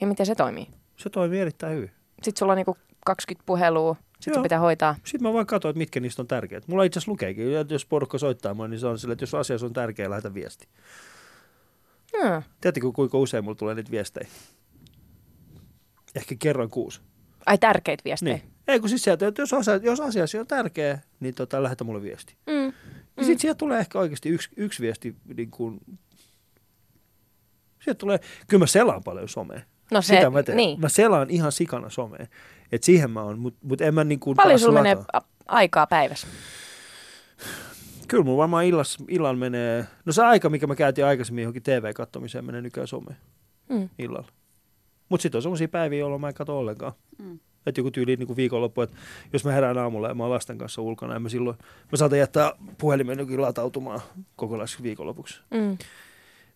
Ja 0.00 0.06
miten 0.06 0.26
se 0.26 0.34
toimii? 0.34 0.66
Se 0.96 1.10
toimii 1.10 1.40
erittäin 1.40 1.76
hyvin. 1.76 1.90
Sitten 2.22 2.38
sulla 2.38 2.52
on 2.52 2.56
niinku 2.56 2.76
20 3.06 3.46
puhelua, 3.46 3.96
sitten 4.12 4.34
sun 4.34 4.42
pitää 4.42 4.58
hoitaa. 4.58 4.96
Sitten 5.04 5.22
mä 5.22 5.32
vaan 5.32 5.46
katsoin, 5.46 5.70
että 5.70 5.78
mitkä 5.78 6.00
niistä 6.00 6.22
on 6.22 6.28
tärkeät. 6.28 6.68
Mulla 6.68 6.84
itse 6.84 6.98
asiassa 6.98 7.12
lukeekin, 7.12 7.56
että 7.56 7.74
jos 7.74 7.86
porukka 7.86 8.18
soittaa 8.18 8.54
mua, 8.54 8.68
niin 8.68 8.80
se 8.80 8.86
on 8.86 8.98
sille, 8.98 9.12
että 9.12 9.22
jos 9.22 9.34
asia 9.34 9.56
on 9.62 9.72
tärkeä, 9.72 10.10
lähetä 10.10 10.34
viesti. 10.34 10.68
Hmm. 12.16 12.42
Tiedättekö, 12.60 12.92
kuinka 12.92 13.18
usein 13.18 13.44
mulla 13.44 13.56
tulee 13.56 13.74
niitä 13.74 13.90
viestejä? 13.90 14.28
Ehkä 16.14 16.34
kerran 16.38 16.70
kuusi. 16.70 17.00
Ai 17.46 17.58
tärkeitä 17.58 18.04
viestejä. 18.04 18.36
Niin. 18.36 18.52
Ei 18.68 18.80
kun 18.80 18.88
siis 18.88 19.04
sieltä, 19.04 19.26
että 19.26 19.42
jos 19.42 19.52
asia, 19.52 19.76
jos 19.76 20.00
asia 20.00 20.40
on 20.40 20.46
tärkeä, 20.46 20.98
niin 21.20 21.34
tota, 21.34 21.62
lähetä 21.62 21.84
mulle 21.84 22.02
viesti. 22.02 22.36
Mm. 22.46 22.52
Mm. 22.52 23.24
Sitten 23.24 23.38
sieltä 23.38 23.58
tulee 23.58 23.80
ehkä 23.80 23.98
oikeasti 23.98 24.28
yksi, 24.28 24.48
yksi 24.56 24.82
viesti, 24.82 25.16
niin 25.36 25.50
kuin, 25.50 25.80
sieltä 27.86 27.98
tulee, 27.98 28.18
kyllä 28.48 28.62
mä 28.62 28.66
selaan 28.66 29.02
paljon 29.04 29.28
somea. 29.28 29.60
No 29.90 30.02
se, 30.02 30.14
Sitä 30.16 30.30
mä 30.30 30.42
teen. 30.42 30.56
niin. 30.56 30.80
Mä 30.80 30.88
selaan 30.88 31.30
ihan 31.30 31.52
sikana 31.52 31.90
somea. 31.90 32.26
Et 32.72 32.82
siihen 32.82 33.10
mä 33.10 33.22
oon, 33.22 33.38
mutta 33.38 33.58
mut 33.62 33.80
en 33.80 33.94
mä 33.94 34.04
niin 34.04 34.20
kuin 34.20 34.36
Paljon 34.36 34.58
sulla 34.58 34.82
menee 34.82 34.96
aikaa 35.48 35.86
päivässä? 35.86 36.26
Kyllä 38.08 38.24
mulla 38.24 38.38
varmaan 38.38 38.64
illas, 38.64 38.98
illalla 39.08 39.38
menee, 39.38 39.84
no 40.04 40.12
se 40.12 40.24
aika, 40.24 40.48
mikä 40.50 40.66
mä 40.66 40.74
käytin 40.74 41.04
aikaisemmin 41.04 41.42
johonkin 41.42 41.62
TV-kattomiseen, 41.62 42.44
menee 42.44 42.60
nykyään 42.62 42.88
someen 42.88 43.16
Mm. 43.68 43.88
illalla. 43.98 44.28
Mutta 45.08 45.22
sitten 45.22 45.38
on 45.38 45.42
sellaisia 45.42 45.68
päiviä, 45.68 45.98
jolloin 45.98 46.20
mä 46.20 46.28
en 46.28 46.34
katso 46.34 46.58
ollenkaan. 46.58 46.92
Mm. 47.18 47.38
Että 47.66 47.80
joku 47.80 47.90
tyyli 47.90 48.16
niin 48.16 48.26
kuin 48.26 48.36
viikonloppu, 48.36 48.80
että 48.80 48.96
jos 49.32 49.44
mä 49.44 49.52
herään 49.52 49.78
aamulla 49.78 50.08
ja 50.08 50.14
mä 50.14 50.22
oon 50.22 50.32
lasten 50.32 50.58
kanssa 50.58 50.82
ulkona, 50.82 51.14
ja 51.14 51.20
mä 51.20 51.28
silloin, 51.28 51.56
mä 51.92 51.96
saatan 51.96 52.18
jättää 52.18 52.52
puhelimen 52.78 53.18
jokin 53.18 53.42
latautumaan 53.42 54.00
kokonaiseksi 54.36 54.82
viikonlopuksi. 54.82 55.40
Mm. 55.50 55.78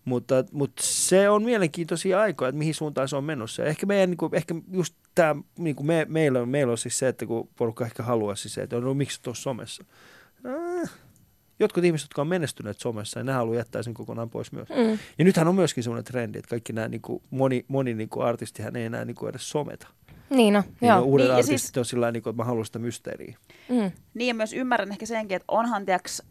Mutta, 0.05 0.45
mutta 0.53 0.83
se 0.85 1.31
on 1.31 1.43
mielenkiintoisia 1.43 2.21
aikoja, 2.21 2.49
että 2.49 2.59
mihin 2.59 2.75
suuntaan 2.75 3.09
se 3.09 3.17
on 3.17 3.25
menossa. 3.25 3.65
Ehkä, 3.65 3.87
meidän, 3.87 4.11
niin 4.11 4.19
kuin, 4.19 4.35
ehkä 4.35 4.55
just 4.73 4.95
tämä, 5.15 5.37
niin 5.59 5.77
kuin 5.77 5.87
me, 5.87 6.07
meillä, 6.09 6.41
on, 6.41 6.49
meillä 6.49 6.71
on 6.71 6.79
siis 6.79 6.99
se, 6.99 7.09
että 7.09 7.27
kun 7.27 7.49
porukka 7.57 7.85
ehkä 7.85 8.03
haluaa 8.03 8.37
siis 8.37 8.55
se, 8.55 8.63
että 8.63 8.81
no, 8.81 8.95
miksi 8.95 9.23
tuossa 9.23 9.43
somessa. 9.43 9.85
Äh, 10.47 10.91
jotkut 11.61 11.85
ihmiset, 11.85 12.05
jotka 12.05 12.23
on 12.23 12.29
menestyneet 12.29 12.79
somessa, 12.79 13.21
ja 13.21 13.25
ne 13.25 13.33
haluaa 13.33 13.57
jättää 13.57 13.83
sen 13.83 13.95
kokonaan 13.95 14.31
pois 14.31 14.53
myös. 14.53 14.69
Mm. 14.69 14.99
Ja 15.19 15.25
nythän 15.25 15.49
on 15.49 15.55
myöskin 15.55 15.85
sellainen 15.85 16.05
trendi, 16.05 16.39
että 16.39 16.49
kaikki 16.49 16.73
nämä, 16.73 16.89
niin 16.89 17.03
kuin, 17.03 17.23
moni, 17.31 17.65
moni 17.69 17.95
niin 17.95 18.09
kuin 18.09 18.27
artistihan 18.27 18.77
ei 18.77 18.85
enää 18.85 19.05
niin 19.05 19.15
kuin 19.15 19.31
edes 19.31 19.51
someta. 19.51 19.89
Niin 20.31 20.55
no, 20.55 20.63
Niin 20.81 20.89
joo. 20.89 20.99
no, 20.99 21.05
uudet 21.05 21.25
Niin, 21.25 21.31
ja 21.31 21.37
artistit 21.37 21.61
siis- 21.61 21.79
on 21.79 21.85
sillä 21.85 22.01
tavalla, 22.01 22.13
niin 22.13 22.23
kuin, 22.23 22.31
että 22.31 22.43
mä 22.43 22.45
haluan 22.47 22.65
sitä 22.65 22.79
mysteeriä. 22.79 23.37
Mm. 23.69 23.91
Niin 24.15 24.29
ja 24.29 24.35
myös 24.35 24.53
ymmärrän 24.53 24.93
ehkä 24.93 25.07
senkin, 25.07 25.37
että 25.37 25.45
onhan 25.49 25.87
tiiäks, 25.87 26.23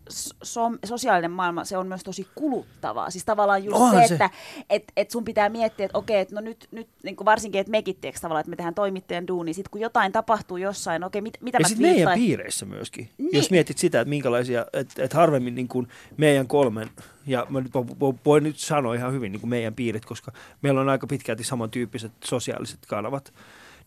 so, 0.44 0.62
sosiaalinen 0.86 1.32
maailma, 1.32 1.66
se 1.66 1.78
on 1.78 1.88
myös 1.88 2.04
tosi 2.04 2.28
kuluttavaa. 2.36 3.10
Siis 3.10 3.26
tavallaan 3.26 3.64
just 3.64 3.78
Onhan 3.78 4.02
se, 4.04 4.08
se. 4.08 4.14
että 4.14 4.30
et, 4.70 4.84
et 4.98 5.12
sun 5.12 5.24
pitää 5.26 5.50
miettiä, 5.50 5.86
että 5.86 5.98
okei, 5.98 6.20
että 6.20 6.36
no 6.36 6.42
nyt, 6.42 6.68
nyt 6.72 6.88
niin 7.04 7.16
kuin 7.16 7.26
varsinkin, 7.26 7.62
että 7.62 7.72
mekin 7.72 7.96
tiiäks, 8.02 8.22
tavallaan, 8.22 8.40
että 8.42 8.50
me 8.50 8.56
tehdään 8.56 8.76
toimittajan 8.76 9.28
duuni, 9.28 9.54
sit 9.54 9.70
kun 9.70 9.82
jotain 9.82 10.12
tapahtuu 10.12 10.58
jossain, 10.58 11.04
okei, 11.04 11.22
mit, 11.22 11.38
mitä 11.42 11.56
Ja 11.56 11.60
mä 11.62 11.68
sitten 11.68 11.82
meidän 11.82 11.96
twiittaan? 11.96 12.20
piireissä 12.20 12.66
myöskin. 12.66 13.10
Niin. 13.18 13.30
Jos 13.34 13.52
mietit 13.52 13.78
sitä, 13.78 14.02
että 14.02 14.10
minkälaisia, 14.10 14.66
että 14.74 15.04
et 15.04 15.14
harvemmin 15.14 15.56
niin 15.56 15.68
kuin 15.68 15.88
meidän 16.18 16.48
kolmen, 16.48 16.90
ja 17.28 17.46
mä 17.50 17.62
nyt 17.62 17.72
vo- 17.76 17.94
vo- 18.14 18.18
voin 18.26 18.44
nyt 18.44 18.58
sanoa 18.58 18.96
ihan 18.96 19.14
hyvin 19.14 19.32
niin 19.32 19.40
kuin 19.40 19.50
meidän 19.50 19.74
piirit, 19.76 20.06
koska 20.06 20.32
meillä 20.62 20.82
on 20.82 20.90
aika 20.90 21.08
pitkälti 21.08 21.44
samantyyppiset 21.44 22.12
sosiaaliset 22.26 22.80
kanavat, 22.88 23.34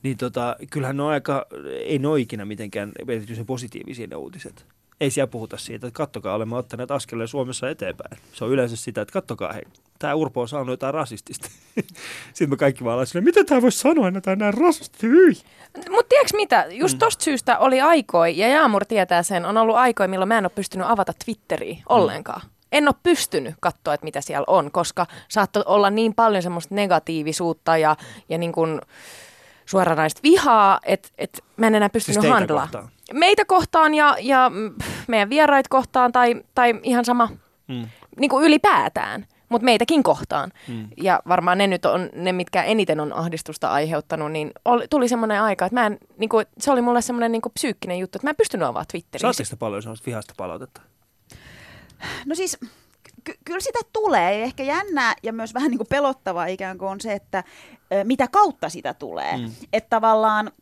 niin 0.02 0.16
tota, 0.16 0.56
kyllähän 0.70 0.96
ne 0.96 1.02
on 1.02 1.10
aika, 1.10 1.46
ei 1.84 1.98
ne 1.98 2.08
ole 2.08 2.20
ikinä 2.20 2.44
mitenkään 2.44 2.92
erityisen 3.08 3.46
positiivisia 3.46 4.06
ne 4.06 4.16
uutiset. 4.16 4.66
Ei 5.00 5.10
siellä 5.10 5.30
puhuta 5.30 5.56
siitä, 5.56 5.86
että 5.86 5.96
kattokaa, 5.96 6.34
olemme 6.34 6.56
ottaneet 6.56 6.90
askeleen 6.90 7.28
Suomessa 7.28 7.70
eteenpäin. 7.70 8.18
Se 8.32 8.44
on 8.44 8.50
yleensä 8.50 8.76
sitä, 8.76 9.02
että 9.02 9.12
kattokaa, 9.12 9.52
hei, 9.52 9.62
tämä 9.98 10.14
Urpo 10.14 10.40
on 10.40 10.48
saanut 10.48 10.68
jotain 10.68 10.94
rasistista. 10.94 11.48
Sitten 12.34 12.50
me 12.50 12.56
kaikki 12.56 12.84
vaan 12.84 12.94
ollaan 12.94 13.24
mitä 13.24 13.44
tämä 13.44 13.62
voisi 13.62 13.78
sanoa, 13.78 14.08
että 14.08 14.20
tämä 14.20 14.36
näin 14.36 14.54
rasisti. 14.54 15.06
Mutta 15.90 16.08
tiedätkö 16.08 16.36
mitä, 16.36 16.66
just 16.70 16.98
tosta 16.98 17.24
syystä 17.24 17.58
oli 17.58 17.80
aikoi, 17.80 18.38
ja 18.38 18.48
Jaamur 18.48 18.84
tietää 18.84 19.22
sen, 19.22 19.44
on 19.44 19.56
ollut 19.56 19.76
aikoi, 19.76 20.08
milloin 20.08 20.28
mä 20.28 20.38
en 20.38 20.44
ole 20.44 20.52
pystynyt 20.54 20.86
avata 20.90 21.12
Twitteriä 21.24 21.76
ollenkaan. 21.88 22.42
En 22.72 22.88
ole 22.88 22.94
pystynyt 23.02 23.54
katsoa, 23.60 23.94
että 23.94 24.04
mitä 24.04 24.20
siellä 24.20 24.44
on, 24.46 24.70
koska 24.70 25.06
saattoi 25.28 25.62
olla 25.66 25.90
niin 25.90 26.14
paljon 26.14 26.42
semmoista 26.42 26.74
negatiivisuutta 26.74 27.76
ja, 27.76 27.96
ja 28.28 28.38
niin 28.38 28.52
kuin 28.52 28.80
suoranaista 29.66 30.20
vihaa, 30.22 30.80
että 30.86 31.08
et 31.18 31.44
mä 31.56 31.66
en 31.66 31.74
enää 31.74 31.88
pystynyt 31.88 32.20
Siis 32.20 32.32
handlaa. 32.32 32.60
kohtaan. 32.62 32.88
Meitä 33.12 33.44
kohtaan 33.44 33.94
ja, 33.94 34.16
ja 34.20 34.50
meidän 35.08 35.30
vierait 35.30 35.68
kohtaan 35.68 36.12
tai, 36.12 36.34
tai 36.54 36.80
ihan 36.82 37.04
sama 37.04 37.28
Mm. 37.68 37.86
niin 38.20 38.30
kuin 38.30 38.44
ylipäätään, 38.44 39.26
mutta 39.48 39.64
meitäkin 39.64 40.02
kohtaan. 40.02 40.52
Mm. 40.68 40.88
Ja 40.96 41.22
varmaan 41.28 41.58
ne 41.58 41.66
nyt 41.66 41.84
on 41.84 42.10
ne, 42.14 42.32
mitkä 42.32 42.62
eniten 42.62 43.00
on 43.00 43.12
ahdistusta 43.12 43.70
aiheuttanut, 43.70 44.32
niin 44.32 44.52
oli, 44.64 44.88
tuli 44.88 45.08
semmoinen 45.08 45.42
aika, 45.42 45.66
että 45.66 45.80
mä 45.80 45.86
en, 45.86 45.98
niin 46.18 46.28
kuin, 46.28 46.46
se 46.58 46.70
oli 46.72 46.82
mulle 46.82 47.02
semmoinen 47.02 47.32
niin 47.32 47.42
kuin 47.42 47.52
psyykkinen 47.52 47.98
juttu, 47.98 48.16
että 48.18 48.26
mä 48.26 48.30
en 48.30 48.36
pystynyt 48.36 48.64
avaamaan 48.64 48.86
Twitteriä. 48.92 49.22
Saatteko 49.22 49.50
te 49.50 49.56
paljon 49.56 49.82
sellaista 49.82 50.06
vihasta 50.06 50.34
palautetta? 50.36 50.80
No 52.26 52.34
siis 52.34 52.58
ky- 53.24 53.38
kyllä 53.44 53.60
sitä 53.60 53.78
tulee. 53.92 54.42
Ehkä 54.42 54.62
jännää 54.62 55.14
ja 55.22 55.32
myös 55.32 55.54
vähän 55.54 55.70
niin 55.70 55.78
kuin 55.78 55.88
pelottavaa 55.88 56.46
ikään 56.46 56.78
kuin 56.78 56.88
on 56.88 57.00
se, 57.00 57.12
että 57.12 57.44
mitä 58.04 58.28
kautta 58.28 58.68
sitä 58.68 58.94
tulee. 58.94 59.36
Mm. 59.36 59.52
Että 59.72 59.90
tavallaan 59.90 60.52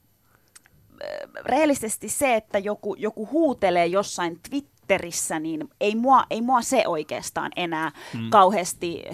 rehellisesti 1.45 2.09
se, 2.09 2.35
että 2.35 2.59
joku, 2.59 2.95
joku 2.95 3.29
huutelee 3.33 3.87
jossain 3.87 4.41
Twitterissä, 4.51 5.39
niin 5.39 5.69
ei 5.81 5.95
mua, 5.95 6.25
ei 6.31 6.43
mua 6.43 6.63
se 6.63 6.83
oikeastaan 6.87 7.53
enää 7.57 7.93
mm. 8.15 8.31
kauheasti 8.31 9.05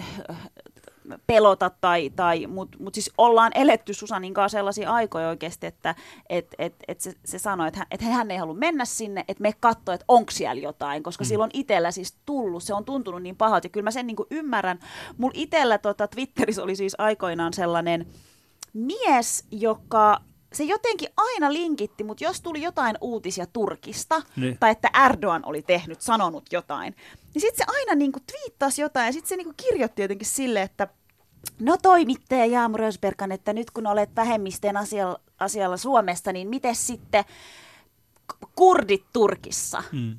pelota, 1.27 1.71
tai, 1.81 2.09
tai, 2.15 2.47
mutta 2.47 2.77
mut 2.81 2.93
siis 2.93 3.11
ollaan 3.17 3.51
eletty 3.55 3.93
Susanin 3.93 4.33
kanssa 4.33 4.57
sellaisia 4.57 4.91
aikoja 4.91 5.29
oikeasti, 5.29 5.67
että 5.67 5.95
et, 6.29 6.55
et, 6.59 6.75
et 6.87 7.01
se, 7.01 7.13
se 7.25 7.39
sanoi, 7.39 7.67
että 7.67 7.79
hän, 7.79 7.87
et 7.91 8.01
hän 8.01 8.31
ei 8.31 8.37
halua 8.37 8.53
mennä 8.53 8.85
sinne, 8.85 9.25
että 9.27 9.41
me 9.41 9.53
katsoa, 9.59 9.95
että 9.95 10.05
onko 10.07 10.31
siellä 10.31 10.61
jotain, 10.61 11.03
koska 11.03 11.23
mm. 11.23 11.27
silloin 11.27 11.51
itsellä 11.53 11.91
siis 11.91 12.15
tullut, 12.25 12.63
se 12.63 12.73
on 12.73 12.85
tuntunut 12.85 13.23
niin 13.23 13.35
pahalta, 13.35 13.65
ja 13.65 13.69
kyllä 13.69 13.83
mä 13.83 13.91
sen 13.91 14.07
niin 14.07 14.15
kuin 14.17 14.27
ymmärrän. 14.31 14.79
Mulla 15.17 15.33
itsellä 15.35 15.77
tota, 15.77 16.07
Twitterissä 16.07 16.63
oli 16.63 16.75
siis 16.75 16.95
aikoinaan 16.97 17.53
sellainen 17.53 18.07
mies, 18.73 19.45
joka 19.51 20.21
se 20.53 20.63
jotenkin 20.63 21.09
aina 21.17 21.53
linkitti, 21.53 22.03
mutta 22.03 22.23
jos 22.23 22.41
tuli 22.41 22.61
jotain 22.61 22.97
uutisia 23.01 23.45
Turkista, 23.45 24.21
Niin. 24.35 24.57
tai 24.59 24.71
että 24.71 24.89
Erdogan 25.05 25.45
oli 25.45 25.61
tehnyt, 25.61 26.01
sanonut 26.01 26.45
jotain, 26.51 26.95
niin 27.33 27.41
sitten 27.41 27.65
se 27.65 27.71
aina 27.77 27.95
niinku 27.95 28.19
twiittasi 28.19 28.81
jotain, 28.81 29.05
ja 29.05 29.13
sitten 29.13 29.29
se 29.29 29.35
niinku 29.35 29.53
kirjoitti 29.57 30.01
jotenkin 30.01 30.27
sille, 30.27 30.61
että 30.61 30.87
no 31.59 31.77
toimittaja 31.81 32.45
Jaamu 32.45 32.77
Rösberkan, 32.77 33.31
että 33.31 33.53
nyt 33.53 33.71
kun 33.71 33.87
olet 33.87 34.09
vähemmistön 34.15 34.77
asialla, 34.77 35.19
asialla 35.39 35.77
Suomesta, 35.77 36.33
niin 36.33 36.47
miten 36.49 36.75
sitten 36.75 37.23
kurdit 38.55 39.05
Turkissa? 39.13 39.83
Mm. 39.91 40.15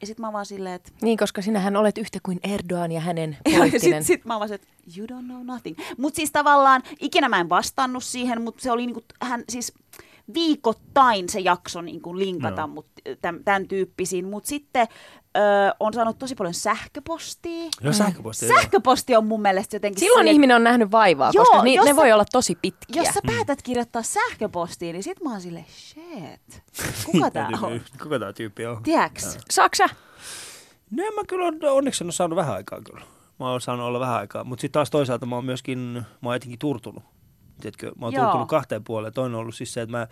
Ja 0.00 0.06
sitten 0.06 0.26
mä 0.26 0.32
vaan 0.32 0.46
silleen, 0.46 0.74
että 0.74 0.92
Niin, 1.02 1.18
koska 1.18 1.42
sinähän 1.42 1.76
olet 1.76 1.98
yhtä 1.98 2.18
kuin 2.22 2.40
Erdogan 2.42 2.92
ja 2.92 3.00
hänen 3.00 3.36
poliittinen. 3.44 3.80
sitten 3.80 4.04
sit 4.04 4.24
mä 4.24 4.38
vaan 4.38 4.52
että 4.52 4.66
you 4.96 5.06
don't 5.06 5.24
know 5.24 5.44
nothing. 5.44 5.78
Mutta 5.98 6.16
siis 6.16 6.30
tavallaan, 6.32 6.82
ikinä 7.00 7.28
mä 7.28 7.40
en 7.40 7.48
vastannut 7.48 8.04
siihen, 8.04 8.42
mutta 8.42 8.62
se 8.62 8.70
oli 8.70 8.86
niinku, 8.86 9.02
hän 9.20 9.44
siis 9.48 9.72
viikoittain 10.34 11.28
se 11.28 11.40
jakso 11.40 11.82
niinku 11.82 12.18
linkata 12.18 12.60
Joo. 12.60 12.68
mut, 12.68 12.86
tämän, 13.20 13.44
tämän 13.44 13.68
tyyppisiin. 13.68 14.28
Mutta 14.28 14.48
sitten 14.48 14.88
ö, 15.36 15.40
on 15.80 15.92
saanut 15.94 16.18
tosi 16.18 16.34
paljon 16.34 16.54
sähköpostia. 16.54 17.64
Joo, 17.80 17.92
sähköposti. 17.92 18.46
joo. 18.46 18.56
Sähköposti 18.56 19.16
on 19.16 19.26
mun 19.26 19.42
mielestä 19.42 19.76
jotenkin 19.76 20.00
Silloin 20.00 20.18
silleen, 20.20 20.34
ihminen 20.34 20.56
on 20.56 20.64
nähnyt 20.64 20.90
vaivaa, 20.90 21.30
Joo, 21.34 21.44
koska 21.44 21.62
ni, 21.62 21.76
ne 21.76 21.84
sä- 21.84 21.96
voi 21.96 22.12
olla 22.12 22.24
tosi 22.32 22.54
pitkiä. 22.62 23.02
Jos 23.02 23.14
sä 23.14 23.20
päätät 23.26 23.62
kirjoittaa 23.62 24.02
sähköpostiin, 24.02 24.92
niin 24.92 25.02
sit 25.02 25.22
mä 25.22 25.30
oon 25.30 25.40
silleen, 25.40 25.66
shit, 25.68 26.62
kuka 27.12 27.30
tää 27.30 27.48
on? 27.62 27.80
Kuka 28.02 28.18
tää 28.18 28.32
tyyppi 28.32 28.66
on? 28.66 28.82
Tiedäks? 28.82 29.38
Saksa? 29.50 29.84
No 30.90 31.02
mä 31.14 31.22
kyllä 31.28 31.46
on, 31.46 31.58
onneksi 31.70 32.04
en 32.04 32.06
ole 32.06 32.12
saanut 32.12 32.36
vähän 32.36 32.54
aikaa 32.54 32.80
kyllä. 32.80 33.04
Mä 33.40 33.50
oon 33.50 33.60
saanut 33.60 33.86
olla 33.86 34.00
vähän 34.00 34.16
aikaa, 34.16 34.44
mutta 34.44 34.60
sitten 34.60 34.72
taas 34.72 34.90
toisaalta 34.90 35.26
mä 35.26 35.34
oon 35.34 35.44
myöskin, 35.44 35.78
mä 36.22 36.28
oon 36.28 36.36
etenkin 36.36 36.58
turtunut. 36.58 37.02
Tiedätkö, 37.60 37.92
mä 37.98 38.06
oon 38.06 38.14
Joo. 38.14 38.24
turtunut 38.24 38.48
kahteen 38.48 38.84
puoleen. 38.84 39.12
Toinen 39.14 39.34
on 39.34 39.40
ollut 39.40 39.54
siis 39.54 39.72
se, 39.74 39.82
että 39.82 39.96
mä, 39.96 40.06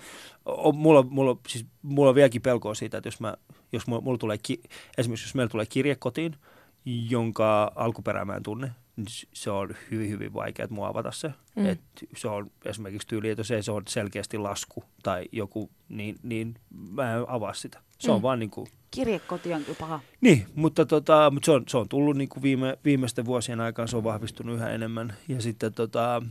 o, 0.45 0.73
mulla, 0.73 1.03
mulla, 1.03 1.37
siis, 1.49 1.67
mulla 1.83 2.09
on 2.09 2.15
vieläkin 2.15 2.43
pelkoa 2.43 2.75
siitä, 2.75 2.99
että 2.99 3.07
jos, 3.07 3.21
mä, 3.21 3.35
jos 3.73 3.87
mulla, 3.87 4.19
tulee, 4.19 4.39
ki, 4.43 4.61
esimerkiksi 4.99 5.27
jos 5.27 5.35
meillä 5.35 5.51
tulee 5.51 5.67
kirje 5.67 5.95
kotiin, 5.95 6.37
jonka 6.85 7.73
alkuperää 7.75 8.25
mä 8.25 8.37
en 8.37 8.43
tunne, 8.43 8.71
niin 8.97 9.07
se 9.33 9.51
on 9.51 9.75
hyvin, 9.91 10.11
hyvin 10.11 10.35
vaikea, 10.35 10.65
että 10.65 10.75
mua 10.75 10.89
avata 10.89 11.13
se. 11.13 11.31
Mm. 11.57 11.67
Et 11.67 11.81
se 12.17 12.29
on 12.29 12.51
esimerkiksi 12.65 13.09
tyyli, 13.09 13.29
että 13.31 13.41
jos 13.41 13.51
ei 13.51 13.63
se 13.63 13.73
on 13.73 13.83
selkeästi 13.89 14.39
lasku 14.39 14.85
tai 15.03 15.25
joku, 15.33 15.71
niin, 15.89 16.17
niin 16.23 16.55
mä 16.91 17.15
en 17.17 17.25
avaa 17.29 17.55
sitä. 17.55 17.81
Se 17.99 18.11
on 18.11 18.19
Mm. 18.19 18.23
vaan 18.23 18.39
niin 18.39 18.51
kuin, 18.51 18.67
Kirjekoti 18.91 19.55
on 19.55 19.63
kyllä 19.65 19.77
paha. 19.81 20.01
niin, 20.21 20.47
mutta, 20.55 20.87
tota, 20.87 21.31
mutta 21.31 21.47
se, 21.47 21.53
on, 21.53 21.65
se 21.69 21.77
on 21.77 21.89
tullut 21.89 22.17
niin 22.17 22.29
kuin 22.29 22.43
viime, 22.43 22.79
viimeisten 22.85 23.25
vuosien 23.25 23.61
aikana, 23.61 23.87
se 23.87 23.97
on 23.97 24.05
vahvistunut 24.05 24.57
yhä 24.57 24.71
enemmän. 24.71 25.17
Ja 25.29 25.43
sitten 25.43 25.75
tota, 25.75 26.23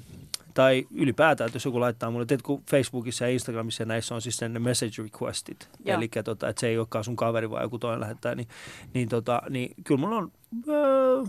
tai 0.54 0.88
ylipäätään, 0.92 1.46
että 1.46 1.56
jos 1.56 1.66
joku 1.66 1.80
laittaa 1.80 2.12
mulle, 2.12 2.26
teet 2.26 2.42
kun 2.42 2.64
Facebookissa 2.70 3.26
ja 3.26 3.32
Instagramissa 3.32 3.82
ja 3.84 3.88
näissä 3.88 4.16
on 4.16 4.22
siis 4.22 4.42
ne 4.42 4.60
message 4.60 5.04
requestit, 5.04 5.70
eli 5.86 6.08
tota, 6.24 6.50
että 6.50 6.60
se 6.60 6.68
ei 6.68 6.78
olekaan 6.78 7.04
sun 7.04 7.16
kaveri 7.16 7.50
vaan 7.50 7.64
joku 7.64 7.80
toinen 7.80 8.00
lähettää, 8.00 8.36
niin, 8.36 8.48
niin, 8.94 9.10
tota, 9.10 9.42
niin 9.50 9.74
kyllä 9.84 10.02
mulla 10.02 10.16
on, 10.16 10.32
öö, 10.68 11.24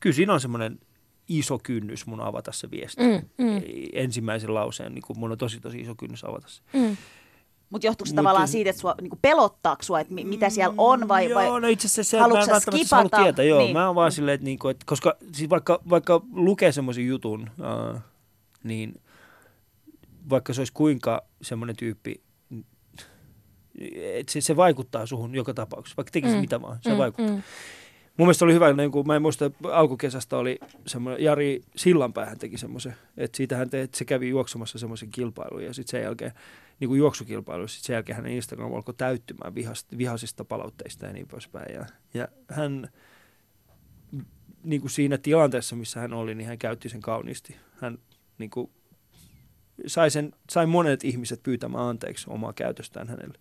kyllä 0.00 0.16
siinä 0.16 0.32
on 0.32 0.40
semmoinen 0.40 0.78
iso 1.28 1.58
kynnys 1.62 2.06
mun 2.06 2.20
avata 2.20 2.52
se 2.52 2.70
viesti. 2.70 3.02
Mm, 3.02 3.44
mm, 3.44 3.62
Ensimmäisen 3.92 4.54
lauseen, 4.54 4.94
niin 4.94 5.02
kuin 5.02 5.18
mun 5.18 5.32
on 5.32 5.38
tosi 5.38 5.60
tosi 5.60 5.80
iso 5.80 5.94
kynnys 5.94 6.24
avata 6.24 6.48
se. 6.48 6.62
mm. 6.72 6.96
Mutta 7.70 7.86
johtuuko 7.86 8.06
se 8.06 8.12
Mut- 8.12 8.16
tavallaan 8.16 8.48
siitä, 8.48 8.70
että 8.70 8.80
sua 8.80 8.94
niinku 9.00 9.18
pelottaako 9.22 9.82
sua, 9.82 10.00
että 10.00 10.14
mi- 10.14 10.24
mitä 10.24 10.50
siellä 10.50 10.74
on 10.78 11.08
vai, 11.08 11.30
joo, 11.30 11.34
vai 11.34 11.60
no 11.60 11.68
itse 11.68 11.86
asiassa 11.86 12.10
se, 12.10 12.16
että 12.16 12.28
mä 12.28 12.34
haluatko 12.34 12.50
en 12.50 12.54
välttämättä 12.54 12.96
halua 12.96 13.24
tietää, 13.24 13.44
joo. 13.44 13.58
Niin. 13.58 13.72
Mä 13.72 13.86
oon 13.86 13.94
vaan 13.94 14.12
silleen, 14.12 14.34
että, 14.34 14.44
niinku, 14.44 14.68
että 14.68 14.84
koska 14.86 15.16
siis 15.32 15.50
vaikka, 15.50 15.80
vaikka 15.90 16.20
lukee 16.32 16.72
semmoisen 16.72 17.06
jutun, 17.06 17.50
uh, 17.94 18.00
niin 18.64 19.00
vaikka 20.30 20.52
se 20.52 20.60
olisi 20.60 20.72
kuinka 20.72 21.22
semmoinen 21.42 21.76
tyyppi, 21.76 22.22
että 23.94 24.32
se, 24.32 24.40
se 24.40 24.56
vaikuttaa 24.56 25.06
suhun 25.06 25.34
joka 25.34 25.54
tapauksessa, 25.54 25.96
vaikka 25.96 26.10
tekisi 26.10 26.34
Mm. 26.34 26.40
mitä 26.40 26.62
vaan, 26.62 26.78
se 26.82 26.90
Mm, 26.92 26.98
vaikuttaa. 26.98 27.36
mm. 27.36 27.42
Mun 28.16 28.26
mielestä 28.26 28.44
oli 28.44 28.52
hyvä, 28.54 28.72
niin 28.72 28.90
kun 28.90 29.06
mä 29.06 29.16
en 29.16 29.22
muista, 29.22 29.50
alkukesästä 29.72 30.36
oli 30.36 30.58
semmoinen, 30.86 31.24
Jari 31.24 31.62
Sillanpäähän 31.76 32.38
teki 32.38 32.58
semmoisen, 32.58 32.94
että 33.16 33.36
siitähän 33.36 33.70
te, 33.70 33.80
että 33.82 33.98
se 33.98 34.04
kävi 34.04 34.28
juoksumassa 34.28 34.78
semmoisen 34.78 35.10
kilpailun 35.10 35.64
ja 35.64 35.72
sitten 35.74 35.90
sen 35.90 36.02
jälkeen, 36.02 36.32
niin 36.80 36.88
kuin 36.88 36.98
juoksukilpailu, 36.98 37.68
sitten 37.68 37.86
sen 37.86 37.94
jälkeen 37.94 38.16
hänen 38.16 38.32
Instagram 38.32 38.74
alkoi 38.74 38.94
täyttymään 38.94 39.54
vihast, 39.54 39.98
vihasista 39.98 40.44
palautteista 40.44 41.06
ja 41.06 41.12
niin 41.12 41.28
poispäin. 41.28 41.74
Ja, 41.74 41.86
ja 42.14 42.28
hän 42.48 42.88
niin 44.62 44.80
kuin 44.80 44.90
siinä 44.90 45.18
tilanteessa, 45.18 45.76
missä 45.76 46.00
hän 46.00 46.12
oli, 46.12 46.34
niin 46.34 46.46
hän 46.48 46.58
käytti 46.58 46.88
sen 46.88 47.00
kauniisti. 47.00 47.56
Hän 47.80 47.98
niin 48.38 48.50
kuin, 48.50 48.70
sai, 49.86 50.10
sen, 50.10 50.32
sai 50.50 50.66
monet 50.66 51.04
ihmiset 51.04 51.42
pyytämään 51.42 51.84
anteeksi 51.84 52.30
omaa 52.30 52.52
käytöstään 52.52 53.08
hänelle. 53.08 53.38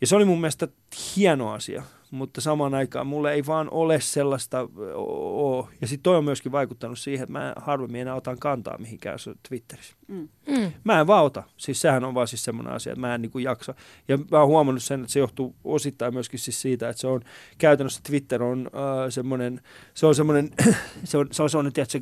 Ja 0.00 0.06
se 0.06 0.16
oli 0.16 0.24
mun 0.24 0.40
mielestä 0.40 0.68
hieno 1.16 1.52
asia, 1.52 1.82
mutta 2.10 2.40
samaan 2.40 2.74
aikaan 2.74 3.06
mulle 3.06 3.32
ei 3.32 3.46
vaan 3.46 3.68
ole 3.70 4.00
sellaista 4.00 4.68
oo. 4.94 5.68
Ja 5.80 5.86
sitten 5.86 6.02
toi 6.02 6.16
on 6.16 6.24
myöskin 6.24 6.52
vaikuttanut 6.52 6.98
siihen, 6.98 7.24
että 7.24 7.32
mä 7.32 7.52
harvemmin 7.56 8.00
enää 8.00 8.14
otan 8.14 8.38
kantaa 8.38 8.78
mihinkään 8.78 9.18
Twitterissä. 9.48 9.96
Mm. 10.08 10.28
Mm. 10.48 10.72
Mä 10.84 11.00
en 11.00 11.06
vaan 11.06 11.24
ota. 11.24 11.42
Siis 11.56 11.80
sehän 11.80 12.04
on 12.04 12.14
vaan 12.14 12.28
siis 12.28 12.44
semmoinen 12.44 12.74
asia, 12.74 12.92
että 12.92 13.00
mä 13.00 13.14
en 13.14 13.22
niinku 13.22 13.38
jaksa. 13.38 13.74
Ja 14.08 14.18
mä 14.30 14.38
oon 14.38 14.48
huomannut 14.48 14.82
sen, 14.82 15.00
että 15.00 15.12
se 15.12 15.18
johtuu 15.18 15.56
osittain 15.64 16.14
myöskin 16.14 16.40
siis 16.40 16.62
siitä, 16.62 16.88
että 16.88 17.00
se 17.00 17.06
on 17.06 17.20
käytännössä 17.58 18.00
Twitter 18.06 18.42
on 18.42 18.70
äh, 18.74 19.10
semmoinen, 19.10 19.60
se 19.94 20.06
on 20.06 20.14
semmoinen, 20.14 20.50
se 21.04 21.18
on, 21.18 21.28
se 21.30 21.42
on 21.42 21.50
semmoinen, 21.50 21.72
tiedätkö, 21.72 22.00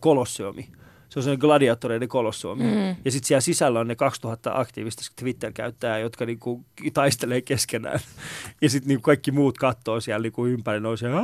kolosseumi. 0.00 0.68
Se 1.08 1.18
on 1.18 1.22
semmoinen 1.22 1.40
gladiatoreiden 1.40 2.08
kolosseumi. 2.08 2.62
Mm. 2.64 2.96
Ja 3.04 3.10
sitten 3.10 3.26
siellä 3.28 3.40
sisällä 3.40 3.80
on 3.80 3.88
ne 3.88 3.96
2000 3.96 4.50
aktiivista 4.60 5.02
Twitter-käyttäjää, 5.20 5.98
jotka 5.98 6.26
niinku 6.26 6.64
taistelee 6.94 7.40
keskenään. 7.40 8.00
Ja 8.62 8.70
sitten 8.70 8.88
niinku 8.88 9.02
kaikki 9.02 9.30
muut 9.30 9.58
katsoo 9.58 10.00
siellä 10.00 10.22
niinku 10.22 10.46
ympäri 10.46 10.80
nousee. 10.80 11.10
Ja 11.10 11.20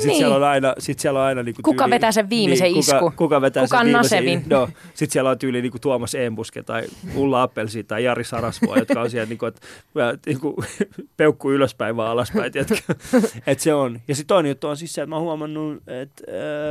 sitten 0.00 0.08
Niin. 0.08 0.18
siellä 0.18 0.36
on 0.36 0.44
aina, 0.44 0.74
sit 0.78 0.98
siellä 0.98 1.20
on 1.20 1.26
aina 1.26 1.42
niinku 1.42 1.62
Kuka 1.62 1.84
tyyli- 1.84 1.90
vetää 1.90 2.12
sen 2.12 2.30
viimeisen 2.30 2.72
niin, 2.72 2.84
kuka, 2.84 2.96
isku? 2.96 3.12
Kuka 3.16 3.40
vetää 3.40 3.62
Kuka 3.62 3.76
sen 3.78 3.86
viimeisen 3.86 4.24
nasevin? 4.24 4.42
No, 4.50 4.68
sitten 4.94 5.10
siellä 5.12 5.30
on 5.30 5.38
tyyli 5.38 5.62
niinku 5.62 5.78
Tuomas 5.78 6.14
Embuske 6.14 6.62
tai 6.62 6.82
Ulla 7.14 7.42
Appelsi 7.42 7.84
tai 7.84 8.04
Jari 8.04 8.24
Sarasvuo, 8.24 8.76
jotka 8.76 9.00
on 9.00 9.10
siellä 9.10 9.28
niinku, 9.28 9.46
vähän 9.94 10.18
niinku, 10.26 10.64
peukku 11.16 11.50
ylöspäin 11.52 11.96
vaan 11.96 12.10
alaspäin. 12.10 12.52
et 13.46 13.60
se 13.60 13.74
on. 13.74 14.00
Ja 14.08 14.14
sitten 14.14 14.28
toinen 14.28 14.50
juttu 14.50 14.68
on 14.68 14.76
siis 14.76 14.92
se, 14.94 15.02
että 15.02 15.08
mä 15.10 15.16
oon 15.16 15.24
huomannut, 15.24 15.82
että 15.86 16.24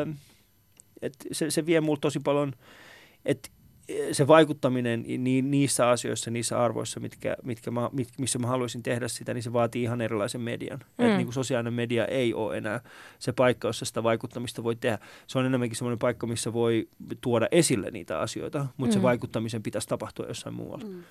äh, 0.07 0.13
et 1.01 1.13
se, 1.31 1.51
se 1.51 1.65
vie 1.65 1.81
mulla 1.81 1.99
tosi 2.01 2.19
paljon, 2.19 2.53
että 3.25 3.49
se 4.11 4.27
vaikuttaminen 4.27 5.05
ni, 5.17 5.41
niissä 5.41 5.89
asioissa, 5.89 6.31
niissä 6.31 6.63
arvoissa, 6.63 6.99
mitkä, 6.99 7.35
mitkä 7.43 7.71
mä, 7.71 7.89
mit, 7.93 8.09
missä 8.17 8.39
mä 8.39 8.47
haluaisin 8.47 8.83
tehdä 8.83 9.07
sitä, 9.07 9.33
niin 9.33 9.43
se 9.43 9.53
vaatii 9.53 9.83
ihan 9.83 10.01
erilaisen 10.01 10.41
median. 10.41 10.79
Mm. 10.97 11.05
Et 11.05 11.15
niin 11.15 11.25
kuin 11.25 11.33
sosiaalinen 11.33 11.73
media 11.73 12.05
ei 12.05 12.33
ole 12.33 12.57
enää 12.57 12.79
se 13.19 13.31
paikka, 13.31 13.67
jossa 13.67 13.85
sitä 13.85 14.03
vaikuttamista 14.03 14.63
voi 14.63 14.75
tehdä. 14.75 14.99
Se 15.27 15.39
on 15.39 15.45
enemmänkin 15.45 15.77
sellainen 15.77 15.99
paikka, 15.99 16.27
missä 16.27 16.53
voi 16.53 16.87
tuoda 17.21 17.47
esille 17.51 17.91
niitä 17.91 18.19
asioita, 18.19 18.67
mutta 18.77 18.95
mm. 18.95 18.99
se 18.99 19.01
vaikuttamisen 19.01 19.63
pitäisi 19.63 19.87
tapahtua 19.87 20.25
jossain 20.25 20.55
muualla. 20.55 20.85
Mm. 20.85 21.03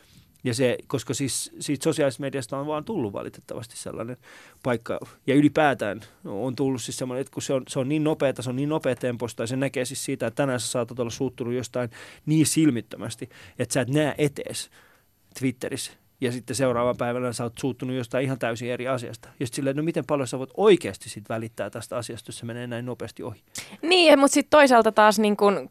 Ja 0.44 0.54
se, 0.54 0.78
koska 0.86 1.14
siis 1.14 1.52
siitä 1.60 1.84
sosiaalisesta 1.84 2.20
mediasta 2.20 2.58
on 2.58 2.66
vaan 2.66 2.84
tullut 2.84 3.12
valitettavasti 3.12 3.76
sellainen 3.76 4.16
paikka, 4.62 5.00
ja 5.26 5.34
ylipäätään 5.34 6.00
on 6.24 6.56
tullut 6.56 6.82
siis 6.82 6.96
semmoinen, 6.96 7.20
että 7.20 7.32
kun 7.32 7.42
se 7.42 7.52
on, 7.52 7.62
se 7.68 7.78
on 7.78 7.88
niin 7.88 8.04
nopeata, 8.04 8.42
se 8.42 8.50
on 8.50 8.56
niin 8.56 8.68
nopea 8.68 8.96
temposta, 8.96 9.42
ja 9.42 9.46
se 9.46 9.56
näkee 9.56 9.84
siis 9.84 10.04
siitä, 10.04 10.26
että 10.26 10.36
tänään 10.42 10.60
sä 10.60 10.68
saatat 10.68 10.98
olla 10.98 11.10
suuttunut 11.10 11.54
jostain 11.54 11.90
niin 12.26 12.46
silmittömästi, 12.46 13.28
että 13.58 13.72
sä 13.72 13.80
et 13.80 13.88
näe 13.88 14.14
etees 14.18 14.70
Twitterissä, 15.38 15.92
ja 16.20 16.32
sitten 16.32 16.56
seuraavan 16.56 16.96
päivänä 16.96 17.32
sä 17.32 17.44
oot 17.44 17.58
suuttunut 17.58 17.96
jostain 17.96 18.24
ihan 18.24 18.38
täysin 18.38 18.70
eri 18.70 18.88
asiasta. 18.88 19.28
Ja 19.40 19.46
sitten 19.46 19.56
silleen, 19.56 19.76
no 19.76 19.82
miten 19.82 20.04
paljon 20.06 20.28
sä 20.28 20.38
voit 20.38 20.50
oikeasti 20.56 21.08
sit 21.08 21.28
välittää 21.28 21.70
tästä 21.70 21.96
asiasta, 21.96 22.28
jos 22.28 22.38
se 22.38 22.46
menee 22.46 22.66
näin 22.66 22.86
nopeasti 22.86 23.22
ohi. 23.22 23.42
Niin, 23.82 24.18
mutta 24.18 24.34
sitten 24.34 24.50
toisaalta 24.50 24.92
taas 24.92 25.18
niin 25.18 25.36
kun, 25.36 25.70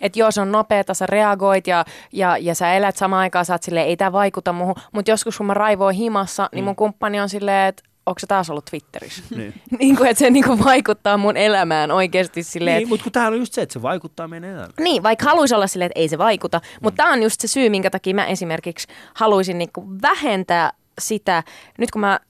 että 0.00 0.18
joo, 0.18 0.30
se 0.30 0.40
on 0.40 0.52
nopeeta, 0.52 0.94
sä 0.94 1.06
reagoit 1.06 1.66
ja, 1.66 1.84
ja, 2.12 2.36
ja 2.38 2.54
sä 2.54 2.72
elät 2.74 2.96
samaan 2.96 3.20
aikaan, 3.20 3.44
sä 3.44 3.54
oot 3.54 3.62
silleen, 3.62 3.86
ei 3.86 3.96
tämä 3.96 4.12
vaikuta 4.12 4.52
muuhun. 4.52 4.74
Mutta 4.92 5.10
joskus 5.10 5.36
kun 5.36 5.46
mä 5.46 5.54
raivoin 5.54 5.96
himassa, 5.96 6.48
niin 6.52 6.64
Mm. 6.64 6.66
mun 6.66 6.76
kumppani 6.76 7.20
on 7.20 7.28
silleen, 7.28 7.68
että 7.68 7.82
onko 8.06 8.18
se 8.18 8.26
taas 8.26 8.50
ollut 8.50 8.64
Twitterissä? 8.64 9.22
Niin. 9.36 9.54
niin 9.78 9.96
kuin, 9.96 10.08
että 10.10 10.18
se 10.18 10.30
niin 10.30 10.44
kuin 10.44 10.64
vaikuttaa 10.64 11.16
mun 11.16 11.36
elämään 11.36 11.90
oikeasti 11.90 12.42
silleen, 12.42 12.78
niin, 12.78 12.88
mutta 12.88 13.02
kun 13.02 13.12
tämähän 13.12 13.32
on 13.32 13.38
just 13.38 13.52
se, 13.52 13.62
että 13.62 13.72
se 13.72 13.82
vaikuttaa 13.82 14.28
meidän 14.28 14.50
elämään. 14.50 14.72
Niin, 14.80 15.02
vaikka 15.02 15.24
haluaisi 15.24 15.54
olla 15.54 15.66
silleen, 15.66 15.86
että 15.86 16.00
ei 16.00 16.08
se 16.08 16.18
vaikuta. 16.18 16.60
Mutta 16.82 16.96
tämä 16.96 17.12
on 17.12 17.22
just 17.22 17.40
se 17.40 17.48
syy, 17.48 17.68
minkä 17.70 17.90
takia 17.90 18.14
mä 18.14 18.26
esimerkiksi 18.26 18.88
haluaisin 19.14 19.58
niinku 19.58 19.84
vähentää 20.02 20.72
sitä, 21.00 21.42
nyt 21.78 21.90
kun 21.90 22.00
mä 22.00 22.20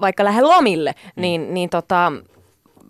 vaikka 0.00 0.24
lähden 0.24 0.48
lomille, 0.48 0.94
niin, 1.16 1.54
niin 1.54 1.70
tota, 1.70 2.12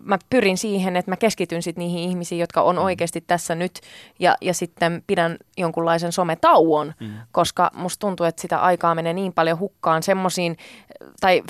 mä 0.05 0.17
pyrin 0.29 0.57
siihen, 0.57 0.95
että 0.95 1.11
mä 1.11 1.17
keskityn 1.17 1.63
sit 1.63 1.77
niihin 1.77 1.99
ihmisiin, 1.99 2.39
jotka 2.39 2.61
on 2.61 2.79
oikeasti 2.79 3.21
tässä 3.21 3.55
nyt 3.55 3.79
ja, 4.19 4.35
ja 4.41 4.53
sitten 4.53 5.03
pidän 5.07 5.37
jonkunlaisen 5.57 6.11
sometauon, 6.11 6.93
Mm. 6.99 7.13
koska 7.31 7.71
musta 7.73 7.99
tuntuu, 7.99 8.25
että 8.25 8.41
sitä 8.41 8.59
aikaa 8.59 8.95
menee 8.95 9.13
niin 9.13 9.33
paljon 9.33 9.59
hukkaan 9.59 10.03
semmoisiin, 10.03 10.57
tai 11.21 11.43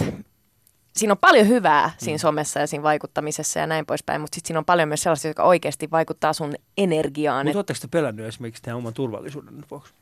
siinä 0.96 1.12
on 1.14 1.18
paljon 1.18 1.48
hyvää 1.48 1.92
siinä 1.98 2.18
somessa 2.18 2.60
ja 2.60 2.68
siinä 2.68 2.84
vaikuttamisessa 2.84 3.60
ja 3.60 3.68
näin 3.68 3.86
poispäin, 3.86 4.22
mutta 4.22 4.36
sitten 4.36 4.48
siinä 4.48 4.60
on 4.60 4.66
paljon 4.66 4.88
myös 4.88 5.04
sellaisia, 5.04 5.30
jotka 5.30 5.44
oikeasti 5.44 5.92
vaikuttaa 5.92 6.34
sun 6.34 6.54
energiaan. 6.78 7.46
Mutta 7.46 7.50
Et, 7.50 7.56
oletteko 7.56 7.80
te 7.82 7.88
pelännyt 7.88 8.26
esimerkiksi 8.26 8.64
teidän 8.64 8.78
oman 8.78 8.94
turvallisuuden 8.94 9.66
vuoksi? 9.72 9.94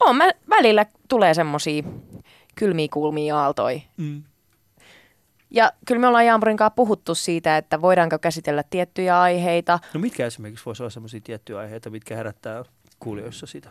on, 0.00 0.16
mä, 0.16 0.30
välillä 0.50 0.86
tulee 1.08 1.34
semmoisia 1.34 1.82
kylmiä 2.54 2.88
kulmia 2.92 3.38
aaltoja. 3.38 3.80
Mm. 3.96 4.22
Ja 5.50 5.72
kyllä 5.86 6.00
me 6.00 6.06
ollaan 6.06 6.26
Jaamurin 6.26 6.56
kanssa 6.56 6.70
puhuttu 6.76 7.14
siitä, 7.14 7.56
että 7.56 7.80
voidaanko 7.80 8.18
käsitellä 8.18 8.62
tiettyjä 8.70 9.20
aiheita. 9.20 9.78
No 9.94 10.00
mitkä 10.00 10.26
esimerkiksi 10.26 10.64
voisi 10.64 10.82
olla 10.82 10.90
sellaisia 10.90 11.20
tiettyjä 11.20 11.58
aiheita, 11.58 11.90
mitkä 11.90 12.16
herättää 12.16 12.64
kuulijoissa 12.98 13.46
sitä? 13.46 13.70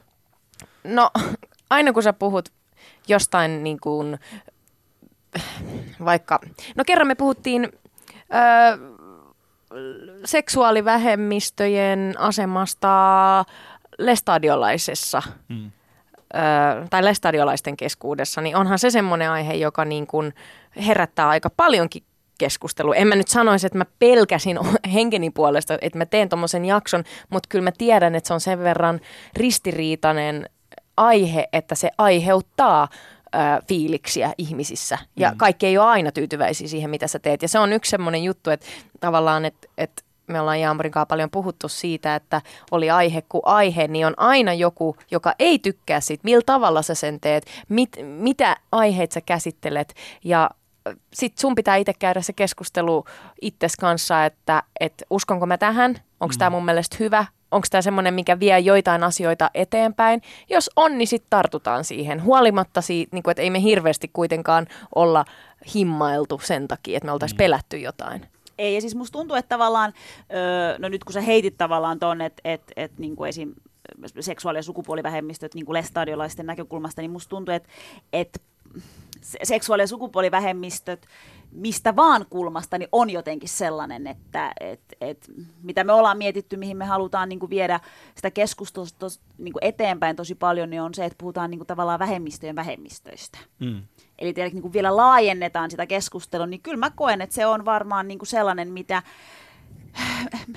No, 0.83 1.11
aina 1.69 1.93
kun 1.93 2.03
sä 2.03 2.13
puhut 2.13 2.49
jostain 3.07 3.63
niin 3.63 3.79
kuin, 3.79 4.19
vaikka, 6.05 6.39
no 6.75 6.83
kerran 6.87 7.07
me 7.07 7.15
puhuttiin 7.15 7.71
ö, 8.13 8.77
seksuaalivähemmistöjen 10.25 12.13
asemasta 12.17 13.45
lestadiolaisessa 13.97 15.21
Mm. 15.49 15.71
Tai 16.89 17.03
lestadiolaisten 17.05 17.77
keskuudessa, 17.77 18.41
niin 18.41 18.55
onhan 18.55 18.79
se 18.79 18.89
semmoinen 18.89 19.31
aihe, 19.31 19.53
joka 19.53 19.85
niin 19.85 20.07
kuin 20.07 20.33
herättää 20.87 21.29
aika 21.29 21.49
paljonkin 21.49 22.03
keskustelua. 22.37 22.95
En 22.95 23.07
mä 23.07 23.15
nyt 23.15 23.27
sanoisi, 23.27 23.67
että 23.67 23.77
mä 23.77 23.85
pelkäsin 23.99 24.59
henkeni 24.93 25.29
puolesta, 25.29 25.77
että 25.81 25.97
mä 25.97 26.05
teen 26.05 26.29
tommosen 26.29 26.65
jakson, 26.65 27.03
mutta 27.29 27.47
kyllä 27.49 27.63
mä 27.63 27.71
tiedän, 27.77 28.15
että 28.15 28.27
se 28.27 28.33
on 28.33 28.41
sen 28.41 28.59
verran 28.59 28.99
ristiriitainen 29.35 30.49
aihe, 30.97 31.47
että 31.53 31.75
se 31.75 31.89
aiheuttaa 31.97 32.87
fiiliksiä 33.67 34.33
ihmisissä. 34.37 34.97
Ja 35.15 35.31
Mm. 35.31 35.37
kaikki 35.37 35.67
ei 35.67 35.77
ole 35.77 35.87
aina 35.87 36.11
tyytyväisiä 36.11 36.67
siihen, 36.67 36.89
mitä 36.89 37.07
sä 37.07 37.19
teet. 37.19 37.41
Ja 37.41 37.47
se 37.47 37.59
on 37.59 37.73
yksi 37.73 37.89
semmoinen 37.89 38.23
juttu, 38.23 38.49
että 38.49 38.65
tavallaan, 38.99 39.45
että, 39.45 39.67
että 39.77 40.03
me 40.27 40.39
ollaan 40.41 40.59
Jaamurin 40.59 40.91
kanssa 40.91 41.05
paljon 41.05 41.29
puhuttu 41.29 41.69
siitä, 41.69 42.15
että 42.15 42.41
oli 42.71 42.89
aihe 42.89 43.21
kuin 43.29 43.41
aihe, 43.45 43.87
niin 43.87 44.05
on 44.07 44.13
aina 44.17 44.53
joku, 44.53 44.95
joka 45.11 45.33
ei 45.39 45.59
tykkää 45.59 45.99
siitä, 45.99 46.21
millä 46.23 46.43
tavalla 46.45 46.81
sä 46.81 46.95
sen 46.95 47.19
teet, 47.19 47.45
mit, 47.69 47.89
mitä 48.03 48.57
aiheet 48.71 49.11
sä 49.11 49.21
käsittelet 49.21 49.93
ja 50.23 50.49
sitten 51.13 51.41
sun 51.41 51.55
pitää 51.55 51.75
itse 51.75 51.93
käydä 51.99 52.21
se 52.21 52.33
keskustelu 52.33 53.05
itses 53.41 53.75
kanssa, 53.75 54.25
että, 54.25 54.63
että 54.79 55.05
uskonko 55.09 55.45
mä 55.45 55.57
tähän, 55.57 55.91
onko 56.19 56.33
Mm. 56.33 56.39
tämä 56.39 56.49
mun 56.49 56.65
mielestä 56.65 56.97
hyvä, 56.99 57.25
onko 57.51 57.67
tämä 57.71 57.81
semmoinen, 57.81 58.13
mikä 58.13 58.39
vie 58.39 58.59
joitain 58.59 59.03
asioita 59.03 59.49
eteenpäin. 59.53 60.21
Jos 60.49 60.69
on, 60.75 60.97
niin 60.97 61.07
sitten 61.07 61.29
tartutaan 61.29 61.83
siihen, 61.83 62.23
huolimatta 62.23 62.81
siitä, 62.81 63.15
niin 63.15 63.23
kuin, 63.23 63.31
että 63.31 63.41
ei 63.41 63.49
me 63.49 63.61
hirveästi 63.61 64.09
kuitenkaan 64.13 64.67
olla 64.95 65.25
himmailtu 65.75 66.39
sen 66.43 66.67
takia, 66.67 66.97
että 66.97 67.05
me 67.05 67.11
oltaisiin 67.11 67.35
Mm. 67.35 67.37
pelätty 67.37 67.77
jotain. 67.77 68.25
Ei, 68.57 68.75
ja 68.75 68.81
siis 68.81 68.95
musta 68.95 69.19
tuntuu, 69.19 69.37
että 69.37 69.49
tavallaan, 69.49 69.93
öö, 70.33 70.77
no 70.79 70.89
nyt 70.89 71.03
kun 71.03 71.13
sä 71.13 71.21
heitit 71.21 71.57
tavallaan 71.57 71.99
ton, 71.99 72.21
että 72.21 72.41
et, 72.45 72.61
et, 72.75 72.99
niin 72.99 73.15
kuin 73.15 73.29
esim. 73.29 73.53
seksuaali- 74.19 74.57
ja 74.59 74.63
sukupuolivähemmistöt 74.63 75.53
niin 75.53 75.65
kuin 75.65 75.73
lestadiolaisten 75.73 76.45
näkökulmasta, 76.45 77.01
niin 77.01 77.11
musta 77.11 77.29
tuntuu, 77.29 77.53
että 77.53 77.69
et 78.13 78.41
se- 79.21 79.39
seksuaali- 79.43 79.83
ja 79.83 79.87
sukupuolivähemmistöt 79.87 81.07
mistä 81.55 81.95
vaan 81.95 82.25
kulmasta 82.29 82.77
niin 82.77 82.89
on 82.91 83.09
jotenkin 83.09 83.49
sellainen, 83.49 84.07
että 84.07 84.51
et, 84.59 84.81
et, 85.01 85.31
mitä 85.63 85.83
me 85.83 85.93
ollaan 85.93 86.17
mietitty, 86.17 86.57
mihin 86.57 86.77
me 86.77 86.85
halutaan 86.85 87.29
niin 87.29 87.39
kuin 87.39 87.49
viedä 87.49 87.79
sitä 88.15 88.31
keskustelua 88.31 88.87
niin 89.37 89.53
kuin 89.53 89.63
eteenpäin 89.63 90.15
tosi 90.15 90.35
paljon, 90.35 90.69
niin 90.69 90.81
on 90.81 90.93
se, 90.93 91.05
että 91.05 91.17
puhutaan 91.17 91.51
niin 91.51 91.59
kuin 91.59 91.67
tavallaan 91.67 91.99
vähemmistöjen 91.99 92.55
vähemmistöistä. 92.55 93.37
Mm. 93.59 93.81
Eli 94.19 94.33
tiedät, 94.33 94.53
niin 94.53 94.61
kuin 94.61 94.73
vielä 94.73 94.97
laajennetaan 94.97 95.71
sitä 95.71 95.85
keskustelua, 95.85 96.47
niin 96.47 96.61
kyllä 96.61 96.77
mä 96.77 96.89
koen, 96.89 97.21
että 97.21 97.35
se 97.35 97.45
on 97.45 97.65
varmaan 97.65 98.07
niin 98.07 98.19
kuin 98.19 98.27
sellainen, 98.27 98.71
mitä 98.73 99.03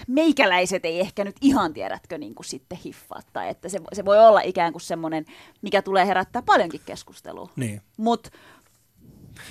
meikäläiset 0.09 0.85
ei 0.85 1.01
ehkä 1.01 1.25
nyt 1.25 1.37
ihan 1.41 1.75
tiedätkö 1.75 2.19
niin 2.19 2.35
kuin 2.35 2.47
sitten 2.47 2.79
hiffaa. 2.85 3.21
Tai 3.33 3.49
että 3.49 3.69
se, 3.69 3.81
se 3.93 4.05
voi 4.05 4.19
olla 4.19 4.41
ikään 4.41 4.73
kuin 4.73 4.83
semmoinen, 4.83 5.27
mikä 5.63 5.83
tulee 5.83 6.07
herättää 6.07 6.43
paljonkin 6.43 6.81
keskustelua. 6.87 7.51
Niin. 7.57 7.83
Mutta 7.97 8.31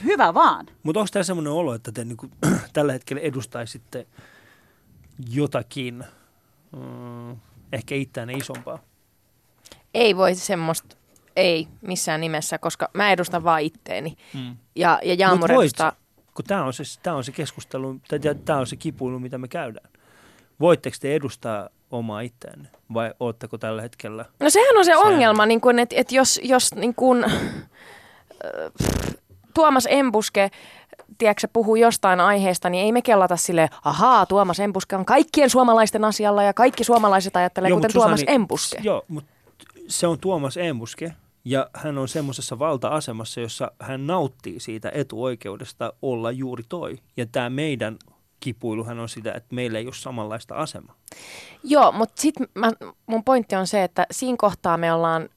hyvä 0.03 0.33
vaan. 0.33 0.65
Mutta 0.83 0.99
onko 0.99 1.09
tämä 1.13 1.23
semmoinen 1.23 1.53
olo, 1.53 1.73
että 1.73 1.91
te 1.91 2.05
niinku, 2.05 2.27
tällä 2.73 2.93
hetkellä 2.93 3.21
edustaisitte 3.21 4.07
jotakin, 5.29 6.03
mm, 6.71 7.37
ehkä 7.73 7.95
itseänne 7.95 8.33
isompaa? 8.33 8.79
Ei 9.93 10.17
voi 10.17 10.35
semmoista, 10.35 10.95
ei 11.37 11.67
missään 11.81 12.21
nimessä, 12.21 12.57
koska 12.57 12.89
mä 12.93 13.11
edustan 13.11 13.43
vaan 13.43 13.61
itteeni. 13.61 14.17
Mm. 14.33 14.55
Ja, 14.75 14.99
ja 15.03 15.13
Jaamur 15.13 15.49
Mut 15.49 15.57
voit 15.57 15.65
edustaa... 15.65 15.93
Kun 16.33 16.45
tämä 16.45 16.63
on, 16.63 16.73
se, 16.73 16.83
tää 17.03 17.15
on 17.15 17.23
se 17.23 17.31
keskustelu, 17.31 17.95
tämä 18.45 18.59
on 18.59 18.67
se 18.67 18.75
kipuilu, 18.75 19.19
mitä 19.19 19.37
me 19.37 19.47
käydään. 19.47 19.89
Voitteko 20.59 20.97
te 20.99 21.15
edustaa 21.15 21.69
omaa 21.91 22.21
itseänne 22.21 22.69
vai 22.93 23.13
ootteko 23.19 23.57
tällä 23.57 23.81
hetkellä? 23.81 24.25
No 24.39 24.49
sehän 24.49 24.77
on 24.77 24.85
se 24.85 24.91
Se- 24.91 24.97
ongelma, 24.97 25.45
niin 25.45 25.61
kun, 25.61 25.79
että, 25.79 25.95
että 25.97 26.15
jos, 26.15 26.39
jos 26.43 26.75
niin 26.75 26.95
kun, 26.95 27.23
äh, 27.23 27.31
Tuomas 29.53 29.87
Embuske 29.89 30.51
tiedätkö, 31.17 31.47
puhuu 31.53 31.75
jostain 31.75 32.19
aiheesta, 32.19 32.69
niin 32.69 32.85
ei 32.85 32.91
me 32.91 33.01
kellata 33.01 33.37
sille, 33.37 33.69
ahaa, 33.83 34.25
Tuomas 34.25 34.59
Embuske 34.59 34.95
on 34.95 35.05
kaikkien 35.05 35.49
suomalaisten 35.49 36.05
asialla 36.05 36.43
ja 36.43 36.53
kaikki 36.53 36.83
suomalaiset 36.83 37.35
ajattelee, 37.35 37.69
Joo, 37.69 37.77
kuten 37.77 37.93
Tuomas 37.93 38.23
Embuske. 38.27 38.77
Joo, 38.81 39.05
mutta 39.07 39.31
se 39.87 40.07
on 40.07 40.19
Tuomas 40.19 40.57
Embuske 40.57 41.13
ja 41.49 41.69
hän 41.73 41.97
on 41.97 42.07
semmoisessa 42.07 42.59
valta-asemassa, 42.59 43.41
jossa 43.41 43.71
hän 43.79 44.07
nauttii 44.07 44.59
siitä 44.59 44.91
etuoikeudesta 44.93 45.93
olla 46.01 46.31
juuri 46.31 46.63
toi. 46.69 46.97
Ja 47.17 47.25
tämä 47.25 47.49
meidän 47.49 47.97
kipuiluhan 48.39 48.99
on 48.99 49.09
sitä, 49.09 49.33
että 49.33 49.55
meillä 49.55 49.79
ei 49.79 49.85
ole 49.85 49.93
samanlaista 49.93 50.55
asemaa. 50.55 50.95
Joo, 51.63 51.91
mutta 51.91 52.21
sitten 52.21 52.47
mun 53.07 53.23
pointti 53.23 53.55
on 53.55 53.67
se, 53.67 53.83
että 53.83 54.05
siinä 54.11 54.35
kohtaa 54.37 54.77
me 54.77 54.93
ollaan 54.93 55.29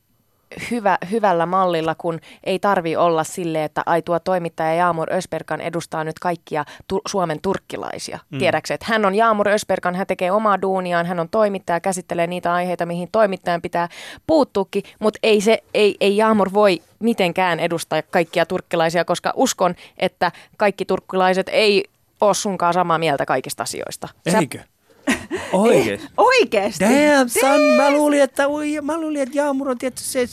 hyvä, 0.71 0.99
hyvällä 1.11 1.47
mallilla, 1.47 1.95
kun 1.95 2.21
ei 2.45 2.59
tarvi 2.59 2.97
olla 2.97 3.25
silleen, 3.25 3.65
että 3.65 3.83
ai 3.87 4.03
tuo 4.03 4.19
toimittaja 4.19 4.75
Jaamur 4.75 5.13
Ösperkan 5.13 5.61
edustaa 5.61 6.05
nyt 6.05 6.19
kaikkia 6.19 6.65
tu- 6.89 7.01
Suomen 7.09 7.39
turkkilaisia. 7.43 8.19
Mm. 8.31 8.39
Tiedätkö, 8.39 8.75
että 8.75 8.87
hän 8.89 9.05
on 9.05 9.15
Jaamur 9.15 9.49
Ösperkan, 9.49 9.95
hän 9.95 10.07
tekee 10.07 10.33
omaa 10.33 10.63
duuniaan, 10.63 11.07
hän 11.07 11.21
on 11.21 11.29
toimittaja, 11.29 11.81
käsittelee 11.81 12.27
niitä 12.27 12.53
aiheita, 12.53 12.87
mihin 12.87 13.09
toimittajan 13.13 13.63
pitää 13.63 13.89
puuttuukin, 14.27 14.83
mutta 14.99 15.19
ei, 15.23 15.41
se, 15.41 15.59
ei, 15.75 15.97
ei 16.01 16.17
Jaamur 16.17 16.53
voi 16.53 16.83
mitenkään 16.99 17.61
edustaa 17.61 18.03
kaikkia 18.11 18.47
turkkilaisia, 18.47 19.05
koska 19.05 19.33
uskon, 19.37 19.75
että 19.99 20.33
kaikki 20.57 20.85
turkkilaiset 20.85 21.49
ei 21.53 21.85
ole 22.21 22.35
sunkaan 22.35 22.75
samaa 22.75 22.99
mieltä 22.99 23.27
kaikista 23.27 23.63
asioista. 23.63 24.09
Sä- 24.31 24.39
Eikö? 24.39 24.59
Oikein. 25.53 26.01
Oikeesti. 26.17 26.85
Damn, 26.85 27.29
son, 27.41 27.61
mä 27.77 27.91
luulin, 27.91 28.23
että, 28.23 28.49
ui, 28.49 28.81
mä 28.83 29.01
luulin, 29.01 29.23
että 29.23 29.39
Jaamur 29.39 29.69
on 29.69 29.79
tietysti 29.79 30.09
se 30.09 30.27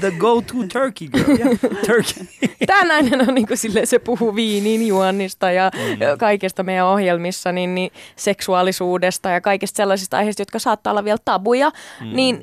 the 0.00 0.10
go-to 0.10 0.54
turkey 0.72 1.08
girl. 1.08 1.36
Yeah, 1.38 1.50
turkey. 1.86 2.26
Tämä 2.66 2.84
nainen 2.84 3.28
on 3.28 3.34
niin 3.34 3.46
kuin 3.46 3.58
sille, 3.58 3.86
se 3.86 3.98
puhuu 3.98 4.34
viinin 4.34 4.86
juonnista 4.86 5.50
ja 5.50 5.70
Mm. 5.74 6.18
kaikesta 6.18 6.62
meidän 6.62 6.86
ohjelmissa, 6.86 7.52
niin, 7.52 7.74
niin 7.74 7.90
seksuaalisuudesta 8.16 9.30
ja 9.30 9.40
kaikista 9.40 9.76
sellaisista 9.76 10.16
aiheista, 10.16 10.42
jotka 10.42 10.58
saattaa 10.58 10.90
olla 10.90 11.04
vielä 11.04 11.18
tabuja, 11.24 11.72
Mm. 12.00 12.16
niin 12.16 12.40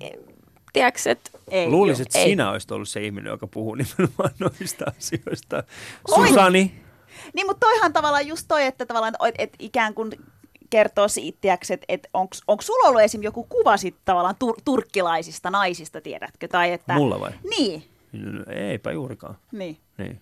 tiedätkö, 0.73 0.99
että 1.11 1.29
Ei. 1.51 1.67
Luulisin, 1.69 2.01
että 2.05 2.19
Ei. 2.19 2.25
sinä 2.29 2.51
olisit 2.51 2.71
ollut 2.71 2.89
se 2.89 3.01
ihminen, 3.05 3.31
joka 3.31 3.47
puhuu 3.47 3.75
nimenomaan 3.75 4.31
noista 4.39 4.85
asioista. 4.97 5.63
Oi. 6.17 6.27
Susani, 6.27 6.71
Niin, 7.33 7.47
mutta 7.47 7.67
toihan 7.67 7.93
tavallaan 7.93 8.27
just 8.27 8.45
toi, 8.47 8.65
että 8.65 8.85
tavallaan, 8.85 9.13
et, 9.27 9.35
et 9.37 9.53
ikään 9.59 9.93
kuin 9.93 10.11
kertoo 10.73 11.07
siitä, 11.07 11.53
että 11.53 11.85
et 11.89 12.07
onko 12.47 12.61
sulla 12.61 12.87
ollut 12.89 13.01
esim. 13.01 13.23
joku 13.23 13.43
kuva 13.43 13.77
sit 13.77 13.95
tavallaan 14.05 14.35
tur- 14.43 14.61
turkkilaisista 14.65 15.49
naisista, 15.51 16.01
tiedätkö? 16.01 16.47
Tai 16.47 16.71
että, 16.71 16.93
mulla 16.93 17.19
vai? 17.19 17.31
Niin, 17.57 17.83
No, 18.13 18.43
Eipä 18.53 18.91
juurikaan. 18.91 19.37
niin. 19.51 19.77
Niin. 19.97 20.21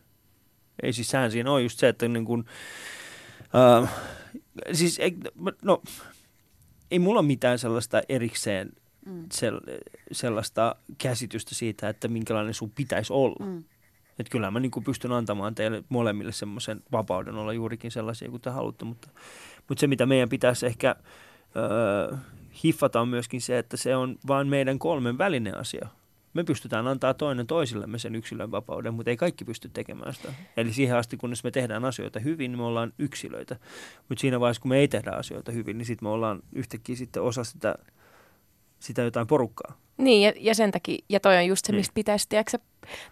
Ei 0.84 0.93
siis 0.93 1.10
sehän 1.10 1.32
siinä 1.32 1.52
on 1.52 1.64
just 1.64 1.80
se, 1.80 1.88
että 1.88 2.08
niin 2.08 2.26
kuin, 2.26 2.45
äh, 3.84 3.89
siis 4.74 4.99
ei, 4.99 5.16
no, 5.62 5.82
ei 6.91 6.99
mulla 6.99 7.22
mitään 7.22 7.60
sellaista 7.60 8.02
erikseen 8.10 8.70
Mm. 9.06 9.26
sel, 9.32 9.60
sellaista 10.12 10.76
käsitystä 10.97 11.56
siitä, 11.56 11.89
että 11.89 12.08
minkälainen 12.08 12.54
sun 12.54 12.72
pitäisi 12.72 13.14
olla. 13.14 13.45
Mm. 13.45 13.64
Että 14.22 14.32
kyllä 14.32 14.51
mä 14.51 14.59
niin 14.59 14.72
kuin 14.72 14.84
pystyn 14.84 15.11
antamaan 15.11 15.55
teille 15.55 15.84
molemmille 15.89 16.32
semmoisen 16.32 16.84
vapauden 16.91 17.36
olla 17.36 17.53
juurikin 17.53 17.91
sellaisia 17.91 18.30
kuin 18.30 18.41
te 18.41 18.49
haluatte, 18.49 18.86
mutta, 18.86 19.09
mutta 19.67 19.80
se 19.80 19.88
mitä 19.88 20.05
meidän 20.05 20.30
pitäisi 20.30 20.65
ehkä 20.65 20.95
öö, 21.55 22.17
hiffata 22.63 23.01
on 23.01 23.07
myöskin 23.07 23.41
se, 23.41 23.57
että 23.57 23.78
se 23.78 23.95
on 23.95 24.17
vain 24.28 24.47
meidän 24.47 24.80
kolmen 24.80 25.17
välinen 25.17 25.57
asia. 25.57 25.88
Me 26.34 26.43
pystytään 26.43 26.88
antaa 26.88 27.13
toinen 27.13 27.47
toisillemme 27.47 27.99
sen 27.99 28.15
yksilön 28.15 28.51
vapauden, 28.51 28.93
mutta 28.93 29.09
ei 29.09 29.17
kaikki 29.17 29.45
pysty 29.45 29.69
tekemään 29.69 30.13
sitä. 30.13 30.34
Eli 30.57 30.74
siihen 30.74 30.97
asti, 30.97 31.17
kunnes 31.17 31.43
me 31.43 31.51
tehdään 31.51 31.86
asioita 31.86 32.19
hyvin, 32.19 32.57
me 32.57 32.63
ollaan 32.63 32.93
yksilöitä. 32.99 33.55
Mutta 34.09 34.22
siinä 34.22 34.39
vaiheessa, 34.39 34.61
kun 34.61 34.69
me 34.69 34.78
ei 34.78 34.88
tehdä 34.88 35.11
asioita 35.11 35.51
hyvin, 35.51 35.78
niin 35.78 35.86
sitten 35.86 36.05
me 36.05 36.09
ollaan 36.09 36.43
yhtäkkiä 36.53 36.95
sitten 36.95 37.24
osa 37.24 37.43
sitä, 37.43 37.76
sitä 38.82 39.01
jotain 39.01 39.27
porukkaa. 39.27 39.73
Niin, 39.97 40.21
ja, 40.27 40.34
ja 40.39 40.55
sen 40.55 40.71
takia, 40.71 40.97
ja 41.09 41.19
toi 41.19 41.38
on 41.38 41.45
just 41.45 41.65
se, 41.65 41.71
Niin. 41.71 41.79
mistä 41.79 41.93
pitäisi, 41.93 42.29
tiedätkö, 42.29 42.57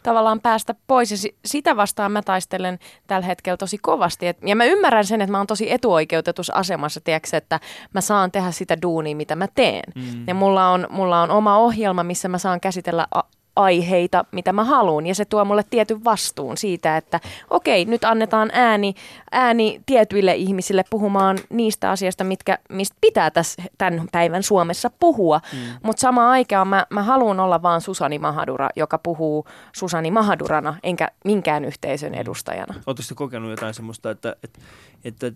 tavallaan 0.03 0.41
päästä 0.41 0.76
pois. 0.88 1.11
Ja 1.11 1.17
si, 1.17 1.38
sitä 1.45 1.76
vastaan 1.76 2.11
mä 2.11 2.22
taistelen 2.22 2.80
tällä 3.07 3.26
hetkellä 3.28 3.57
tosi 3.57 3.78
kovasti. 3.78 4.28
Et, 4.28 4.38
ja 4.45 4.55
mä 4.55 4.65
ymmärrän 4.65 5.05
sen, 5.05 5.22
että 5.22 5.32
mä 5.32 5.38
oon 5.38 5.47
tosi 5.47 5.72
etuoikeutetussa 5.72 6.53
asemassa, 6.53 7.01
tiedätkö, 7.01 7.38
että 7.38 7.59
mä 7.93 8.01
saan 8.01 8.32
tehdä 8.32 8.51
sitä 8.51 8.82
duunia, 8.82 9.15
mitä 9.15 9.36
mä 9.36 9.47
teen. 9.55 9.84
Mm. 9.95 10.24
Ja 10.28 10.34
mulla 10.34 10.70
on, 10.70 10.88
mulla 10.89 11.22
on 11.22 11.32
oma 11.32 11.57
ohjelma, 11.57 12.03
missä 12.03 12.28
mä 12.28 12.38
saan 12.38 12.59
käsitellä 12.61 13.07
a- 13.15 13.24
aiheita, 13.60 14.26
mitä 14.32 14.53
mä 14.53 14.64
haluan. 14.64 15.07
Ja 15.07 15.16
se 15.16 15.26
tuo 15.26 15.45
mulle 15.45 15.64
tietyn 15.70 16.03
vastuun 16.03 16.57
siitä, 16.57 16.97
että 16.97 17.20
okei, 17.49 17.86
nyt 17.86 18.03
annetaan 18.03 18.49
ääni, 18.53 18.93
ääni 19.32 19.82
tietyille 19.86 20.36
ihmisille 20.36 20.84
puhumaan 20.89 21.38
niistä 21.49 21.91
asioista, 21.91 22.24
mitkä, 22.24 22.57
mistä 22.70 22.97
pitää 23.01 23.32
tässä, 23.32 23.64
tämän 23.78 24.07
päivän 24.12 24.43
Suomessa 24.43 24.89
puhua. 24.99 25.41
Mm. 25.53 25.60
Mutta 25.84 26.01
samaan 26.01 26.30
aikaan 26.30 26.68
mä, 26.68 26.86
mä 26.89 27.03
haluan 27.03 27.39
olla 27.39 27.62
vaan 27.62 27.82
Susani 27.82 28.20
Mahadura, 28.20 28.70
joka 28.76 28.97
puhuu 28.97 29.45
Susani 29.76 30.12
Mahadurana, 30.12 30.76
enkä 30.84 31.07
minkään 31.26 31.66
yhteisön 31.66 32.14
edustajana. 32.14 32.74
Oletteko 32.88 33.16
kokenut 33.16 33.49
jotain 33.49 33.74
semmoista, 33.74 34.12
että, 34.12 34.36
että, 34.43 34.60
että, 35.03 35.32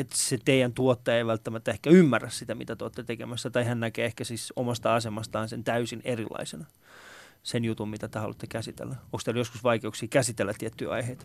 että 0.00 0.16
se 0.16 0.38
teidän 0.44 0.72
tuottaja 0.72 1.16
ei 1.16 1.26
välttämättä 1.26 1.70
ehkä 1.70 1.90
ymmärrä 1.90 2.30
sitä, 2.30 2.54
mitä 2.54 2.76
te 2.76 2.84
olette 2.84 3.02
tekemässä, 3.02 3.50
tai 3.50 3.64
hän 3.64 3.80
näkee 3.80 4.04
ehkä 4.04 4.24
siis 4.24 4.52
omasta 4.56 4.94
asemastaan 4.94 5.48
sen 5.48 5.64
täysin 5.64 6.00
erilaisena, 6.04 6.64
sen 7.42 7.64
jutun, 7.64 7.88
mitä 7.88 8.08
te 8.08 8.18
haluatte 8.18 8.46
käsitellä? 8.46 8.94
Onko 9.04 9.18
teillä 9.24 9.40
joskus 9.40 9.64
vaikeuksia 9.64 10.08
käsitellä 10.08 10.52
tiettyjä 10.58 10.90
aiheita? 10.90 11.24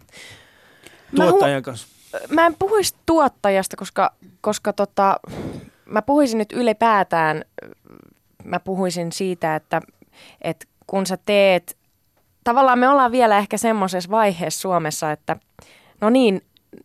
Mä 1.18 1.26
hu- 1.26 1.30
Tuottajan 1.30 1.64
kanssa. 1.64 1.88
Mä 2.30 2.46
en 2.46 2.56
puhuisi 2.60 2.96
tuottajasta, 3.06 3.78
koska, 3.78 4.14
koska 4.42 4.74
tota, 4.74 5.20
mä 5.86 6.02
puhuisin 6.02 6.38
nyt 6.38 6.52
ylipäätään, 6.52 7.46
mä 8.44 8.60
puhuisin 8.60 9.12
siitä, 9.12 9.56
että, 9.56 9.82
että 10.42 10.66
kun 10.88 11.06
sä 11.06 11.18
teet, 11.26 11.78
tavallaan 12.44 12.80
me 12.80 12.90
ollaan 12.90 13.12
vielä 13.12 13.38
ehkä 13.38 13.58
semmoisessa 13.58 14.10
vaiheessa 14.10 14.62
Suomessa, 14.62 15.12
että 15.12 15.38
no 16.02 16.10
niin, 16.10 16.42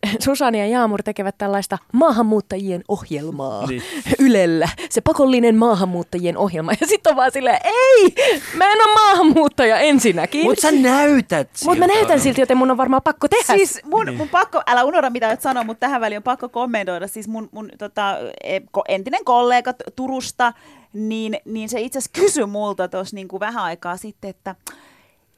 Susani 0.25 0.59
ja 0.59 0.67
Jaamur 0.67 1.03
tekevät 1.03 1.35
tällaista 1.37 1.77
maahanmuuttajien 1.93 2.83
ohjelmaa 2.87 3.65
Niin. 3.67 3.83
Ylellä. 4.19 4.69
Se 4.89 5.01
pakollinen 5.01 5.55
maahanmuuttajien 5.55 6.37
ohjelma. 6.37 6.71
Ja 6.81 6.87
sitten 6.87 7.11
on 7.11 7.17
vaan 7.17 7.31
silleen, 7.31 7.59
ei, 7.63 8.15
mä 8.57 8.65
en 8.71 8.81
ole 8.85 8.93
maahanmuuttaja 8.93 9.79
ensinnäkin. 9.79 10.43
Mutta 10.43 10.61
sä 10.61 10.71
näytät 10.71 11.49
siltä. 11.55 11.71
Mutta 11.71 11.87
mä 11.87 11.93
näytän 11.93 12.19
siltä, 12.19 12.41
joten 12.41 12.57
mun 12.57 12.71
on 12.71 12.77
varmaan 12.77 13.01
pakko 13.01 13.27
tehdä 13.27 13.55
Siis 13.57 13.79
mun, 13.83 14.05
Niin. 14.05 14.17
mun 14.17 14.29
pakko, 14.29 14.61
älä 14.67 14.83
unohda 14.83 15.09
mitä 15.09 15.27
olet 15.27 15.41
sanoa, 15.41 15.63
mutta 15.63 15.79
tähän 15.79 16.01
väliin 16.01 16.17
on 16.19 16.23
pakko 16.23 16.49
kommentoida. 16.49 17.07
Siis 17.07 17.27
mun, 17.27 17.49
mun 17.51 17.69
tota, 17.77 18.17
e- 18.43 18.59
ko- 18.59 18.83
entinen 18.87 19.25
kollega 19.25 19.73
Turusta, 19.95 20.53
niin, 20.93 21.37
niin 21.45 21.69
se 21.69 21.81
itse 21.81 21.99
asiassa 21.99 22.21
kysyi 22.21 22.45
multa 22.45 22.87
tuossa 22.87 23.15
niin 23.15 23.27
kuin 23.27 23.39
vähän 23.39 23.63
aikaa 23.63 23.97
sitten, 23.97 24.29
että 24.29 24.55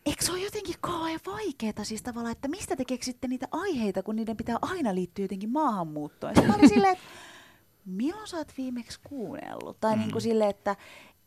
eikö 0.06 0.26
se 0.26 0.32
ole 0.32 0.40
jotenkin 0.42 0.76
kauhean 0.82 1.20
vaikeaa 1.26 1.84
siis 1.84 2.04
tavallaan, 2.04 2.32
että 2.32 2.48
mistä 2.48 2.76
te 2.76 2.86
keksitte 2.86 3.28
niitä 3.28 3.48
aiheita, 3.52 4.04
kun 4.04 4.16
niiden 4.16 4.38
pitää 4.38 4.58
aina 4.62 4.96
liittyä 4.96 5.24
jotenkin 5.26 5.50
maahanmuuttoon. 5.52 6.34
Ja 6.36 6.42
mä 6.42 6.56
olin 6.56 6.70
silleen, 6.70 6.94
että 6.94 7.04
milloin 7.86 8.28
sä 8.28 8.38
oot 8.38 8.52
viimeksi 8.58 9.00
kuunnellut? 9.04 9.78
Tai 9.80 9.98
niin 9.98 10.12
kuin 10.12 10.22
silleen, 10.22 10.50
että 10.50 10.76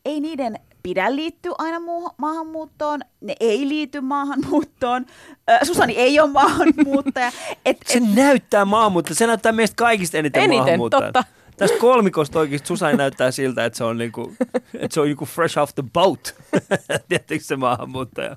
ei 0.04 0.20
niiden 0.20 0.58
pidä 0.82 1.16
liittyä 1.16 1.52
aina 1.58 1.78
muu- 1.80 2.10
maahanmuuttoon, 2.18 3.00
ne 3.20 3.36
ei 3.40 3.68
liity 3.68 4.00
maahanmuuttoon. 4.00 5.06
Ö, 5.50 5.64
Susani 5.64 5.96
ei 5.96 6.20
ole 6.20 6.30
maahanmuuttaja. 6.30 7.32
Et, 7.66 7.76
Se 7.86 8.00
näyttää 8.00 8.64
maahanmuuttaja. 8.64 9.14
Se 9.14 9.26
näyttää 9.26 9.52
meistä 9.52 9.74
kaikista 9.76 10.18
eniten, 10.18 10.42
Eniten, 10.42 10.58
maahanmuuttajalta. 10.62 11.22
totta. 11.22 11.43
Tästä 11.56 11.78
kolmikosta 11.78 12.38
oikeasti 12.38 12.68
Susani 12.68 12.96
näyttää 12.96 13.30
siltä, 13.30 13.64
että 13.64 13.76
se 13.76 13.84
on, 13.84 13.98
niinku, 13.98 14.34
että 14.74 14.94
se 14.94 15.00
on 15.00 15.06
niinku 15.06 15.24
fresh 15.26 15.58
off 15.58 15.74
the 15.74 15.84
boat. 15.92 16.34
Tiedättekö 17.08 17.44
se 17.44 17.56
maahanmuuttaja? 17.56 18.36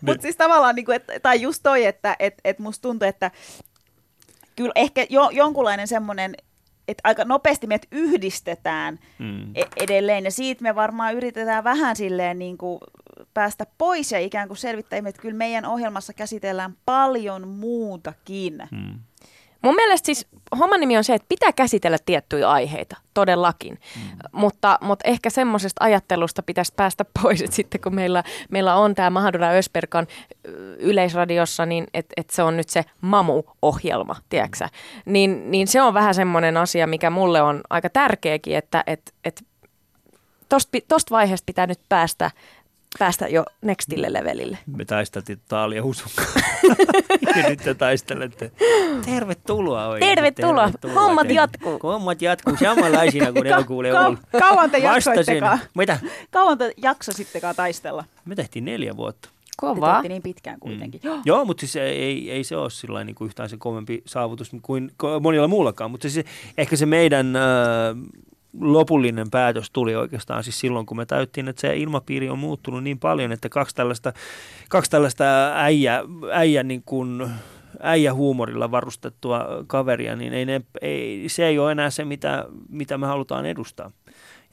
Mutta 0.00 0.22
siis 0.22 0.36
tavallaan, 0.36 0.74
niin 0.74 0.84
kuin, 0.84 0.96
et, 0.96 1.04
tai 1.22 1.42
just 1.42 1.62
toi, 1.62 1.84
että 1.84 2.16
et, 2.18 2.34
et 2.44 2.58
musta 2.58 2.82
tuntuu, 2.82 3.08
että 3.08 3.30
kyllä 4.56 4.72
ehkä 4.74 5.06
jo, 5.10 5.30
jonkunlainen 5.30 5.88
semmoinen, 5.88 6.34
että 6.88 7.00
aika 7.04 7.24
nopeasti 7.24 7.66
meidät 7.66 7.86
yhdistetään 7.92 8.98
Mm. 9.18 9.50
e- 9.54 9.62
edelleen, 9.84 10.24
ja 10.24 10.30
siitä 10.30 10.62
me 10.62 10.74
varmaan 10.74 11.14
yritetään 11.14 11.64
vähän 11.64 11.96
silleen 11.96 12.38
niin 12.38 12.58
kuin 12.58 12.80
päästä 13.34 13.66
pois 13.78 14.12
ja 14.12 14.18
ikään 14.18 14.48
kuin 14.48 14.58
selvittää, 14.58 14.98
että 14.98 15.22
kyllä 15.22 15.36
meidän 15.36 15.64
ohjelmassa 15.64 16.12
käsitellään 16.12 16.76
paljon 16.86 17.48
muutakin. 17.48 18.62
Mm. 18.70 18.98
Mun 19.62 19.74
mielestä 19.74 20.06
siis 20.06 20.26
homman 20.58 20.80
nimi 20.80 20.96
on 20.96 21.04
se, 21.04 21.14
että 21.14 21.26
pitää 21.28 21.52
käsitellä 21.52 21.98
tiettyjä 22.06 22.50
aiheita, 22.50 22.96
todellakin. 23.14 23.78
Mm. 23.96 24.02
Mutta, 24.32 24.78
mutta 24.80 25.08
ehkä 25.08 25.30
semmoisesta 25.30 25.84
ajattelusta 25.84 26.42
pitäisi 26.42 26.72
päästä 26.76 27.04
pois, 27.22 27.42
että 27.42 27.56
sitten 27.56 27.80
kun 27.80 27.94
meillä, 27.94 28.24
meillä 28.50 28.74
on 28.74 28.94
tämä 28.94 29.10
Mahadura 29.10 29.50
Ösperkan 29.50 30.06
yleisradiossa, 30.78 31.66
niin 31.66 31.86
että 31.94 32.12
et 32.16 32.30
se 32.30 32.42
on 32.42 32.56
nyt 32.56 32.68
se 32.68 32.84
Mamu-ohjelma, 33.00 34.16
tiedätkö 34.28 34.68
niin, 35.04 35.50
niin 35.50 35.68
se 35.68 35.82
on 35.82 35.94
vähän 35.94 36.14
semmoinen 36.14 36.56
asia, 36.56 36.86
mikä 36.86 37.10
mulle 37.10 37.42
on 37.42 37.60
aika 37.70 37.90
tärkeäkin, 37.90 38.56
että 38.56 38.84
et, 38.86 39.14
et 39.24 39.44
tosta, 40.48 40.78
tosta 40.88 41.14
vaiheesta 41.14 41.46
pitää 41.46 41.66
nyt 41.66 41.80
päästä, 41.88 42.30
päästä 42.98 43.28
jo 43.28 43.44
nextille 43.62 44.12
levelille. 44.12 44.58
Me 44.76 44.84
taisteltiin 44.84 45.40
Taalia 45.48 45.82
Husun 45.82 46.10
kanssa. 46.16 46.40
ja 47.42 47.48
nyt 47.48 47.60
te 47.64 47.74
taistelette. 47.74 48.52
Tervetuloa 49.04 49.86
oikein. 49.88 50.14
Tervetuloa. 50.16 50.70
Hommat 50.94 51.30
jatkuu. 51.30 51.78
Hommat 51.82 52.22
jatkuu 52.22 52.56
samanlaisina 52.56 53.32
kuin 53.32 53.44
ne 53.56 53.64
kuulee 53.66 53.92
Ka- 53.92 54.06
ollut. 54.06 54.20
kauan 54.38 54.70
te 54.70 54.82
Vastasin. 54.82 55.14
jaksoittekaan? 55.14 55.58
Mitä? 55.74 55.98
Kauan 56.30 56.58
te 56.58 56.72
jaksosittekaan 56.76 57.54
taistella? 57.56 58.04
Me 58.24 58.34
tehtiin 58.34 58.64
neljä 58.64 58.96
vuotta. 58.96 59.28
Te 59.28 59.66
Kova. 59.66 59.92
teette 59.92 60.08
niin 60.08 60.22
pitkään 60.22 60.60
kuitenkin. 60.60 61.00
Mm. 61.04 61.22
Joo, 61.24 61.44
mutta 61.44 61.60
siis 61.60 61.76
ei, 61.76 62.30
ei 62.30 62.44
se 62.44 62.56
ole 62.56 62.70
sillä 62.70 63.04
niin 63.04 63.14
kuin 63.14 63.26
yhtään 63.26 63.48
se 63.48 63.56
kovempi 63.56 64.02
saavutus 64.06 64.50
kuin 64.62 64.90
monilla 65.20 65.48
muullakaan. 65.48 65.90
Mutta 65.90 66.08
siis 66.10 66.26
ehkä 66.58 66.76
se 66.76 66.86
meidän 66.86 67.36
äh, 67.36 67.42
lopullinen 68.60 69.30
päätös 69.30 69.70
tuli 69.70 69.96
oikeastaan 69.96 70.44
siis 70.44 70.60
silloin, 70.60 70.86
kun 70.86 70.96
me 70.96 71.06
täyttiin, 71.06 71.48
että 71.48 71.60
se 71.60 71.76
ilmapiiri 71.76 72.30
on 72.30 72.38
muuttunut 72.38 72.84
niin 72.84 72.98
paljon, 72.98 73.32
että 73.32 73.48
kaksi 73.48 73.74
tällaista, 73.74 74.12
kaksi 74.68 74.90
tällaista 74.90 75.24
äijä, 75.54 76.02
äijä 76.32 76.62
niin 76.62 76.82
kuin, 76.86 77.30
äijähuumorilla 77.80 78.70
varustettua 78.70 79.46
kaveria, 79.66 80.16
niin 80.16 80.32
ei 80.32 80.44
ne, 80.44 80.60
ei, 80.82 81.24
se 81.28 81.46
ei 81.46 81.58
ole 81.58 81.72
enää 81.72 81.90
se, 81.90 82.04
mitä, 82.04 82.44
mitä 82.68 82.98
me 82.98 83.06
halutaan 83.06 83.46
edustaa. 83.46 83.90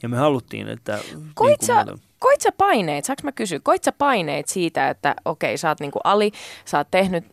Ja 0.02 0.08
me 0.08 0.16
haluttiin, 0.16 0.68
että... 0.68 0.98
Koit 1.34 1.60
niin 1.60 1.66
sä, 1.66 1.84
kuin 1.84 1.94
me- 1.94 2.02
koit 2.18 2.40
sä 2.40 2.52
paineet, 2.52 3.04
saanko 3.04 3.20
mä 3.24 3.32
kysyä, 3.32 3.60
koit 3.62 3.84
sä 3.84 3.92
paineet 3.92 4.48
siitä, 4.48 4.90
että 4.90 5.14
okei, 5.24 5.58
sä 5.58 5.68
oot 5.68 5.80
niinku 5.80 6.00
Ali, 6.04 6.32
sä 6.64 6.78
oot 6.78 6.88
tehnyt 6.90 7.24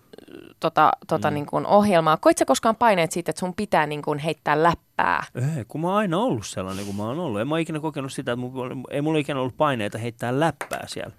tota, 0.60 0.92
tota 1.08 1.28
Mm. 1.28 1.34
mm. 1.34 1.36
niinku 1.36 1.62
ohjelmaa. 1.66 2.18
Koit 2.18 2.38
sä 2.38 2.46
koskaan 2.46 2.76
paineet 2.76 3.12
siitä, 3.12 3.30
että 3.30 3.40
sun 3.40 3.54
pitää 3.54 3.86
niinku 3.86 4.16
heittää 4.24 4.64
läppää? 4.98 5.24
Ei, 5.58 5.66
kun 5.68 5.82
mä 5.82 5.88
oon 5.88 5.98
aina 5.98 6.18
ollut 6.18 6.46
sellainen 6.46 6.86
kuin 6.86 6.96
mä 6.98 7.04
oon 7.04 7.20
ollut. 7.20 7.42
En 7.42 7.48
mä 7.48 7.56
oon 7.56 7.60
ikinä 7.60 7.80
kokenut 7.80 8.12
sitä, 8.14 8.32
että 8.32 8.36
mulla, 8.42 8.76
ei 8.92 9.02
mulla 9.02 9.20
ikinä 9.20 9.40
ollut 9.40 9.58
paineita 9.58 9.98
heittää 9.98 10.40
läppää 10.40 10.84
siellä. 10.88 11.14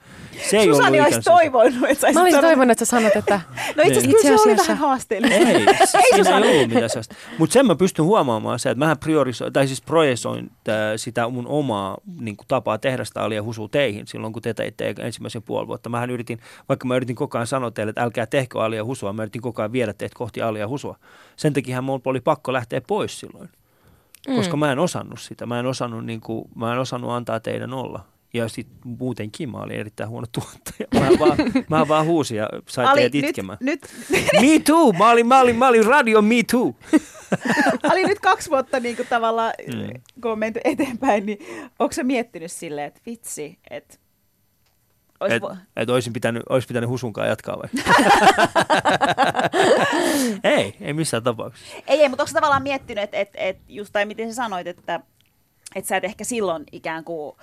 Se 0.51 0.57
ei 0.59 0.67
Susani 0.67 1.01
olisi 1.01 1.21
toivonut, 1.21 1.75
että 1.89 1.95
sä 2.07 2.13
Mä 2.13 2.21
olisin 2.21 2.39
sanonut- 2.39 2.41
toivonut, 2.49 2.71
että 2.71 2.85
sä 2.85 2.91
sanot, 2.91 3.17
että 3.17 3.41
No 3.77 3.83
itse 3.83 3.99
asiassa 3.99 4.01
Niin. 4.09 4.17
kyllä 4.23 4.37
se 4.39 4.49
oli 4.49 4.57
vähän 4.57 4.77
haasteellinen. 4.77 5.47
Ei, 5.47 5.55
siinä 5.87 6.01
ei 6.13 6.19
Susanne. 6.19 6.49
ollut 6.49 6.69
mitään 6.69 6.91
sellaista. 6.91 7.15
Mutta 7.39 7.53
sen 7.53 7.67
mä 7.67 7.75
pystyn 7.77 8.05
huomaamaan 8.05 8.59
se, 8.59 8.71
että 8.71 8.79
mähän 8.79 8.99
priorisoin, 8.99 9.53
tai 9.53 9.67
siis 9.67 9.83
projesoin 9.83 10.51
tää, 10.65 10.97
sitä 10.97 11.29
mun 11.29 11.47
omaa 11.47 11.97
niin 12.21 12.37
kuin, 12.37 12.47
tapaa 12.49 12.79
tehdä 12.79 13.05
sitä 13.05 13.23
alia 13.23 13.43
husua 13.43 13.69
teihin 13.71 14.07
silloin, 14.07 14.33
kun 14.33 14.43
te 14.43 14.55
teitte 14.55 14.95
ensimmäisen 14.99 15.43
puoli 15.43 15.67
vuotta. 15.67 15.89
Mähän 15.89 16.11
yritin, 16.11 16.39
vaikka 16.69 16.87
mä 16.87 16.97
yritin 16.97 17.17
koko 17.17 17.39
ajan 17.39 17.47
sanoa 17.47 17.71
teille, 17.71 17.91
että 17.91 18.03
älkää 18.03 18.27
tehkö 18.27 18.63
alia 18.65 18.85
husua, 18.85 19.13
mä 19.13 19.23
yritin 19.23 19.43
koko 19.43 19.63
ajan 19.63 19.73
viedä 19.73 19.93
teitä 19.93 20.15
kohti 20.19 20.43
alia 20.43 20.69
husua. 20.69 20.97
Sen 21.37 21.53
takia 21.53 21.83
mulla 21.83 22.01
oli 22.05 22.21
pakko 22.21 22.53
lähteä 22.53 22.81
pois 22.81 23.21
silloin, 23.21 23.49
koska 24.37 24.57
mä 24.57 24.73
en 24.73 24.79
osannut 24.79 25.21
sitä. 25.21 25.47
Mä 25.47 25.59
en 25.59 25.67
osannut, 25.67 26.05
niin 26.07 26.21
kuin, 26.21 26.45
mä 26.55 26.73
en 26.73 26.79
osannut 26.79 27.11
antaa 27.11 27.41
teidän 27.41 27.75
olla. 27.75 28.05
Ja 28.35 28.49
sitten 28.49 28.79
muutenkin 28.85 29.51
mä 29.51 29.59
olin 29.59 29.77
erittäin 29.77 30.09
huono 30.11 30.27
tuottaja. 30.33 30.87
Mä 30.95 31.19
vaan, 31.19 31.39
mä 31.69 31.89
vaan 31.89 32.07
huusin 32.07 32.37
ja 32.39 32.49
sain 32.69 32.89
Ali, 32.89 33.01
teidät 33.01 33.13
nyt, 33.15 33.25
itkemään. 33.25 33.59
nyt, 33.61 33.81
Me 34.41 34.59
too! 34.65 34.93
Mä 34.93 35.11
olin, 35.11 35.27
mä 35.27 35.41
olin, 35.41 35.57
mä 35.57 35.69
olin 35.69 35.87
radio 35.87 36.23
Me 36.23 36.35
too! 36.51 36.75
Ali 37.91 38.05
nyt 38.05 38.19
kaksi 38.21 38.51
vuotta 38.51 38.81
niin 38.81 38.97
kuin 38.97 39.09
tavallaan, 39.09 39.53
Mm. 39.75 39.81
mm. 39.83 40.01
kun 40.23 40.31
on 40.33 40.39
menty 40.39 40.61
eteenpäin, 40.65 41.27
niin 41.27 41.39
onko 41.79 41.93
sä 41.93 42.03
miettinyt 42.05 42.53
silleen, 42.53 42.87
että 42.87 43.01
vitsi, 43.07 43.59
että 43.71 43.97
ois 45.21 45.33
Et, 45.33 45.43
vo- 45.43 45.57
et 45.77 45.91
olisin 45.91 46.13
pitänyt, 46.13 46.43
olisi 46.49 46.69
pitänyt 46.69 46.91
husunkaan 46.91 47.29
jatkaa 47.29 47.59
vai? 47.59 47.69
ei, 50.57 50.77
ei 50.81 50.93
missään 50.93 51.23
tapauksessa. 51.23 51.77
Ei, 51.87 52.01
ei, 52.01 52.09
mutta 52.09 52.23
onko 52.23 52.33
tavallaan 52.35 52.63
miettinyt, 52.63 53.05
että 53.05 53.17
et, 53.17 53.31
et 53.35 53.59
just 53.69 53.93
tai 53.93 54.07
miten 54.07 54.29
sä 54.29 54.35
sanoit, 54.35 54.67
että 54.67 55.01
et 55.75 55.85
sä 55.85 55.97
et 55.97 56.05
ehkä 56.05 56.25
silloin 56.25 56.65
ikään 56.73 57.05
kuin 57.05 57.37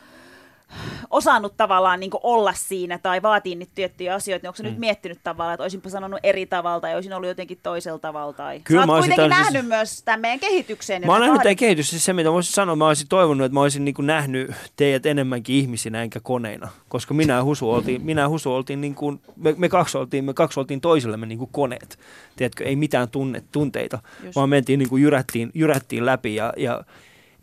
osannut 1.10 1.58
tavallaan 1.58 2.00
niin 2.00 2.12
olla 2.24 2.54
siinä 2.54 2.98
tai 2.98 3.22
vaatii 3.22 3.56
niitä 3.56 3.72
tiettyjä 3.76 4.14
asioita, 4.14 4.44
niin 4.44 4.50
onko 4.50 4.64
Mm. 4.64 4.70
nyt 4.70 4.80
miettinyt 4.80 5.20
tavallaan, 5.24 5.54
että 5.54 5.64
olisinpa 5.64 5.90
sanonut 5.90 6.20
eri 6.24 6.46
tavalla 6.46 6.80
tai 6.80 6.96
olisin 6.96 7.14
ollut 7.14 7.28
jotenkin 7.28 7.60
toisella 7.64 8.00
tavalla? 8.00 8.34
Tai... 8.34 8.60
Kyllä 8.64 8.82
sä 8.82 8.88
mä 8.88 8.94
kuitenkin 8.94 9.16
täysin- 9.30 9.30
nähnyt 9.54 9.66
myös 9.68 10.02
tämän 10.04 10.20
meidän 10.22 10.40
kehityksen. 10.40 11.02
ja 11.02 11.06
Mä 11.08 11.12
oon 11.14 11.20
tämän 11.22 11.28
nähnyt 11.28 11.44
teidän 11.44 11.56
kehitys, 11.56 11.90
siis 11.90 12.06
se 12.06 12.14
mitä 12.14 12.32
voisin 12.32 12.54
sanoa, 12.54 12.76
mä 12.76 12.88
olisin 12.88 13.08
toivonut, 13.08 13.46
että 13.46 13.54
mä 13.54 13.62
olisin 13.62 13.86
niin 13.86 13.96
kuin 13.96 14.08
nähnyt 14.08 14.52
teidät 14.76 15.06
enemmänkin 15.06 15.56
ihmisinä 15.56 16.02
enkä 16.04 16.20
koneina. 16.20 16.70
Koska 16.90 17.14
minä 17.14 17.34
ja 17.34 17.44
Husu 17.44 17.72
oltiin, 17.72 18.02
minä 18.02 18.22
ja 18.22 18.30
Husu 18.30 18.54
oltiin 18.54 18.82
niin 18.82 18.96
kuin, 18.96 19.22
me, 19.36 19.54
me, 19.58 19.70
kaksi 19.70 19.98
oltiin, 19.98 20.26
me 20.26 20.34
kaksi 20.34 20.60
oltiin 20.60 20.82
toisillemme 20.82 21.26
niin 21.26 21.38
kuin 21.40 21.50
koneet. 21.54 22.00
Tiedätkö, 22.36 22.64
ei 22.64 22.76
mitään 22.76 23.10
tunne, 23.10 23.44
tunteita, 23.52 24.00
Just. 24.24 24.36
vaan 24.36 24.50
mentiin 24.50 24.80
niin 24.80 24.90
kuin 24.90 25.04
jyrättiin, 25.04 25.52
jyrättiin 25.54 26.06
läpi 26.06 26.36
ja, 26.36 26.54
ja 26.58 26.84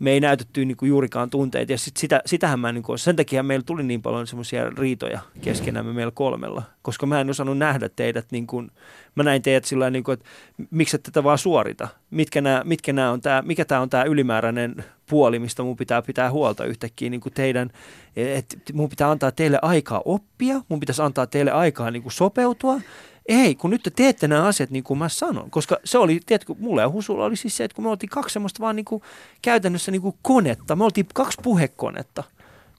me 0.03 0.11
ei 0.11 0.19
näytetty 0.19 0.65
niin 0.65 0.77
kuin 0.77 0.89
juurikaan 0.89 1.29
tunteita. 1.29 1.71
Ja 1.71 1.77
sit 1.77 1.97
sitä, 1.97 2.21
sitähän 2.25 2.59
mä, 2.59 2.71
niin 2.71 2.83
kuin, 2.83 2.99
sen 2.99 3.15
takia 3.15 3.43
meillä 3.43 3.63
tuli 3.65 3.83
niin 3.83 4.01
paljon 4.01 4.27
semmoisia 4.27 4.69
riitoja 4.69 5.19
keskenämme 5.41 5.93
meillä 5.93 6.11
kolmella. 6.15 6.63
Koska 6.81 7.05
mä 7.05 7.21
en 7.21 7.29
osannut 7.29 7.57
nähdä 7.57 7.89
teidät, 7.89 8.25
niin 8.31 8.47
kuin, 8.47 8.71
mä 9.15 9.23
näin 9.23 9.41
teidät 9.41 9.65
sillä 9.65 9.89
niin 9.89 10.03
kuin, 10.03 10.13
että 10.13 10.25
miksi 10.71 10.95
et 10.95 11.03
tätä 11.03 11.23
vaan 11.23 11.37
suorita? 11.37 11.87
Mitkä 12.11 12.41
nämä, 12.41 12.61
mitkä 12.65 12.93
nämä 12.93 13.11
on 13.11 13.21
tää, 13.21 13.41
mikä 13.41 13.65
tämä 13.65 13.81
on 13.81 13.89
tämä 13.89 14.03
ylimääräinen 14.03 14.75
puoli, 15.09 15.39
mistä 15.39 15.63
mun 15.63 15.77
pitää 15.77 16.01
pitää 16.01 16.31
huolta 16.31 16.65
yhtäkkiä 16.65 17.09
niin 17.09 17.21
kuin 17.21 17.33
teidän, 17.33 17.69
että 18.15 18.57
mun 18.73 18.89
pitää 18.89 19.11
antaa 19.11 19.31
teille 19.31 19.59
aikaa 19.61 20.01
oppia, 20.05 20.61
mun 20.69 20.79
pitäisi 20.79 21.01
antaa 21.01 21.27
teille 21.27 21.51
aikaa 21.51 21.91
niin 21.91 22.03
kuin 22.03 22.13
sopeutua. 22.13 22.81
Ei, 23.25 23.55
kun 23.55 23.69
nyt 23.69 23.83
te 23.83 23.89
teette 23.89 24.27
nämä 24.27 24.43
asiat 24.43 24.69
niin 24.69 24.83
kuin 24.83 24.97
mä 24.97 25.09
sanon. 25.09 25.51
Koska 25.51 25.77
se 25.83 25.97
oli, 25.97 26.19
tiedätkö, 26.25 26.55
mulla 26.59 26.81
ja 26.81 26.89
Husulla 26.89 27.25
oli 27.25 27.35
siis 27.35 27.57
se, 27.57 27.63
että 27.63 27.75
kun 27.75 27.83
me 27.83 27.89
oltiin 27.89 28.09
kaksi 28.09 28.33
semmoista 28.33 28.59
vaan 28.59 28.75
niin 28.75 28.85
kuin 28.85 29.01
käytännössä 29.41 29.91
niin 29.91 30.01
kuin 30.01 30.15
konetta. 30.21 30.75
Me 30.75 30.83
oltiin 30.83 31.05
kaksi 31.13 31.37
puhekonetta. 31.43 32.23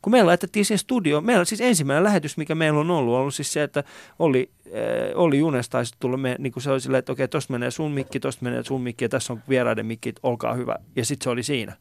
Kun 0.03 0.11
me 0.11 0.23
laitettiin 0.23 0.65
siihen 0.65 0.79
studioon, 0.79 1.25
meillä 1.25 1.45
siis 1.45 1.61
ensimmäinen 1.61 2.05
lähetys, 2.05 2.37
mikä 2.37 2.55
meillä 2.55 2.81
on 2.81 2.91
ollut, 2.91 3.15
on 3.15 3.21
ollut 3.21 3.35
siis 3.35 3.53
se, 3.53 3.63
että 3.63 3.85
oli, 4.19 4.51
äh, 4.67 4.73
oli 5.15 5.39
Junes 5.39 5.69
taisi 5.69 5.95
tulla, 6.01 6.17
me, 6.17 6.37
niin 6.39 6.53
kuin 6.53 6.63
se 6.63 6.71
oli 6.71 6.81
silleen, 6.81 6.99
että 6.99 7.13
okei, 7.13 7.29
tosta 7.29 7.53
menee 7.53 7.71
sun 7.71 7.93
mikki, 7.93 8.21
tosta 8.21 8.45
menee 8.45 8.65
sun 8.65 8.81
mikki 8.81 9.05
ja 9.05 9.09
tässä 9.09 9.33
on 9.33 9.43
vieraiden 9.49 9.87
mikki, 9.87 10.15
olkaa 10.23 10.55
hyvä. 10.55 10.77
Ja 10.97 11.05
sitten 11.05 11.25
se 11.25 11.31
oli 11.31 11.43
siinä. 11.43 11.77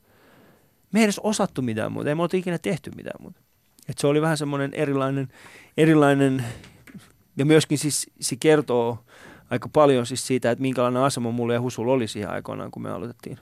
Me 0.92 1.00
ei 1.00 1.04
edes 1.04 1.20
osattu 1.20 1.62
mitään 1.62 1.92
muuta, 1.92 2.10
ei 2.10 2.16
me 2.16 2.22
oltu 2.22 2.38
ikinä 2.38 2.58
tehty 2.58 2.92
mitään 2.96 3.22
muuta. 3.22 3.40
Et 3.90 3.98
se 3.98 4.08
oli 4.08 4.22
vähän 4.22 4.38
semmoinen 4.38 4.74
erilainen, 4.74 5.28
erilainen, 5.78 6.46
ja 7.38 7.46
myöskin 7.46 7.78
siis 7.78 8.10
se 8.20 8.36
kertoo 8.40 8.98
aika 9.50 9.70
paljon 9.74 10.06
siis 10.06 10.28
siitä, 10.28 10.52
että 10.52 10.62
minkälainen 10.62 11.04
asema 11.04 11.32
mulla 11.32 11.54
ja 11.54 11.62
Husulla 11.62 11.94
oli 11.94 12.08
siihen 12.08 12.30
aikoinaan, 12.30 12.72
kun 12.72 12.82
me 12.84 12.92
aloitettiin. 12.92 13.38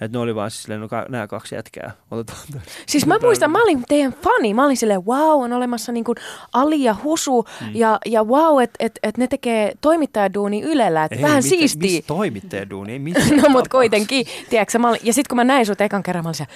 Että 0.00 0.18
ne 0.18 0.22
oli 0.22 0.34
vaan 0.34 0.50
siis 0.50 0.62
silleen, 0.62 0.80
no 0.80 0.88
ka- 0.88 1.06
nämä 1.08 1.26
kaksi 1.26 1.54
jätkää, 1.54 1.92
otetaan 2.10 2.38
toi. 2.52 2.60
Siis 2.86 3.06
mä 3.06 3.18
muistan, 3.22 3.50
mä 3.50 3.62
olin 3.62 3.84
teidän 3.88 4.12
fani. 4.12 4.54
Mä 4.54 4.64
olin 4.64 4.76
silleen, 4.76 5.06
wow, 5.06 5.42
on 5.44 5.52
olemassa 5.52 5.92
niin 5.92 6.04
kuin 6.04 6.16
Ali 6.52 6.82
ja 6.82 6.96
Husu 7.04 7.44
Mm. 7.60 7.66
ja, 7.74 7.98
ja 8.06 8.24
wow, 8.24 8.62
että 8.62 8.76
et, 8.80 8.98
et 9.02 9.16
ne 9.18 9.26
tekee 9.26 9.72
toimittajaduuni 9.80 10.62
Ylellä. 10.62 11.04
Että 11.04 11.22
vähän 11.22 11.36
mitä- 11.36 11.48
siistiä. 11.48 11.90
Missä 11.90 12.06
toimittajaduuni? 12.06 12.92
Ei 12.92 12.98
missään 12.98 13.28
No 13.36 13.36
tapauksessa. 13.36 13.70
kuitenkin, 13.70 14.26
tiedätkö, 14.50 14.78
mä 14.78 14.88
olin, 14.88 15.00
ja 15.02 15.12
sitten 15.12 15.28
kun 15.28 15.36
mä 15.36 15.44
näin 15.44 15.66
sut 15.66 15.80
ekan 15.80 16.02
kerran, 16.02 16.24
mä 16.24 16.28
olin 16.28 16.34
siellä, 16.34 16.52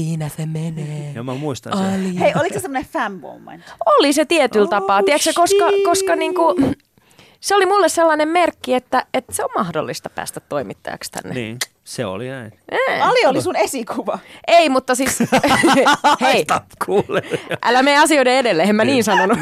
siinä 0.00 0.28
se 0.28 0.46
menee. 0.46 1.12
Ja 1.14 1.22
mä 1.22 1.34
muistan 1.34 1.78
sen. 1.78 1.86
Ali. 1.86 2.18
Hei, 2.20 2.32
oliko 2.40 2.54
se 2.54 2.60
semmoinen 2.60 2.90
fanboy 2.90 3.40
Oli 3.86 4.12
se 4.12 4.24
tietyllä 4.24 4.64
Oh, 4.64 4.70
tapaa, 4.70 5.02
tiedätkö, 5.02 5.30
koska, 5.34 5.64
koska 5.84 6.16
niinku, 6.16 6.54
se 7.40 7.54
oli 7.54 7.66
mulle 7.66 7.88
sellainen 7.88 8.28
merkki, 8.28 8.74
että, 8.74 9.06
että 9.14 9.34
se 9.34 9.44
on 9.44 9.50
mahdollista 9.56 10.10
päästä 10.10 10.40
toimittajaksi 10.40 11.10
tänne. 11.10 11.34
Niin, 11.34 11.58
se 11.86 12.06
oli 12.06 12.28
näin. 12.28 12.52
Ali 13.02 13.26
oli 13.26 13.42
sun 13.42 13.56
esikuva. 13.56 14.18
Ei, 14.46 14.68
mutta 14.68 14.94
siis, 14.94 15.18
hei, 16.20 16.44
kuule. 16.86 17.22
älä 17.64 17.82
mene 17.82 17.98
asioiden 17.98 18.32
edelle, 18.34 18.62
en 18.62 18.76
mä 18.76 18.84
niin 18.84 19.04
sanonut. 19.04 19.38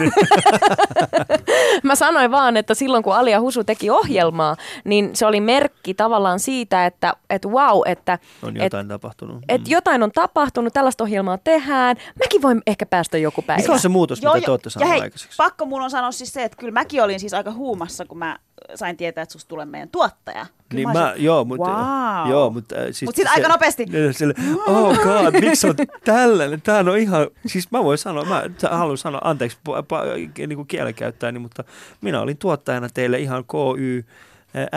mä 1.82 1.95
sanoin 1.95 2.30
vaan, 2.30 2.57
että 2.57 2.74
silloin 2.74 3.03
kun 3.03 3.14
Ali 3.16 3.30
ja 3.30 3.40
Husu 3.40 3.64
teki 3.64 3.90
ohjelmaa, 3.90 4.57
niin 4.84 5.11
se 5.16 5.26
oli 5.26 5.40
merkki 5.40 5.95
tavallaan 5.95 6.40
siitä, 6.40 6.86
että, 6.86 7.12
että 7.30 7.49
wow, 7.49 7.80
että 7.86 8.18
On 8.42 8.57
et, 8.57 8.62
jotain 8.62 8.88
tapahtunut. 8.88 9.42
et 9.49 9.61
Mm. 9.61 9.66
jotain 9.70 10.03
on 10.03 10.12
tapahtunut, 10.12 10.72
tällaista 10.72 11.05
ohjelmaa 11.05 11.38
tehdään. 11.38 11.97
Mäkin 12.24 12.42
voin 12.42 12.62
ehkä 12.66 12.86
päästä 12.86 13.18
joku 13.18 13.42
päivä. 13.42 13.61
Mikä 13.62 13.72
on 13.72 13.78
se 13.80 13.88
muutos, 13.88 14.22
mitä 14.22 14.40
te 14.45 14.51
olette 14.51 14.70
saaneet 14.70 15.03
aikaiseksi? 15.03 15.36
pakko 15.36 15.66
mun 15.66 15.82
on 15.82 15.90
sanoa 15.90 16.12
siis 16.12 16.32
se, 16.32 16.45
että 16.45 16.57
kyllä 16.57 16.72
mäkin 16.72 17.03
olin 17.03 17.20
siis 17.20 17.34
aika 17.34 17.53
huumassa, 17.53 18.05
kun 18.05 18.18
mä 18.18 18.38
sain 18.74 18.96
tietää, 18.96 19.22
että 19.22 19.32
susta 19.32 19.48
tulee 19.48 19.64
meidän 19.64 19.88
tuottaja. 19.88 20.46
Kyllä 20.68 20.78
Niin 20.78 20.88
mä 20.88 20.92
mä, 20.92 21.09
olisin, 21.09 21.24
joo, 21.24 21.44
mutta, 21.44 21.70
wow. 21.70 22.30
joo, 22.30 22.50
mutta 22.50 22.76
äh, 22.76 22.82
siis 22.84 23.02
Mut 23.02 23.16
sit 23.16 23.26
aika 23.28 23.48
nopeasti. 23.48 23.86
Sille, 24.12 24.34
oh 24.66 24.98
god, 24.98 25.40
miksi 25.40 25.66
on 25.68 25.74
tällainen? 26.05 26.62
Tää 26.62 26.78
on 26.78 26.98
ihan, 26.98 27.26
siis 27.46 27.70
mä 27.70 27.84
voin 27.84 27.98
sanoa, 27.98 28.24
mä 28.24 28.42
haluan 28.70 28.98
sanoa, 28.98 29.20
anteeksi 29.24 29.59
pa, 29.64 29.82
pa, 29.82 30.02
niin 30.36 30.57
kuin 30.57 30.68
kielenkäyttäjäni, 30.68 31.38
mutta 31.38 31.64
minä 32.00 32.20
olin 32.20 32.36
tuottajana 32.36 32.88
teille 32.94 33.18
ihan 33.18 33.44
KY 33.44 34.05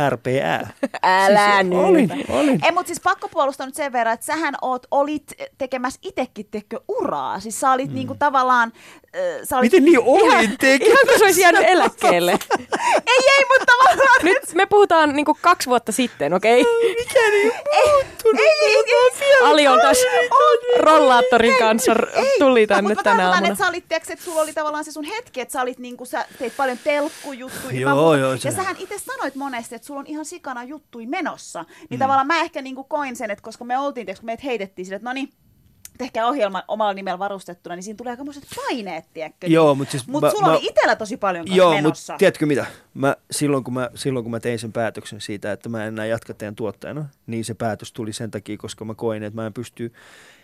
RPA. 0.09 0.67
Älä 1.03 1.57
siis, 1.61 1.69
nyt. 1.69 1.80
Olin, 1.80 2.25
olin. 2.30 2.59
Ei, 2.65 2.71
mutta 2.71 2.88
siis 2.88 2.99
pakko 2.99 3.28
puolustaa 3.28 3.65
nyt 3.65 3.75
sen 3.75 3.91
verran, 3.91 4.13
että 4.13 4.25
sähän 4.25 4.53
oot, 4.61 4.88
olit 4.91 5.34
tekemässä 5.57 5.99
itekin 6.03 6.47
tekö 6.51 6.80
uraa. 6.88 7.39
Siis 7.39 7.59
sä 7.59 7.71
olit 7.71 7.89
mm. 7.89 7.95
niinku 7.95 8.15
tavallaan... 8.19 8.73
Äh, 9.15 9.21
sä 9.43 9.57
olit, 9.57 9.71
Miten 9.71 9.86
niin 9.86 9.99
olin 9.99 10.57
teki? 10.59 10.86
Ihan 10.86 10.97
kuin 11.07 11.19
se 11.19 11.25
olisi 11.25 11.41
jäänyt 11.41 11.63
eläkkeelle. 11.65 12.32
Ei, 13.07 13.23
ei, 13.38 13.45
mutta 13.49 13.65
tavallaan... 13.65 14.19
Nyt 14.23 14.53
me 14.55 14.65
puhutaan 14.65 15.15
niinku 15.15 15.38
kaksi 15.41 15.69
vuotta 15.69 15.91
sitten, 15.91 16.34
okei? 16.34 16.61
Okay? 16.61 16.73
Mikä 16.99 17.30
niin 17.32 17.53
muuttunut? 17.75 18.39
Ei, 18.39 18.65
ei, 18.65 18.75
ei, 18.75 19.41
Ali 19.43 19.67
on 19.67 19.80
tässä 19.82 20.07
rollaattorin 20.80 21.55
kanssa 21.59 21.93
r- 21.93 22.07
tuli 22.39 22.59
Ei, 22.59 22.67
tänne 22.67 22.82
mutta 22.82 22.99
mä 22.99 23.03
tänä 23.03 23.15
tarkoitan, 23.17 23.34
aamuna. 23.34 23.47
että 23.47 23.63
sä 23.63 23.69
olit, 23.69 23.88
tiiäks, 23.88 24.09
että 24.09 24.25
sulla 24.25 24.41
oli 24.41 24.53
tavallaan 24.53 24.84
se 24.84 24.91
sun 24.91 25.03
hetki, 25.03 25.41
että 25.41 25.51
sä 25.51 25.61
olit 25.61 25.80
niinku, 25.80 26.05
sä 26.05 26.25
teit 26.39 26.57
paljon 26.57 26.78
telkkujuttuja. 26.84 27.80
Joo, 27.80 28.15
joo, 28.15 28.34
Ja 28.43 28.51
sähän 28.51 28.75
itse 28.80 28.99
sanoit 28.99 29.36
monesti, 29.36 29.66
että 29.76 29.86
sulla 29.86 29.99
on 29.99 30.07
ihan 30.07 30.26
sikana 30.26 30.63
juttui 30.63 31.05
menossa. 31.05 31.63
Niin 31.63 31.88
Mm. 31.89 31.99
tavallaan 31.99 32.28
mä 32.28 32.39
ehkä 32.41 32.61
niinku 32.61 32.84
koin 32.84 33.15
sen, 33.15 33.32
että 33.32 33.43
koska 33.43 33.65
me 33.65 33.78
oltiin, 33.80 34.05
kun 34.05 34.15
meitä 34.22 34.43
heitettiin 34.45 34.86
sille, 34.86 34.95
että 34.95 35.09
no 35.09 35.13
niin, 35.13 35.30
tehkää 35.97 36.28
ohjelma 36.28 36.63
omalla 36.68 36.93
nimellä 36.93 37.20
varustettuna, 37.20 37.76
niin 37.76 37.84
siinä 37.84 37.97
tulee 37.97 38.11
aikamoiset 38.11 38.43
paineet, 38.55 39.05
tiedätkö? 39.13 39.47
Joo, 39.47 39.76
mutta 39.76 39.91
siis 39.91 40.07
Mutta 40.07 40.28
mä- 40.28 40.32
sulla 40.32 40.47
mä- 40.47 40.51
oli 40.53 40.65
itsellä 40.68 40.95
tosi 40.95 41.18
paljon 41.18 41.45
kanssa 41.45 41.57
Joo, 41.57 41.68
mutta 41.72 41.82
menossa. 41.84 42.15
tiedätkö 42.18 42.45
mitä? 42.45 42.65
Mä, 42.93 43.15
silloin, 43.32 43.63
kun 43.63 43.74
mä, 43.74 43.89
silloin 43.95 44.24
kun 44.26 44.32
mä 44.32 44.39
tein 44.39 44.59
sen 44.59 44.74
päätöksen 44.74 45.22
siitä, 45.22 45.51
että 45.51 45.70
mä 45.70 45.82
en 45.82 45.88
enää 45.88 46.05
jatka 46.05 46.34
teidän 46.34 46.55
tuottajana, 46.55 47.05
niin 47.28 47.45
se 47.45 47.53
päätös 47.53 47.93
tuli 47.93 48.13
sen 48.13 48.32
takia, 48.32 48.57
koska 48.57 48.86
mä 48.86 48.95
koin, 48.95 49.24
että 49.24 49.41
mä 49.41 49.45
en 49.45 49.53
pysty, 49.53 49.93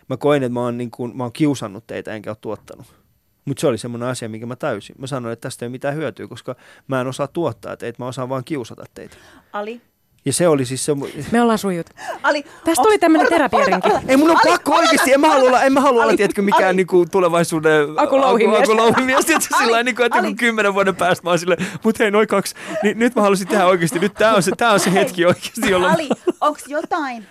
mä 0.10 0.18
koin, 0.18 0.44
että 0.44 0.54
mä 0.54 0.60
oon, 0.62 0.78
niin 0.78 0.92
kuin, 0.92 1.18
mä 1.18 1.24
oon 1.24 1.34
kiusannut 1.34 1.88
teitä 1.88 2.14
enkä 2.14 2.30
ole 2.30 2.38
tuottanut. 2.42 3.03
Mutta 3.46 3.62
se 3.62 3.68
oli 3.68 3.78
semmoinen 3.78 4.10
asia, 4.10 4.30
minkä 4.30 4.46
mä 4.46 4.56
täysin. 4.56 4.96
Mä 5.00 5.08
sanoin, 5.08 5.34
että 5.34 5.48
tästä 5.48 5.66
ei 5.66 5.68
ole 5.68 5.72
mitään 5.72 5.96
hyötyä, 5.96 6.28
koska 6.28 6.56
mä 6.88 7.02
en 7.02 7.08
osaa 7.08 7.28
tuottaa 7.28 7.78
teitä, 7.78 8.04
mä 8.04 8.08
osaan 8.08 8.30
vaan 8.30 8.44
kiusata 8.44 8.84
teitä. 8.94 9.16
Ali, 9.54 9.82
Ja 10.26 10.34
se 10.34 10.48
oli 10.48 10.66
siis 10.66 10.86
se... 10.86 10.92
Me 11.32 11.42
ollaan 11.42 11.58
sujut. 11.58 11.90
Ali, 12.24 12.44
Tästä 12.66 12.84
tuli 12.84 13.00
tämmönen 13.00 13.28
odota, 13.28 13.36
terapiarinki. 13.36 13.90
Ei 14.08 14.18
mun 14.18 14.30
on 14.32 14.38
Ali, 14.46 14.52
pakko 14.52 14.76
oikeasti, 14.76 15.14
en 15.14 15.22
mä 15.22 15.28
halua 15.30 15.48
olla, 15.48 15.64
en 15.64 15.74
mä 15.74 15.82
halua 15.82 16.04
olla 16.04 16.16
tiedätkö, 16.16 16.42
mikään 16.42 16.64
Ali. 16.70 16.76
niinku 16.76 17.06
tulevaisuuden 17.12 17.88
Aku 17.98 18.22
Louhimies. 18.22 18.62
Aku 18.64 18.78
Louhimies, 18.78 19.26
tiedätkö, 19.26 19.56
Ali, 19.56 19.66
sillä 19.66 19.84
niinku, 19.84 20.04
että 20.04 20.18
joku 20.18 20.36
kymmenen 20.40 20.74
vuoden 20.74 20.96
päästä 20.96 21.24
mä 21.24 21.30
oon 21.30 21.40
silleen, 21.40 21.68
mut 21.84 22.00
hei, 22.00 22.12
noin 22.12 22.28
kaksi, 22.28 22.56
niin 22.84 23.00
nyt 23.00 23.16
mä 23.16 23.22
haluaisin 23.22 23.48
tehdä 23.48 23.66
oikeasti, 23.66 24.00
nyt 24.00 24.14
tää 24.14 24.34
on 24.36 24.44
se, 24.44 24.52
tää 24.58 24.72
on 24.72 24.80
se 24.80 24.94
hetki 24.94 25.26
oikeasti, 25.26 25.70
jolloin... 25.70 25.94
Ali, 25.94 26.10
onks 26.42 26.64
jotain, 26.68 27.26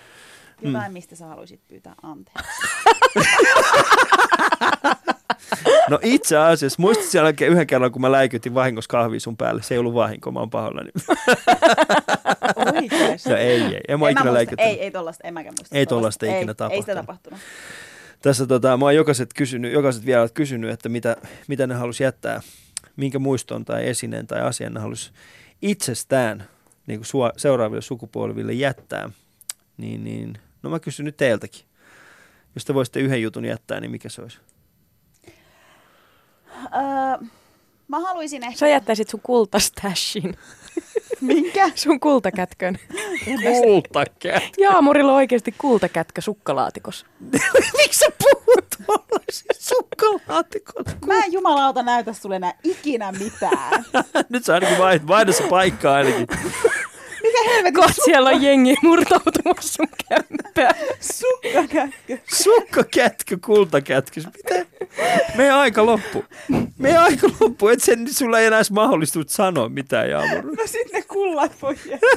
Mm. 0.61 0.73
jotain, 0.73 0.93
mistä 0.93 1.15
sä 1.15 1.25
haluaisit 1.25 1.59
pyytää 1.67 1.95
anteeksi? 2.03 2.43
No 5.89 5.99
itse 6.01 6.37
asiassa, 6.37 6.81
muistat 6.81 7.05
siellä 7.05 7.27
oikein 7.27 7.51
yhden 7.51 7.67
kerran, 7.67 7.91
kun 7.91 8.01
mä 8.01 8.11
läikytin 8.11 8.53
vahingossa 8.53 8.89
kahvia 8.89 9.19
sun 9.19 9.37
päälle, 9.37 9.61
se 9.61 9.73
ei 9.75 9.79
ollut 9.79 9.93
vahinko, 9.93 10.31
mä 10.31 10.39
oon 10.39 10.49
pahoillani. 10.49 10.89
Oikeesti? 12.55 13.29
No 13.29 13.35
ei, 13.35 13.61
ei, 13.61 13.81
en 13.87 13.99
mä 13.99 14.05
En 14.07 14.11
ikinä 14.11 14.23
muista, 14.23 14.33
läikyttänyt. 14.33 14.73
ei, 14.73 14.81
ei 14.81 14.91
tollasta, 14.91 15.27
en 15.27 15.33
mäkään 15.33 15.55
muista. 15.59 15.77
Ei 15.77 15.85
tollasta 15.85 16.25
ikinä 16.25 16.37
ei, 16.39 16.75
Ei 16.75 16.81
sitä 16.81 16.95
tapahtunut. 16.95 16.95
tapahtunut. 16.95 17.39
Tässä 18.21 18.45
tota, 18.47 18.77
mä 18.77 18.85
oon 18.85 18.95
jokaiset, 18.95 19.33
kysynyt, 19.33 19.73
jokaiset 19.73 20.05
vieraat 20.05 20.31
kysynyt, 20.31 20.71
että 20.71 20.89
mitä, 20.89 21.17
mitä 21.47 21.67
ne 21.67 21.75
halus 21.75 21.99
jättää, 22.01 22.41
minkä 22.95 23.19
muiston 23.19 23.65
tai 23.65 23.87
esineen 23.87 24.27
tai 24.27 24.41
asian 24.41 24.73
ne 24.73 24.79
halus 24.79 25.13
itsestään 25.61 26.43
niin 26.87 26.99
kuin 26.99 27.05
sua, 27.05 27.31
seuraaville 27.37 27.81
sukupolville 27.81 28.53
jättää. 28.53 29.09
Niin, 29.77 30.03
niin, 30.03 30.37
no 30.63 30.69
mä 30.69 30.79
kysyn 30.79 31.05
nyt 31.05 31.17
teiltäkin. 31.17 31.61
Jos 32.55 32.65
te 32.65 32.73
voisitte 32.73 32.99
yhden 32.99 33.21
jutun 33.21 33.45
jättää, 33.45 33.79
niin 33.79 33.91
mikä 33.91 34.09
se 34.09 34.21
olisi? 34.21 34.37
Öö, 36.65 37.27
mä 37.87 37.99
haluaisin 37.99 38.43
ehkä... 38.43 38.57
Sä 38.57 38.67
jättäisit 38.67 39.09
sun 39.09 39.19
kultastashin. 39.23 40.37
Minkä? 41.21 41.69
Sun 41.75 41.99
kultakätkön. 41.99 42.77
Kultakää. 43.63 44.41
Jaamurilla 44.57 45.11
on 45.11 45.17
oikeasti 45.17 45.55
kultakätkä 45.57 46.21
sukkalaatikossa. 46.21 47.05
Miksi 47.77 47.99
sä 47.99 48.05
puhut 48.23 48.65
tuollaisia 48.85 49.53
sukkalaatikot? 49.59 50.87
Mä 51.05 51.19
en 51.25 51.33
jumalauta 51.33 51.83
näytä 51.83 52.13
sulle 52.13 52.35
enää 52.35 52.53
ikinä 52.63 53.11
mitään. 53.11 53.85
Nyt 54.29 54.45
sä 54.45 54.53
ainakin 54.53 54.77
vaihdat, 54.77 55.07
vaihda 55.07 55.31
se 55.31 55.43
paikka 55.47 55.93
ainakin. 55.93 56.27
Mikä 57.33 57.49
helvetin 57.53 57.73
Kohta 57.73 58.01
siellä 58.05 58.29
on 58.29 58.41
jengi 58.43 58.75
murtautumassa 58.83 59.73
sun 59.73 59.87
kämppään. 60.09 60.75
sukkakätkö? 60.99 62.17
Sukkakätkö, 62.33 63.37
kultakätkö. 63.45 64.21
Mitä? 64.37 64.65
Meidän 65.35 65.57
aika 65.57 65.85
loppu. 65.85 66.25
Meidän 66.77 67.03
aika 67.03 67.27
loppu. 67.39 67.67
Et 67.67 67.83
sen, 67.83 68.13
sulla 68.13 68.39
ei 68.39 68.45
enää 68.45 68.57
edes 68.59 68.71
mahdollistunut 68.71 69.29
sanoa 69.29 69.69
mitään, 69.69 70.09
Jaamur. 70.09 70.45
No 70.57 70.63
sit 70.65 70.93
ne 70.93 71.01
kullat 71.01 71.51
voi 71.61 71.75
jäädä. 71.85 72.07